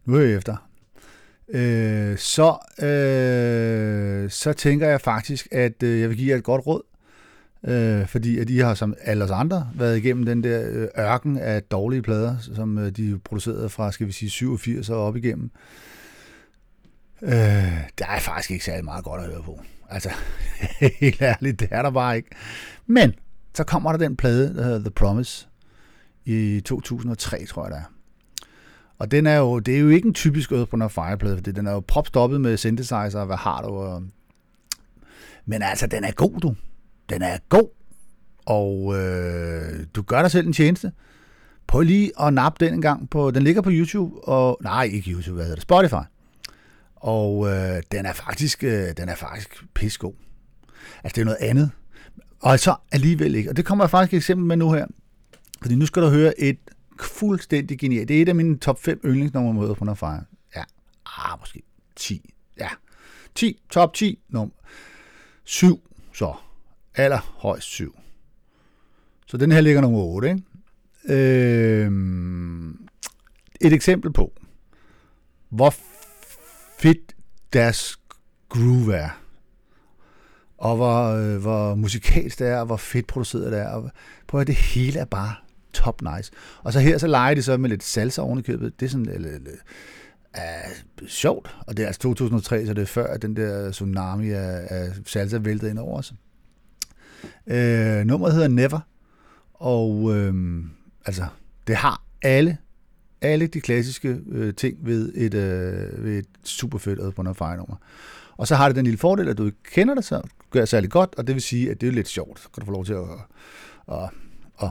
Nu 0.04 0.16
er 0.16 0.20
jeg 0.20 0.34
efter. 0.34 0.56
Øh, 1.48 2.18
så, 2.18 2.56
øh, 2.86 4.30
så 4.30 4.52
tænker 4.52 4.88
jeg 4.88 5.00
faktisk, 5.00 5.48
at 5.52 5.82
øh, 5.82 6.00
jeg 6.00 6.08
vil 6.08 6.16
give 6.16 6.30
jer 6.30 6.36
et 6.36 6.44
godt 6.44 6.66
råd. 6.66 6.82
Øh, 7.66 8.06
fordi 8.06 8.38
at 8.38 8.48
de 8.48 8.60
har 8.60 8.74
som 8.74 8.94
alle 9.00 9.24
os 9.24 9.30
andre 9.30 9.70
været 9.74 9.96
igennem 9.96 10.24
den 10.26 10.44
der 10.44 10.68
øh, 10.70 10.88
ørken 10.98 11.38
af 11.38 11.62
dårlige 11.62 12.02
plader, 12.02 12.36
som 12.40 12.78
øh, 12.78 12.90
de 12.90 13.18
producerede 13.24 13.68
fra, 13.68 13.92
skal 13.92 14.06
vi 14.06 14.12
sige, 14.12 14.30
87 14.30 14.90
og 14.90 15.04
op 15.04 15.16
igennem. 15.16 15.50
Øh, 17.22 17.30
der 17.98 18.06
er 18.08 18.18
faktisk 18.18 18.50
ikke 18.50 18.64
særlig 18.64 18.84
meget 18.84 19.04
godt 19.04 19.22
at 19.22 19.26
høre 19.26 19.42
på. 19.42 19.60
Altså, 19.90 20.10
helt 21.00 21.22
ærligt, 21.22 21.60
det 21.60 21.68
er 21.70 21.82
der 21.82 21.90
bare 21.90 22.16
ikke. 22.16 22.28
Men, 22.86 23.14
så 23.54 23.64
kommer 23.64 23.92
der 23.92 23.98
den 23.98 24.16
plade, 24.16 24.54
der 24.54 24.64
hedder 24.64 24.78
The 24.78 24.90
Promise, 24.90 25.48
i 26.24 26.60
2003, 26.64 27.46
tror 27.46 27.64
jeg 27.64 27.70
det 27.70 27.78
er. 27.78 27.92
Og 28.98 29.10
den 29.10 29.26
er 29.26 29.36
jo, 29.36 29.58
det 29.58 29.76
er 29.76 29.78
jo 29.78 29.88
ikke 29.88 30.08
en 30.08 30.14
typisk 30.14 30.52
Earth 30.52 30.74
Wind 30.74 30.90
Fireplade, 30.90 31.36
fordi 31.36 31.52
den 31.52 31.66
er 31.66 31.72
jo 31.72 31.80
propstoppet 31.80 32.40
med 32.40 32.56
synthesizer, 32.56 33.20
og 33.20 33.26
hvad 33.26 33.36
har 33.36 33.62
du? 33.62 33.68
Og... 33.68 34.02
Men 35.46 35.62
altså, 35.62 35.86
den 35.86 36.04
er 36.04 36.12
god, 36.12 36.40
du. 36.40 36.54
Den 37.10 37.22
er 37.22 37.38
god. 37.48 37.68
Og 38.46 38.98
øh, 38.98 39.86
du 39.94 40.02
gør 40.02 40.22
dig 40.22 40.30
selv 40.30 40.46
en 40.46 40.52
tjeneste. 40.52 40.92
Prøv 41.66 41.80
lige 41.80 42.12
at 42.20 42.34
nappe 42.34 42.66
den 42.66 42.74
en 42.74 42.82
gang. 42.82 43.10
På, 43.10 43.30
den 43.30 43.42
ligger 43.42 43.62
på 43.62 43.70
YouTube, 43.72 44.28
og 44.28 44.58
nej, 44.62 44.84
ikke 44.84 45.10
YouTube, 45.10 45.34
hvad 45.34 45.44
hedder 45.44 45.56
det? 45.56 45.62
Spotify. 45.62 46.06
Og 46.96 47.48
øh, 47.48 47.82
den 47.92 48.06
er 48.06 48.12
faktisk, 48.12 48.64
øh, 48.64 48.88
den 48.96 49.08
er 49.08 49.14
faktisk 49.14 49.64
pissegod. 49.74 50.14
Altså, 51.04 51.14
det 51.14 51.20
er 51.20 51.24
noget 51.24 51.38
andet. 51.40 51.70
Og 52.40 52.60
så 52.60 52.76
alligevel 52.92 53.34
ikke. 53.34 53.50
Og 53.50 53.56
det 53.56 53.64
kommer 53.64 53.84
jeg 53.84 53.90
faktisk 53.90 54.12
et 54.12 54.16
eksempel 54.16 54.46
med 54.46 54.56
nu 54.56 54.72
her. 54.72 54.86
Fordi 55.62 55.74
nu 55.74 55.86
skal 55.86 56.02
du 56.02 56.08
høre 56.08 56.40
et 56.40 56.58
fuldstændig 57.00 57.78
genialt. 57.78 58.08
Det 58.08 58.18
er 58.18 58.22
et 58.22 58.28
af 58.28 58.34
mine 58.34 58.58
top 58.58 58.82
5 58.82 59.00
yndlingsnumre 59.04 59.54
mod 59.54 59.74
på 59.74 59.94
Fire. 59.94 60.24
Ja, 60.56 60.62
ah, 61.06 61.40
måske 61.40 61.62
10. 61.96 62.34
Ja, 62.60 62.68
10, 63.34 63.60
top 63.70 63.94
10 63.94 64.18
nummer. 64.28 64.54
7, 65.44 65.80
så. 66.12 66.34
Allerhøjst 66.96 67.66
7. 67.66 67.98
Så 69.26 69.36
den 69.36 69.52
her 69.52 69.60
ligger 69.60 69.80
nummer 69.80 70.00
8, 70.00 70.28
ikke? 70.28 70.42
Øh, 71.08 71.92
et 73.60 73.72
eksempel 73.72 74.12
på, 74.12 74.32
hvor 75.48 75.74
fedt 76.78 77.16
deres 77.52 77.98
groove 78.48 78.94
er. 78.94 79.22
Og 80.58 80.76
hvor, 80.76 81.12
øh, 81.12 81.36
hvor 81.36 81.74
musikalsk 81.74 82.38
det 82.38 82.48
er, 82.48 82.58
og 82.58 82.66
hvor 82.66 82.76
fedt 82.76 83.06
produceret 83.06 83.52
det 83.52 83.60
er. 83.60 83.68
Og 83.68 83.90
prøv 84.26 84.40
at 84.40 84.46
det 84.46 84.54
hele 84.54 84.98
er 85.00 85.04
bare 85.04 85.34
top 85.72 86.02
nice. 86.02 86.32
Og 86.62 86.72
så 86.72 86.80
her, 86.80 86.98
så 86.98 87.06
leger 87.06 87.34
de 87.34 87.42
så 87.42 87.56
med 87.56 87.70
lidt 87.70 87.82
salsa 87.82 88.22
oven 88.22 88.38
i 88.38 88.42
købet. 88.42 88.80
Det 88.80 88.86
er 88.86 88.90
sådan 88.90 89.06
lidt, 89.06 89.44
lidt 89.44 89.62
er 90.32 90.68
sjovt. 91.06 91.56
Og 91.66 91.76
det 91.76 91.82
er 91.82 91.86
altså 91.86 92.00
2003, 92.00 92.66
så 92.66 92.74
det 92.74 92.82
er 92.82 92.86
før, 92.86 93.06
at 93.06 93.22
den 93.22 93.36
der 93.36 93.70
tsunami 93.70 94.30
af, 94.30 94.66
af 94.70 94.88
salsa 95.06 95.38
væltede 95.38 95.70
ind 95.70 95.78
over 95.78 95.98
os. 95.98 96.12
Øh, 97.46 98.04
nummeret 98.04 98.34
hedder 98.34 98.48
Never. 98.48 98.80
Og 99.54 100.16
øh, 100.16 100.64
altså, 101.06 101.26
det 101.66 101.76
har 101.76 102.02
alle 102.22 102.58
alle 103.20 103.46
de 103.46 103.60
klassiske 103.60 104.20
øh, 104.28 104.54
ting 104.54 104.78
ved 104.86 105.12
et, 105.14 105.34
øh, 105.34 106.04
ved 106.04 106.18
et 106.18 106.26
super 106.44 106.78
fedt 106.78 107.00
Earth, 107.00 107.18
nummer. 107.40 107.76
Og 108.36 108.46
så 108.46 108.54
har 108.54 108.68
det 108.68 108.76
den 108.76 108.84
lille 108.84 108.98
fordel, 108.98 109.28
at 109.28 109.38
du 109.38 109.46
ikke 109.46 109.62
kender 109.62 109.94
det, 109.94 110.04
så 110.04 110.22
gør 110.50 110.60
det 110.60 110.68
særlig 110.68 110.90
godt, 110.90 111.14
og 111.18 111.26
det 111.26 111.34
vil 111.34 111.42
sige, 111.42 111.70
at 111.70 111.80
det 111.80 111.88
er 111.88 111.92
lidt 111.92 112.08
sjovt. 112.08 112.40
Så 112.40 112.48
kan 112.54 112.60
du 112.60 112.66
få 112.66 112.72
lov 112.72 112.84
til 112.84 112.92
at, 112.92 113.00
at, 113.88 113.94
at, 113.94 114.10
at, 114.62 114.70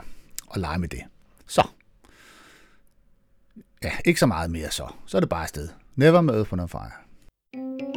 at 0.54 0.62
lege 0.62 0.80
med 0.80 0.88
det. 0.88 1.02
Så. 1.48 1.68
Ja, 3.84 3.92
ikke 4.06 4.20
så 4.20 4.26
meget 4.26 4.52
mere 4.52 4.72
så. 4.72 4.88
Så 5.06 5.18
er 5.18 5.20
det 5.20 5.30
bare 5.30 5.44
afsted. 5.44 5.70
Never 5.96 6.22
med 6.22 6.34
Earth, 6.36 6.54
Wind 6.54 6.70
Fire. 6.70 7.95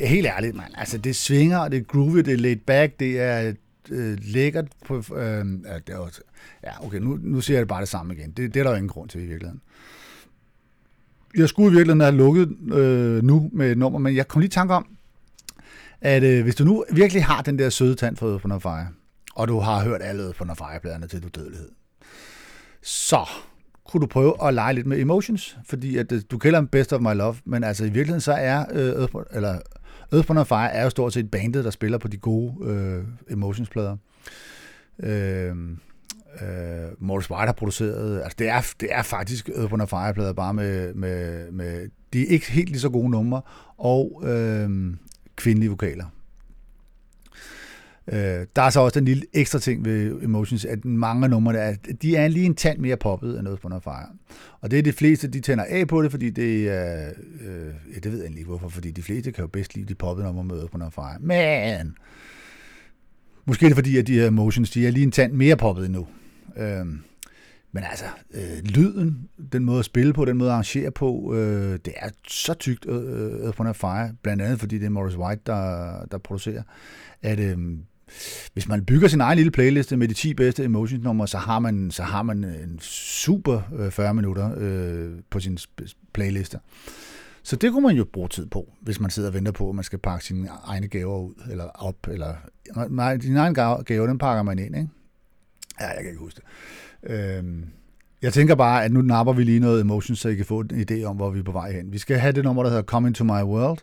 Helt 0.00 0.26
ærligt, 0.26 0.56
man. 0.56 0.70
Altså, 0.74 0.98
det 0.98 1.16
svinger, 1.16 1.68
det 1.68 1.78
er 1.78 1.82
groovy, 1.82 2.18
det 2.18 2.32
er 2.32 2.36
laid 2.36 2.56
back, 2.56 3.00
det 3.00 3.20
er 3.20 3.52
øh, 3.90 4.18
lækkert 4.20 4.68
på... 4.86 4.96
Øh, 4.96 5.46
ja, 5.64 5.74
det 5.86 5.88
er 5.88 5.96
også, 5.96 6.20
ja, 6.64 6.86
okay, 6.86 6.98
nu, 6.98 7.18
nu 7.22 7.40
siger 7.40 7.56
jeg 7.56 7.60
det 7.60 7.68
bare 7.68 7.80
det 7.80 7.88
samme 7.88 8.14
igen. 8.14 8.30
Det, 8.30 8.54
det 8.54 8.60
er 8.60 8.64
der 8.64 8.70
jo 8.70 8.76
ingen 8.76 8.88
grund 8.88 9.08
til 9.08 9.20
i 9.20 9.26
virkeligheden. 9.26 9.60
Jeg 11.36 11.48
skulle 11.48 11.68
i 11.68 11.76
virkeligheden 11.76 12.00
have 12.00 12.16
lukket 12.16 12.56
øh, 12.72 13.24
nu 13.24 13.50
med 13.52 13.70
et 13.70 13.78
nummer, 13.78 13.98
men 13.98 14.16
jeg 14.16 14.28
kom 14.28 14.40
lige 14.40 14.48
i 14.48 14.50
tanke 14.50 14.74
om, 14.74 14.86
at 16.00 16.22
øh, 16.22 16.42
hvis 16.42 16.54
du 16.54 16.64
nu 16.64 16.84
virkelig 16.92 17.24
har 17.24 17.42
den 17.42 17.58
der 17.58 17.70
søde 17.70 17.94
tand 17.94 18.16
fra 18.16 18.26
Open 18.26 18.60
Fire, 18.60 18.86
og 19.34 19.48
du 19.48 19.58
har 19.58 19.84
hørt 19.84 20.00
alle 20.02 20.32
på 20.38 20.44
Fire-pladerne 20.44 21.06
til 21.06 21.22
du 21.22 21.28
dødelighed, 21.28 21.68
så 22.82 23.28
kunne 23.86 24.00
du 24.00 24.06
prøve 24.06 24.46
at 24.46 24.54
lege 24.54 24.74
lidt 24.74 24.86
med 24.86 25.00
Emotions, 25.00 25.58
fordi 25.66 25.96
at, 25.96 26.12
øh, 26.12 26.22
du 26.30 26.38
kender 26.38 26.60
dem 26.60 26.68
Best 26.68 26.92
of 26.92 27.00
My 27.00 27.14
Love, 27.14 27.36
men 27.44 27.64
altså 27.64 27.84
i 27.84 27.88
virkeligheden 27.88 28.20
så 28.20 28.32
er 28.32 28.64
øh, 28.72 29.08
eller 29.30 29.58
Earth 30.12 30.30
Wind 30.30 30.44
Fire 30.46 30.72
er 30.72 30.82
jo 30.84 30.90
stort 30.90 31.12
set 31.12 31.30
bandet, 31.30 31.64
der 31.64 31.70
spiller 31.70 31.98
på 31.98 32.08
de 32.08 32.16
gode 32.16 32.54
øh, 32.62 33.04
Emotions-plader. 33.30 33.96
Øh, 35.02 35.56
øh, 36.42 36.88
Morris 36.98 37.30
White 37.30 37.46
har 37.46 37.52
produceret, 37.52 38.22
altså 38.22 38.36
det 38.38 38.48
er, 38.48 38.72
det 38.80 38.88
er 38.92 39.02
faktisk 39.02 39.48
Earth 39.48 39.72
Wind 39.72 39.88
Fire-plader, 39.88 40.32
bare 40.32 40.54
med, 40.54 40.94
med, 40.94 41.50
med, 41.50 41.88
de 42.12 42.22
er 42.22 42.26
ikke 42.26 42.52
helt 42.52 42.68
lige 42.68 42.80
så 42.80 42.88
gode 42.88 43.10
numre, 43.10 43.42
og 43.78 44.22
øh, 44.24 44.94
kvindelige 45.36 45.70
vokaler. 45.70 46.04
Øh, 48.08 48.46
der 48.56 48.62
er 48.62 48.70
så 48.70 48.80
også 48.80 49.00
den 49.00 49.04
lille 49.04 49.22
ekstra 49.32 49.58
ting 49.58 49.84
ved 49.84 50.22
Emotions, 50.22 50.64
at 50.64 50.84
mange 50.84 51.24
af 51.24 51.30
numrene 51.30 51.58
er, 51.58 51.74
de 52.02 52.16
er 52.16 52.28
lige 52.28 52.46
en 52.46 52.54
tand 52.54 52.78
mere 52.78 52.96
poppet 52.96 53.34
end 53.34 53.42
noget 53.42 53.60
på 53.60 53.68
Fire. 53.84 54.06
Og 54.60 54.70
det 54.70 54.78
er 54.78 54.82
de 54.82 54.92
fleste, 54.92 55.28
de 55.28 55.40
tænder 55.40 55.64
af 55.64 55.88
på 55.88 56.02
det, 56.02 56.10
fordi 56.10 56.30
det 56.30 56.68
er, 56.68 57.10
øh, 57.40 57.74
ja, 57.94 57.98
det 58.02 58.12
ved 58.12 58.22
jeg 58.22 58.30
ikke 58.30 58.44
hvorfor, 58.44 58.68
fordi 58.68 58.90
de 58.90 59.02
fleste 59.02 59.32
kan 59.32 59.42
jo 59.42 59.48
bedst 59.48 59.74
lide 59.74 59.86
de 59.86 59.94
poppede 59.94 60.26
numre 60.26 60.44
med 60.44 60.68
på 60.68 60.78
Fire. 60.90 61.18
Men, 61.20 61.96
måske 63.44 63.66
er 63.66 63.68
det 63.68 63.76
fordi, 63.76 63.98
at 63.98 64.06
de 64.06 64.14
her 64.14 64.26
Emotions, 64.26 64.70
de 64.70 64.86
er 64.86 64.90
lige 64.90 65.04
en 65.04 65.12
tand 65.12 65.32
mere 65.32 65.56
poppet 65.56 65.86
endnu. 65.86 66.06
Øh, 66.56 66.86
men 67.74 67.84
altså, 67.90 68.04
øh, 68.34 68.64
lyden, 68.64 69.28
den 69.52 69.64
måde 69.64 69.78
at 69.78 69.84
spille 69.84 70.12
på, 70.12 70.24
den 70.24 70.36
måde 70.36 70.50
at 70.50 70.52
arrangere 70.52 70.90
på, 70.90 71.34
øh, 71.34 71.78
det 71.84 71.92
er 71.96 72.08
så 72.28 72.54
tykt 72.54 72.86
øh, 72.88 73.46
øh, 73.46 73.54
på 73.54 73.72
Fire, 73.72 74.12
blandt 74.22 74.42
andet 74.42 74.60
fordi 74.60 74.78
det 74.78 74.86
er 74.86 74.90
Morris 74.90 75.16
White, 75.16 75.42
der, 75.46 76.04
der 76.04 76.18
producerer, 76.18 76.62
at 77.22 77.40
øh, 77.40 77.58
hvis 78.52 78.68
man 78.68 78.84
bygger 78.84 79.08
sin 79.08 79.20
egen 79.20 79.36
lille 79.36 79.50
playliste 79.50 79.96
med 79.96 80.08
de 80.08 80.14
10 80.14 80.34
bedste 80.34 80.64
Emotions-numre, 80.64 81.28
så 81.28 81.38
har 81.38 81.58
man, 81.58 81.90
så 81.90 82.02
har 82.02 82.22
man 82.22 82.44
øh, 82.44 82.62
en 82.62 82.78
super 82.80 83.60
øh, 83.78 83.90
40 83.90 84.14
minutter 84.14 84.50
øh, 84.56 85.10
på 85.30 85.40
sin 85.40 85.58
playlister. 85.74 85.98
playliste. 86.14 86.58
Så 87.42 87.56
det 87.56 87.72
kunne 87.72 87.86
man 87.86 87.96
jo 87.96 88.04
bruge 88.12 88.28
tid 88.28 88.46
på, 88.46 88.72
hvis 88.80 89.00
man 89.00 89.10
sidder 89.10 89.28
og 89.28 89.34
venter 89.34 89.52
på, 89.52 89.68
at 89.68 89.74
man 89.74 89.84
skal 89.84 89.98
pakke 89.98 90.24
sine 90.24 90.48
egne 90.64 90.88
gaver 90.88 91.18
ud, 91.18 91.34
eller 91.50 91.64
op, 91.64 92.08
eller... 92.08 92.34
Nej, 92.88 93.16
dine 93.16 93.40
egne 93.40 93.54
gaver, 93.84 94.06
den 94.06 94.18
pakker 94.18 94.42
man 94.42 94.58
ind, 94.58 94.76
ikke? 94.76 94.88
Ja, 95.80 95.86
jeg 95.86 95.96
kan 95.96 96.06
ikke 96.06 96.20
huske 96.20 96.40
det. 96.40 97.12
Øhm, 97.12 97.64
jeg 98.22 98.32
tænker 98.32 98.54
bare, 98.54 98.84
at 98.84 98.92
nu 98.92 99.02
napper 99.02 99.32
vi 99.32 99.44
lige 99.44 99.60
noget 99.60 99.80
Emotions, 99.80 100.18
så 100.18 100.28
I 100.28 100.34
kan 100.34 100.44
få 100.44 100.60
en 100.60 100.86
idé 100.90 101.04
om, 101.04 101.16
hvor 101.16 101.30
vi 101.30 101.38
er 101.38 101.42
på 101.42 101.52
vej 101.52 101.72
hen. 101.72 101.92
Vi 101.92 101.98
skal 101.98 102.18
have 102.18 102.32
det 102.32 102.44
nummer, 102.44 102.62
der 102.62 102.70
hedder 102.70 102.82
Come 102.82 103.08
Into 103.08 103.24
My 103.24 103.42
World. 103.42 103.78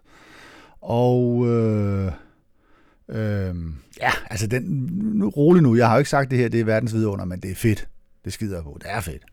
Og... 0.81 1.47
Øh, 1.47 2.11
Øhm, 3.10 3.76
ja, 4.02 4.11
altså 4.30 4.48
den... 4.48 4.64
Nu, 5.14 5.30
rolig 5.30 5.64
nu, 5.64 5.76
jeg 5.76 5.88
har 5.88 5.95
jo 5.95 5.99
ikke 5.99 6.10
sagt 6.10 6.31
det 6.31 6.38
her, 6.38 6.49
det 6.49 6.60
er 6.60 6.65
verdens 6.65 6.94
vidunder, 6.94 7.26
men 7.26 7.40
det 7.40 7.52
er 7.52 7.56
fedt. 7.56 7.88
Det 8.26 8.34
skider 8.34 8.56
jeg 8.56 8.64
på. 8.64 8.77
Det 8.81 8.91
er 8.91 8.99
fedt. 8.99 9.23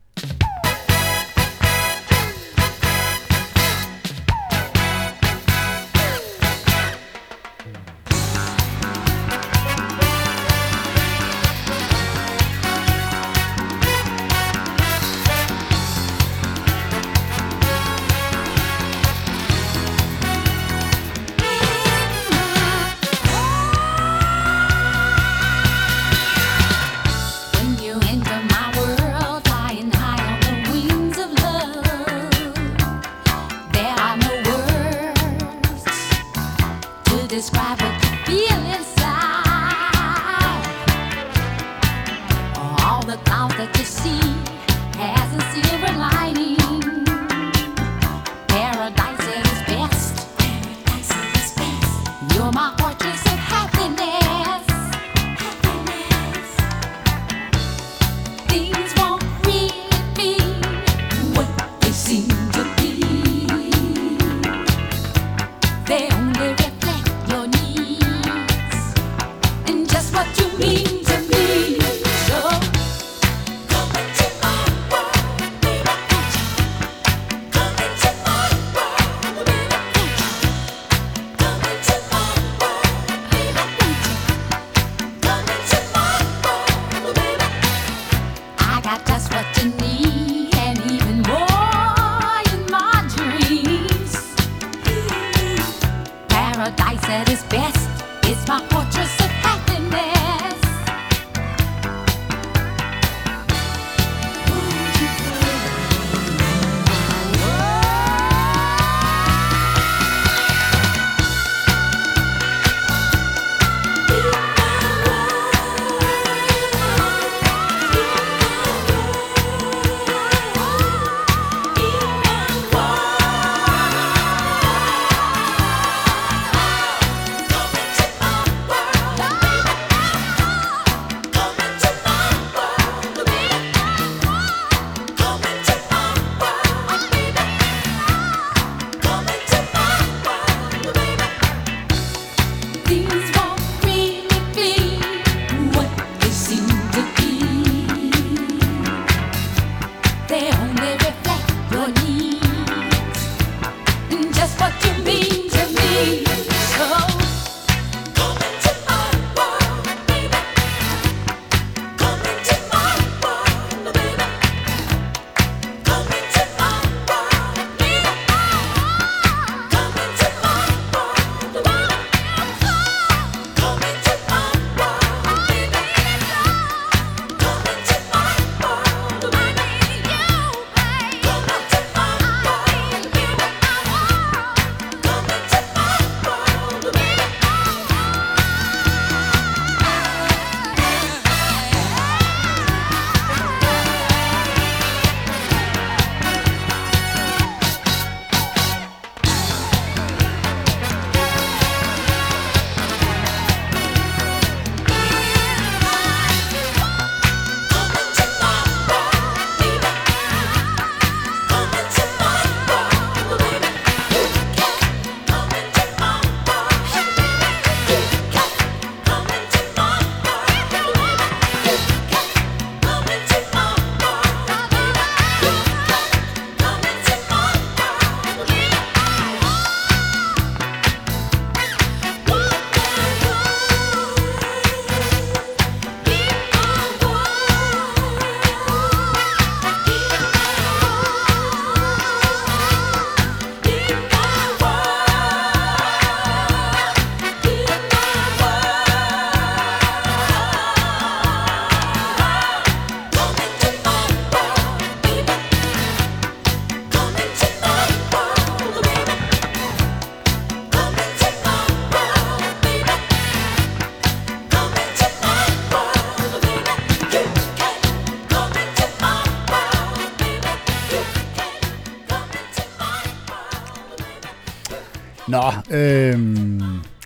Nå, 275.36 275.76
øhm, 275.76 276.60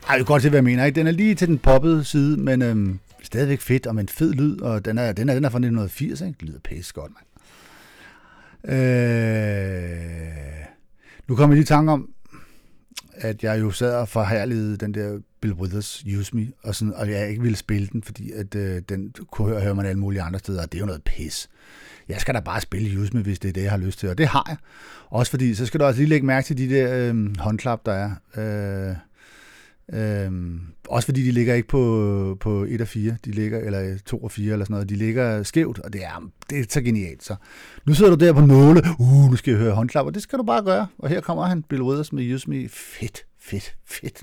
ej, 0.09 0.17
jeg 0.17 0.27
godt 0.27 0.43
til, 0.43 0.51
hvad 0.51 0.59
jeg 0.59 0.65
mener. 0.65 0.85
Ikke? 0.85 1.01
Den 1.01 1.07
er 1.07 1.11
lige 1.11 1.35
til 1.35 1.49
den 1.49 1.59
poppede 1.59 2.05
side, 2.05 2.37
men 2.37 2.63
øhm, 2.63 2.99
stadigvæk 3.23 3.61
fedt 3.61 3.87
og 3.87 3.95
med 3.95 4.03
en 4.03 4.09
fed 4.09 4.33
lyd, 4.33 4.61
og 4.61 4.85
den 4.85 4.99
er, 4.99 5.13
den 5.13 5.29
er, 5.29 5.35
den 5.35 5.45
er 5.45 5.49
fra 5.49 5.59
1980, 5.59 6.21
ikke? 6.21 6.35
Det 6.41 6.49
lyder 6.49 6.59
pisse 6.59 6.93
godt, 6.95 7.13
mand. 7.13 7.27
Øh, 8.79 10.31
nu 11.29 11.37
kommer 11.37 11.55
jeg 11.55 11.57
lige 11.57 11.63
i 11.63 11.67
tanke 11.67 11.93
om, 11.93 12.11
at 13.15 13.45
jeg 13.45 13.61
jo 13.61 13.71
sad 13.71 13.95
og 13.95 14.09
forhærlede 14.09 14.77
den 14.77 14.95
der 14.95 15.19
Bill 15.41 15.55
Withers 15.55 16.05
Use 16.19 16.37
Me, 16.37 16.49
og, 16.63 16.75
sådan, 16.75 16.95
og 16.95 17.11
jeg 17.11 17.29
ikke 17.29 17.43
ville 17.43 17.57
spille 17.57 17.89
den, 17.93 18.03
fordi 18.03 18.33
at, 18.33 18.55
øh, 18.55 18.83
den 18.89 19.15
kunne 19.31 19.49
høre, 19.49 19.61
høre 19.61 19.75
man 19.75 19.87
alle 19.87 20.01
mulige 20.01 20.23
andre 20.23 20.39
steder, 20.39 20.63
og 20.63 20.73
det 20.73 20.79
er 20.79 20.81
jo 20.81 20.87
noget 20.87 21.03
pis. 21.03 21.49
Jeg 22.11 22.21
skal 22.21 22.35
da 22.35 22.41
bare 22.41 22.61
spille 22.61 23.01
Use 23.01 23.17
Me, 23.17 23.23
hvis 23.23 23.39
det 23.39 23.49
er 23.49 23.53
det, 23.53 23.63
jeg 23.63 23.71
har 23.71 23.79
lyst 23.79 23.99
til, 23.99 24.09
og 24.09 24.19
det 24.19 24.27
har 24.27 24.45
jeg. 24.49 24.57
Også 25.11 25.31
fordi, 25.31 25.55
så 25.55 25.67
skal 25.67 25.81
du 25.81 25.85
også 25.85 26.01
lige 26.01 26.09
lægge 26.09 26.27
mærke 26.27 26.47
til 26.47 26.59
de 26.59 26.71
der 26.71 27.09
øh, 27.09 27.39
håndklap, 27.39 27.87
der 27.87 27.93
er. 27.93 28.11
Øh, 28.91 28.97
Øhm, 29.93 30.61
også 30.89 31.07
fordi 31.07 31.23
de 31.23 31.31
ligger 31.31 31.55
ikke 31.55 31.69
på, 31.69 32.37
på 32.41 32.65
1 32.69 32.81
og 32.81 32.89
4, 32.89 33.17
de 33.25 33.31
ligger, 33.31 33.59
eller 33.59 33.99
2 34.07 34.19
og 34.19 34.31
4 34.31 34.53
eller 34.53 34.65
sådan 34.65 34.75
noget, 34.75 34.89
de 34.89 34.97
ligger 34.97 35.43
skævt, 35.43 35.79
og 35.79 35.93
det 35.93 36.05
er, 36.05 36.31
det 36.51 36.61
er 36.61 36.65
så 36.69 36.81
genialt. 36.81 37.25
Så 37.25 37.35
nu 37.87 37.95
sidder 37.95 38.17
du 38.17 38.25
der 38.25 38.33
på 38.33 38.41
nåle, 38.41 38.83
uh, 38.99 39.31
nu 39.31 39.37
skal 39.37 39.51
jeg 39.51 39.61
høre 39.61 39.75
håndklap, 39.75 40.07
og 40.07 40.15
det 40.15 40.23
skal 40.23 40.39
du 40.39 40.43
bare 40.43 40.63
gøre. 40.65 40.87
Og 40.99 41.09
her 41.09 41.21
kommer 41.21 41.47
han, 41.47 41.63
Bill 41.63 41.83
Withers 41.83 42.13
med 42.13 42.35
Use 42.35 42.51
Me. 42.51 42.69
Fedt, 42.69 43.25
fedt, 43.41 43.75
fedt. 43.87 44.23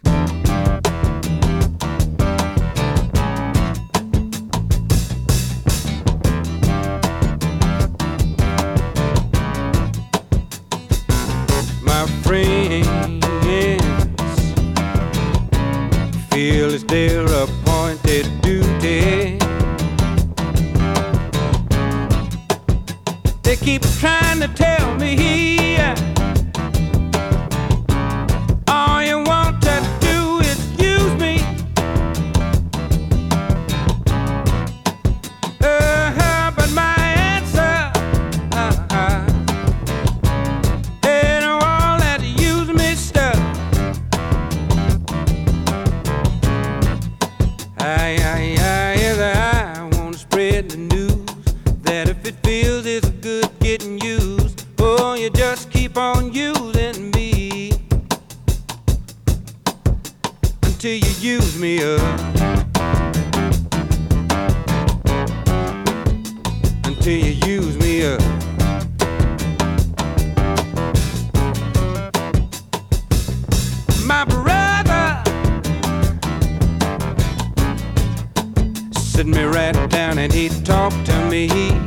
Feel 16.67 16.73
it's 16.73 16.83
their 16.83 17.25
appointed 17.43 18.41
duty. 18.41 19.37
They 23.43 23.55
keep 23.55 23.81
trying 23.99 24.39
to 24.41 24.47
tell 24.53 24.95
me 24.95 25.15
all 25.15 25.56
use. 61.77 62.01
Until 66.85 67.17
you 67.17 67.33
use 67.45 67.77
me 67.77 68.05
up. 68.05 68.21
my 74.05 74.23
brother 74.23 75.21
sit 78.97 79.27
me 79.27 79.43
right 79.43 79.75
down 79.89 80.17
and 80.17 80.31
he 80.31 80.49
talked 80.63 81.05
to 81.05 81.29
me. 81.29 81.86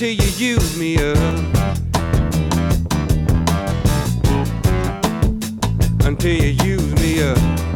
until 0.00 0.14
you 0.14 0.52
use 0.54 0.78
me 0.78 0.96
up. 0.96 1.18
Until 6.04 6.32
you 6.32 6.50
use 6.64 6.94
me 7.02 7.22
up. 7.24 7.67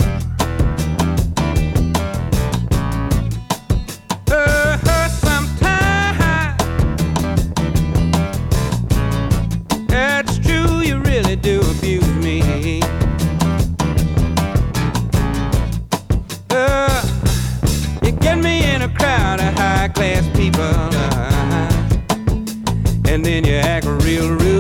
Then 23.32 23.44
you 23.46 23.54
act 23.54 23.86
real 24.04 24.28
rude 24.28 24.51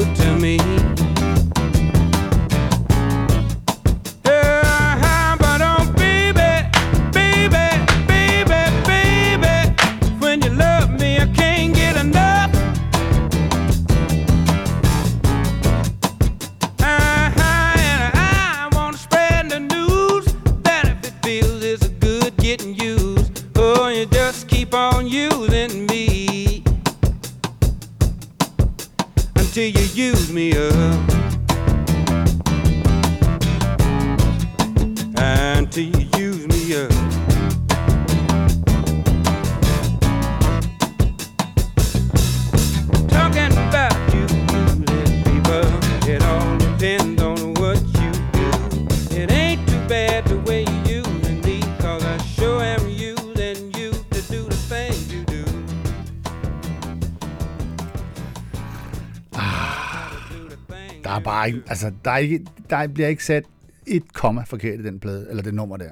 er 61.42 61.46
ikke, 61.46 61.62
altså, 61.66 61.92
der, 62.04 62.10
er 62.10 62.18
ikke, 62.18 62.46
der 62.70 62.86
bliver 62.86 63.08
ikke 63.08 63.24
sat 63.24 63.44
et 63.86 64.12
komma 64.12 64.42
forkert 64.42 64.80
i 64.80 64.82
den 64.82 65.00
plade, 65.00 65.26
eller 65.30 65.42
det 65.42 65.54
nummer 65.54 65.76
der. 65.76 65.90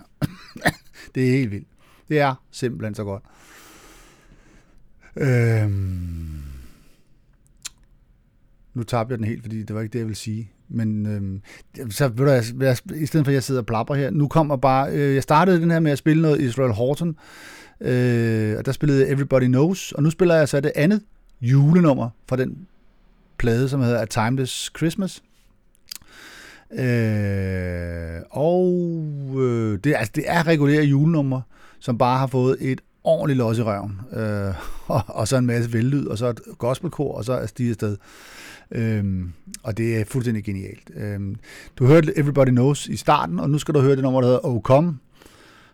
det 1.15 1.27
er 1.29 1.31
helt 1.31 1.51
vildt. 1.51 1.69
Det 2.09 2.21
er 2.21 2.35
simpelthen 2.51 2.95
så 2.95 3.05
godt. 3.05 3.23
Øhm, 5.17 6.43
nu 8.75 8.83
tabte 8.83 9.13
jeg 9.13 9.19
den 9.19 9.27
helt, 9.27 9.43
fordi 9.43 9.63
det 9.63 9.75
var 9.75 9.81
ikke 9.81 9.93
det, 9.93 9.99
jeg 9.99 10.07
ville 10.07 10.17
sige. 10.17 10.51
Men 10.69 11.07
øhm, 11.07 11.43
så 11.91 12.09
ved 12.09 12.27
du, 12.27 12.31
jeg, 12.31 12.45
jeg, 12.61 12.77
i 13.03 13.07
stedet 13.07 13.27
for 13.27 13.31
at 13.31 13.35
jeg 13.35 13.43
sidder 13.43 13.61
og 13.61 13.67
plapper 13.67 13.95
her, 13.95 14.11
nu 14.11 14.29
kommer 14.29 14.57
bare, 14.57 14.93
øh, 14.93 15.15
jeg 15.15 15.23
startede 15.23 15.61
den 15.61 15.71
her 15.71 15.81
med 15.81 15.93
at 15.93 15.99
spille 15.99 16.23
noget 16.23 16.41
Israel 16.41 16.73
Horton, 16.73 17.17
øh, 17.81 18.59
og 18.59 18.67
der 18.67 18.73
spillede 18.73 19.09
Everybody 19.09 19.47
Knows, 19.47 19.93
og 19.93 20.03
nu 20.03 20.11
spiller 20.11 20.35
jeg 20.35 20.49
så 20.49 20.61
det 20.61 20.73
andet 20.75 21.03
julenummer 21.41 22.11
fra 22.29 22.37
den 22.37 22.67
plade, 23.39 23.69
som 23.69 23.81
hedder 23.81 24.01
A 24.01 24.05
Timeless 24.05 24.71
Christmas. 24.77 25.23
Øh, 26.73 28.23
og 28.31 28.73
øh, 29.37 29.79
det, 29.85 29.95
altså, 29.97 30.13
det 30.15 30.25
er 30.27 30.47
regulære 30.47 30.85
julenummer, 30.85 31.41
som 31.79 31.99
bare 31.99 32.19
har 32.19 32.27
fået 32.27 32.57
et 32.61 32.81
ordentligt 33.05 33.39
los 33.39 33.59
i 33.59 33.63
røven, 33.63 34.01
øh, 34.13 34.55
og, 34.97 35.03
og 35.07 35.29
så 35.29 35.37
en 35.37 35.47
masse 35.47 35.73
vellyd, 35.73 36.07
og 36.07 36.19
så 36.19 36.27
et 36.27 36.41
gospelkor, 36.59 37.15
og 37.15 37.25
så 37.25 37.33
er 37.33 37.47
stige 37.47 37.71
afsted. 37.71 37.97
Øhm, 38.73 39.33
og 39.63 39.79
det 39.79 40.01
er 40.01 40.05
fuldstændig 40.05 40.45
genialt. 40.45 40.91
Øhm, 40.97 41.37
du 41.77 41.87
hørte 41.87 42.19
Everybody 42.19 42.49
Knows 42.49 42.87
i 42.87 42.97
starten, 42.97 43.41
og 43.41 43.51
nu 43.51 43.59
skal 43.59 43.75
du 43.75 43.81
høre 43.81 43.97
det 43.97 44.03
nummer, 44.03 44.21
der 44.21 44.29
hedder 44.29 44.47
Oh 44.47 44.61
Come, 44.61 44.99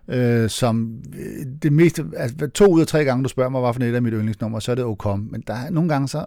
øh, 0.08 0.50
som 0.50 0.98
øh, 1.18 1.46
det 1.62 1.72
meste, 1.72 2.04
altså 2.16 2.46
to 2.54 2.66
ud 2.66 2.80
af 2.80 2.86
tre 2.86 3.04
gange, 3.04 3.24
du 3.24 3.28
spørger 3.28 3.50
mig, 3.50 3.60
hvad 3.60 3.74
for 3.74 3.80
et 3.80 3.94
af 3.94 4.02
mit 4.02 4.12
yndlingsnummer, 4.12 4.58
så 4.58 4.70
er 4.70 4.74
det 4.74 4.84
Oh 4.84 4.96
Come. 4.96 5.28
Men 5.30 5.42
der 5.46 5.54
er 5.54 5.70
nogle 5.70 5.88
gange 5.88 6.08
så, 6.08 6.24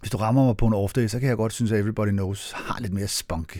hvis 0.00 0.10
du 0.10 0.16
rammer 0.16 0.44
mig 0.44 0.56
på 0.56 0.66
en 0.66 0.74
off 0.74 0.92
day, 0.92 1.06
så 1.06 1.20
kan 1.20 1.28
jeg 1.28 1.36
godt 1.36 1.52
synes, 1.52 1.72
at 1.72 1.80
Everybody 1.80 2.08
Knows 2.08 2.52
har 2.52 2.80
lidt 2.80 2.92
mere 2.92 3.08
spunky. 3.08 3.58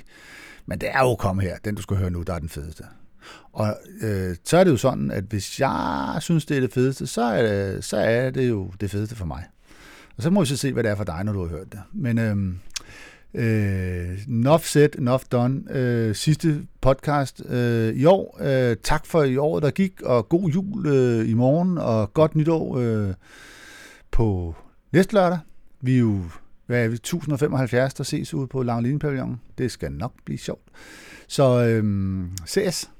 Men 0.67 0.81
det 0.81 0.89
er 0.93 1.01
jo 1.01 1.15
kom 1.15 1.39
her, 1.39 1.57
den 1.65 1.75
du 1.75 1.83
skal 1.83 1.97
høre 1.97 2.11
nu, 2.11 2.23
der 2.23 2.35
er 2.35 2.39
den 2.39 2.49
fedeste. 2.49 2.85
Og 3.53 3.77
øh, 4.03 4.37
så 4.45 4.57
er 4.57 4.65
det 4.65 4.71
jo 4.71 4.77
sådan, 4.77 5.11
at 5.11 5.25
hvis 5.25 5.61
jeg 5.61 6.17
synes, 6.21 6.47
det 6.47 6.57
er 6.57 6.61
det 6.61 6.73
fedeste, 6.73 7.07
så 7.07 7.23
er 7.23 7.43
det, 7.43 7.85
så 7.85 7.97
er 7.97 8.31
det 8.31 8.49
jo 8.49 8.73
det 8.81 8.91
fedeste 8.91 9.17
for 9.17 9.27
mig. 9.27 9.45
Og 10.17 10.23
så 10.23 10.31
må 10.31 10.41
vi 10.41 10.47
så 10.47 10.57
se, 10.57 10.73
hvad 10.73 10.83
det 10.83 10.91
er 10.91 10.95
for 10.95 11.05
dig, 11.05 11.25
når 11.25 11.33
du 11.33 11.41
har 11.41 11.49
hørt 11.49 11.73
det. 11.73 11.81
Men 11.93 12.19
øh, 12.19 12.37
øh, 13.35 14.19
enough 14.29 14.62
said, 14.62 14.89
enough 14.99 15.23
done. 15.33 15.62
Øh, 15.71 16.15
sidste 16.15 16.67
podcast 16.81 17.43
øh, 17.49 17.95
i 17.95 18.05
år. 18.05 18.39
Øh, 18.41 18.77
tak 18.83 19.07
for 19.07 19.23
i 19.23 19.37
år, 19.37 19.61
der 19.61 19.71
gik, 19.71 20.03
og 20.03 20.29
god 20.29 20.51
jul 20.51 20.87
øh, 20.87 21.29
i 21.29 21.35
morgen, 21.35 21.79
og 21.79 22.15
godt 22.15 22.37
nytår 22.37 22.79
øh, 22.79 23.15
på 24.11 24.55
næste 24.93 25.15
lørdag. 25.15 25.39
Vi 25.81 25.94
er 25.94 25.98
jo 25.98 26.23
hvad 26.66 26.85
er 26.85 26.89
vi, 26.89 26.94
1075, 26.94 27.94
der 27.94 28.05
ses 28.05 28.35
ude 28.35 28.47
på 28.47 28.62
Langlinje 28.62 28.98
Pavillon. 28.98 29.40
Det 29.59 29.73
skal 29.73 29.93
nok 29.93 30.12
blive 30.24 30.39
sjovt. 30.39 30.69
Så 31.28 31.65
øhm, 31.65 32.31
ses. 32.47 32.90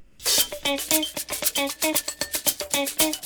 Thank 2.73 3.03
you. 3.03 3.20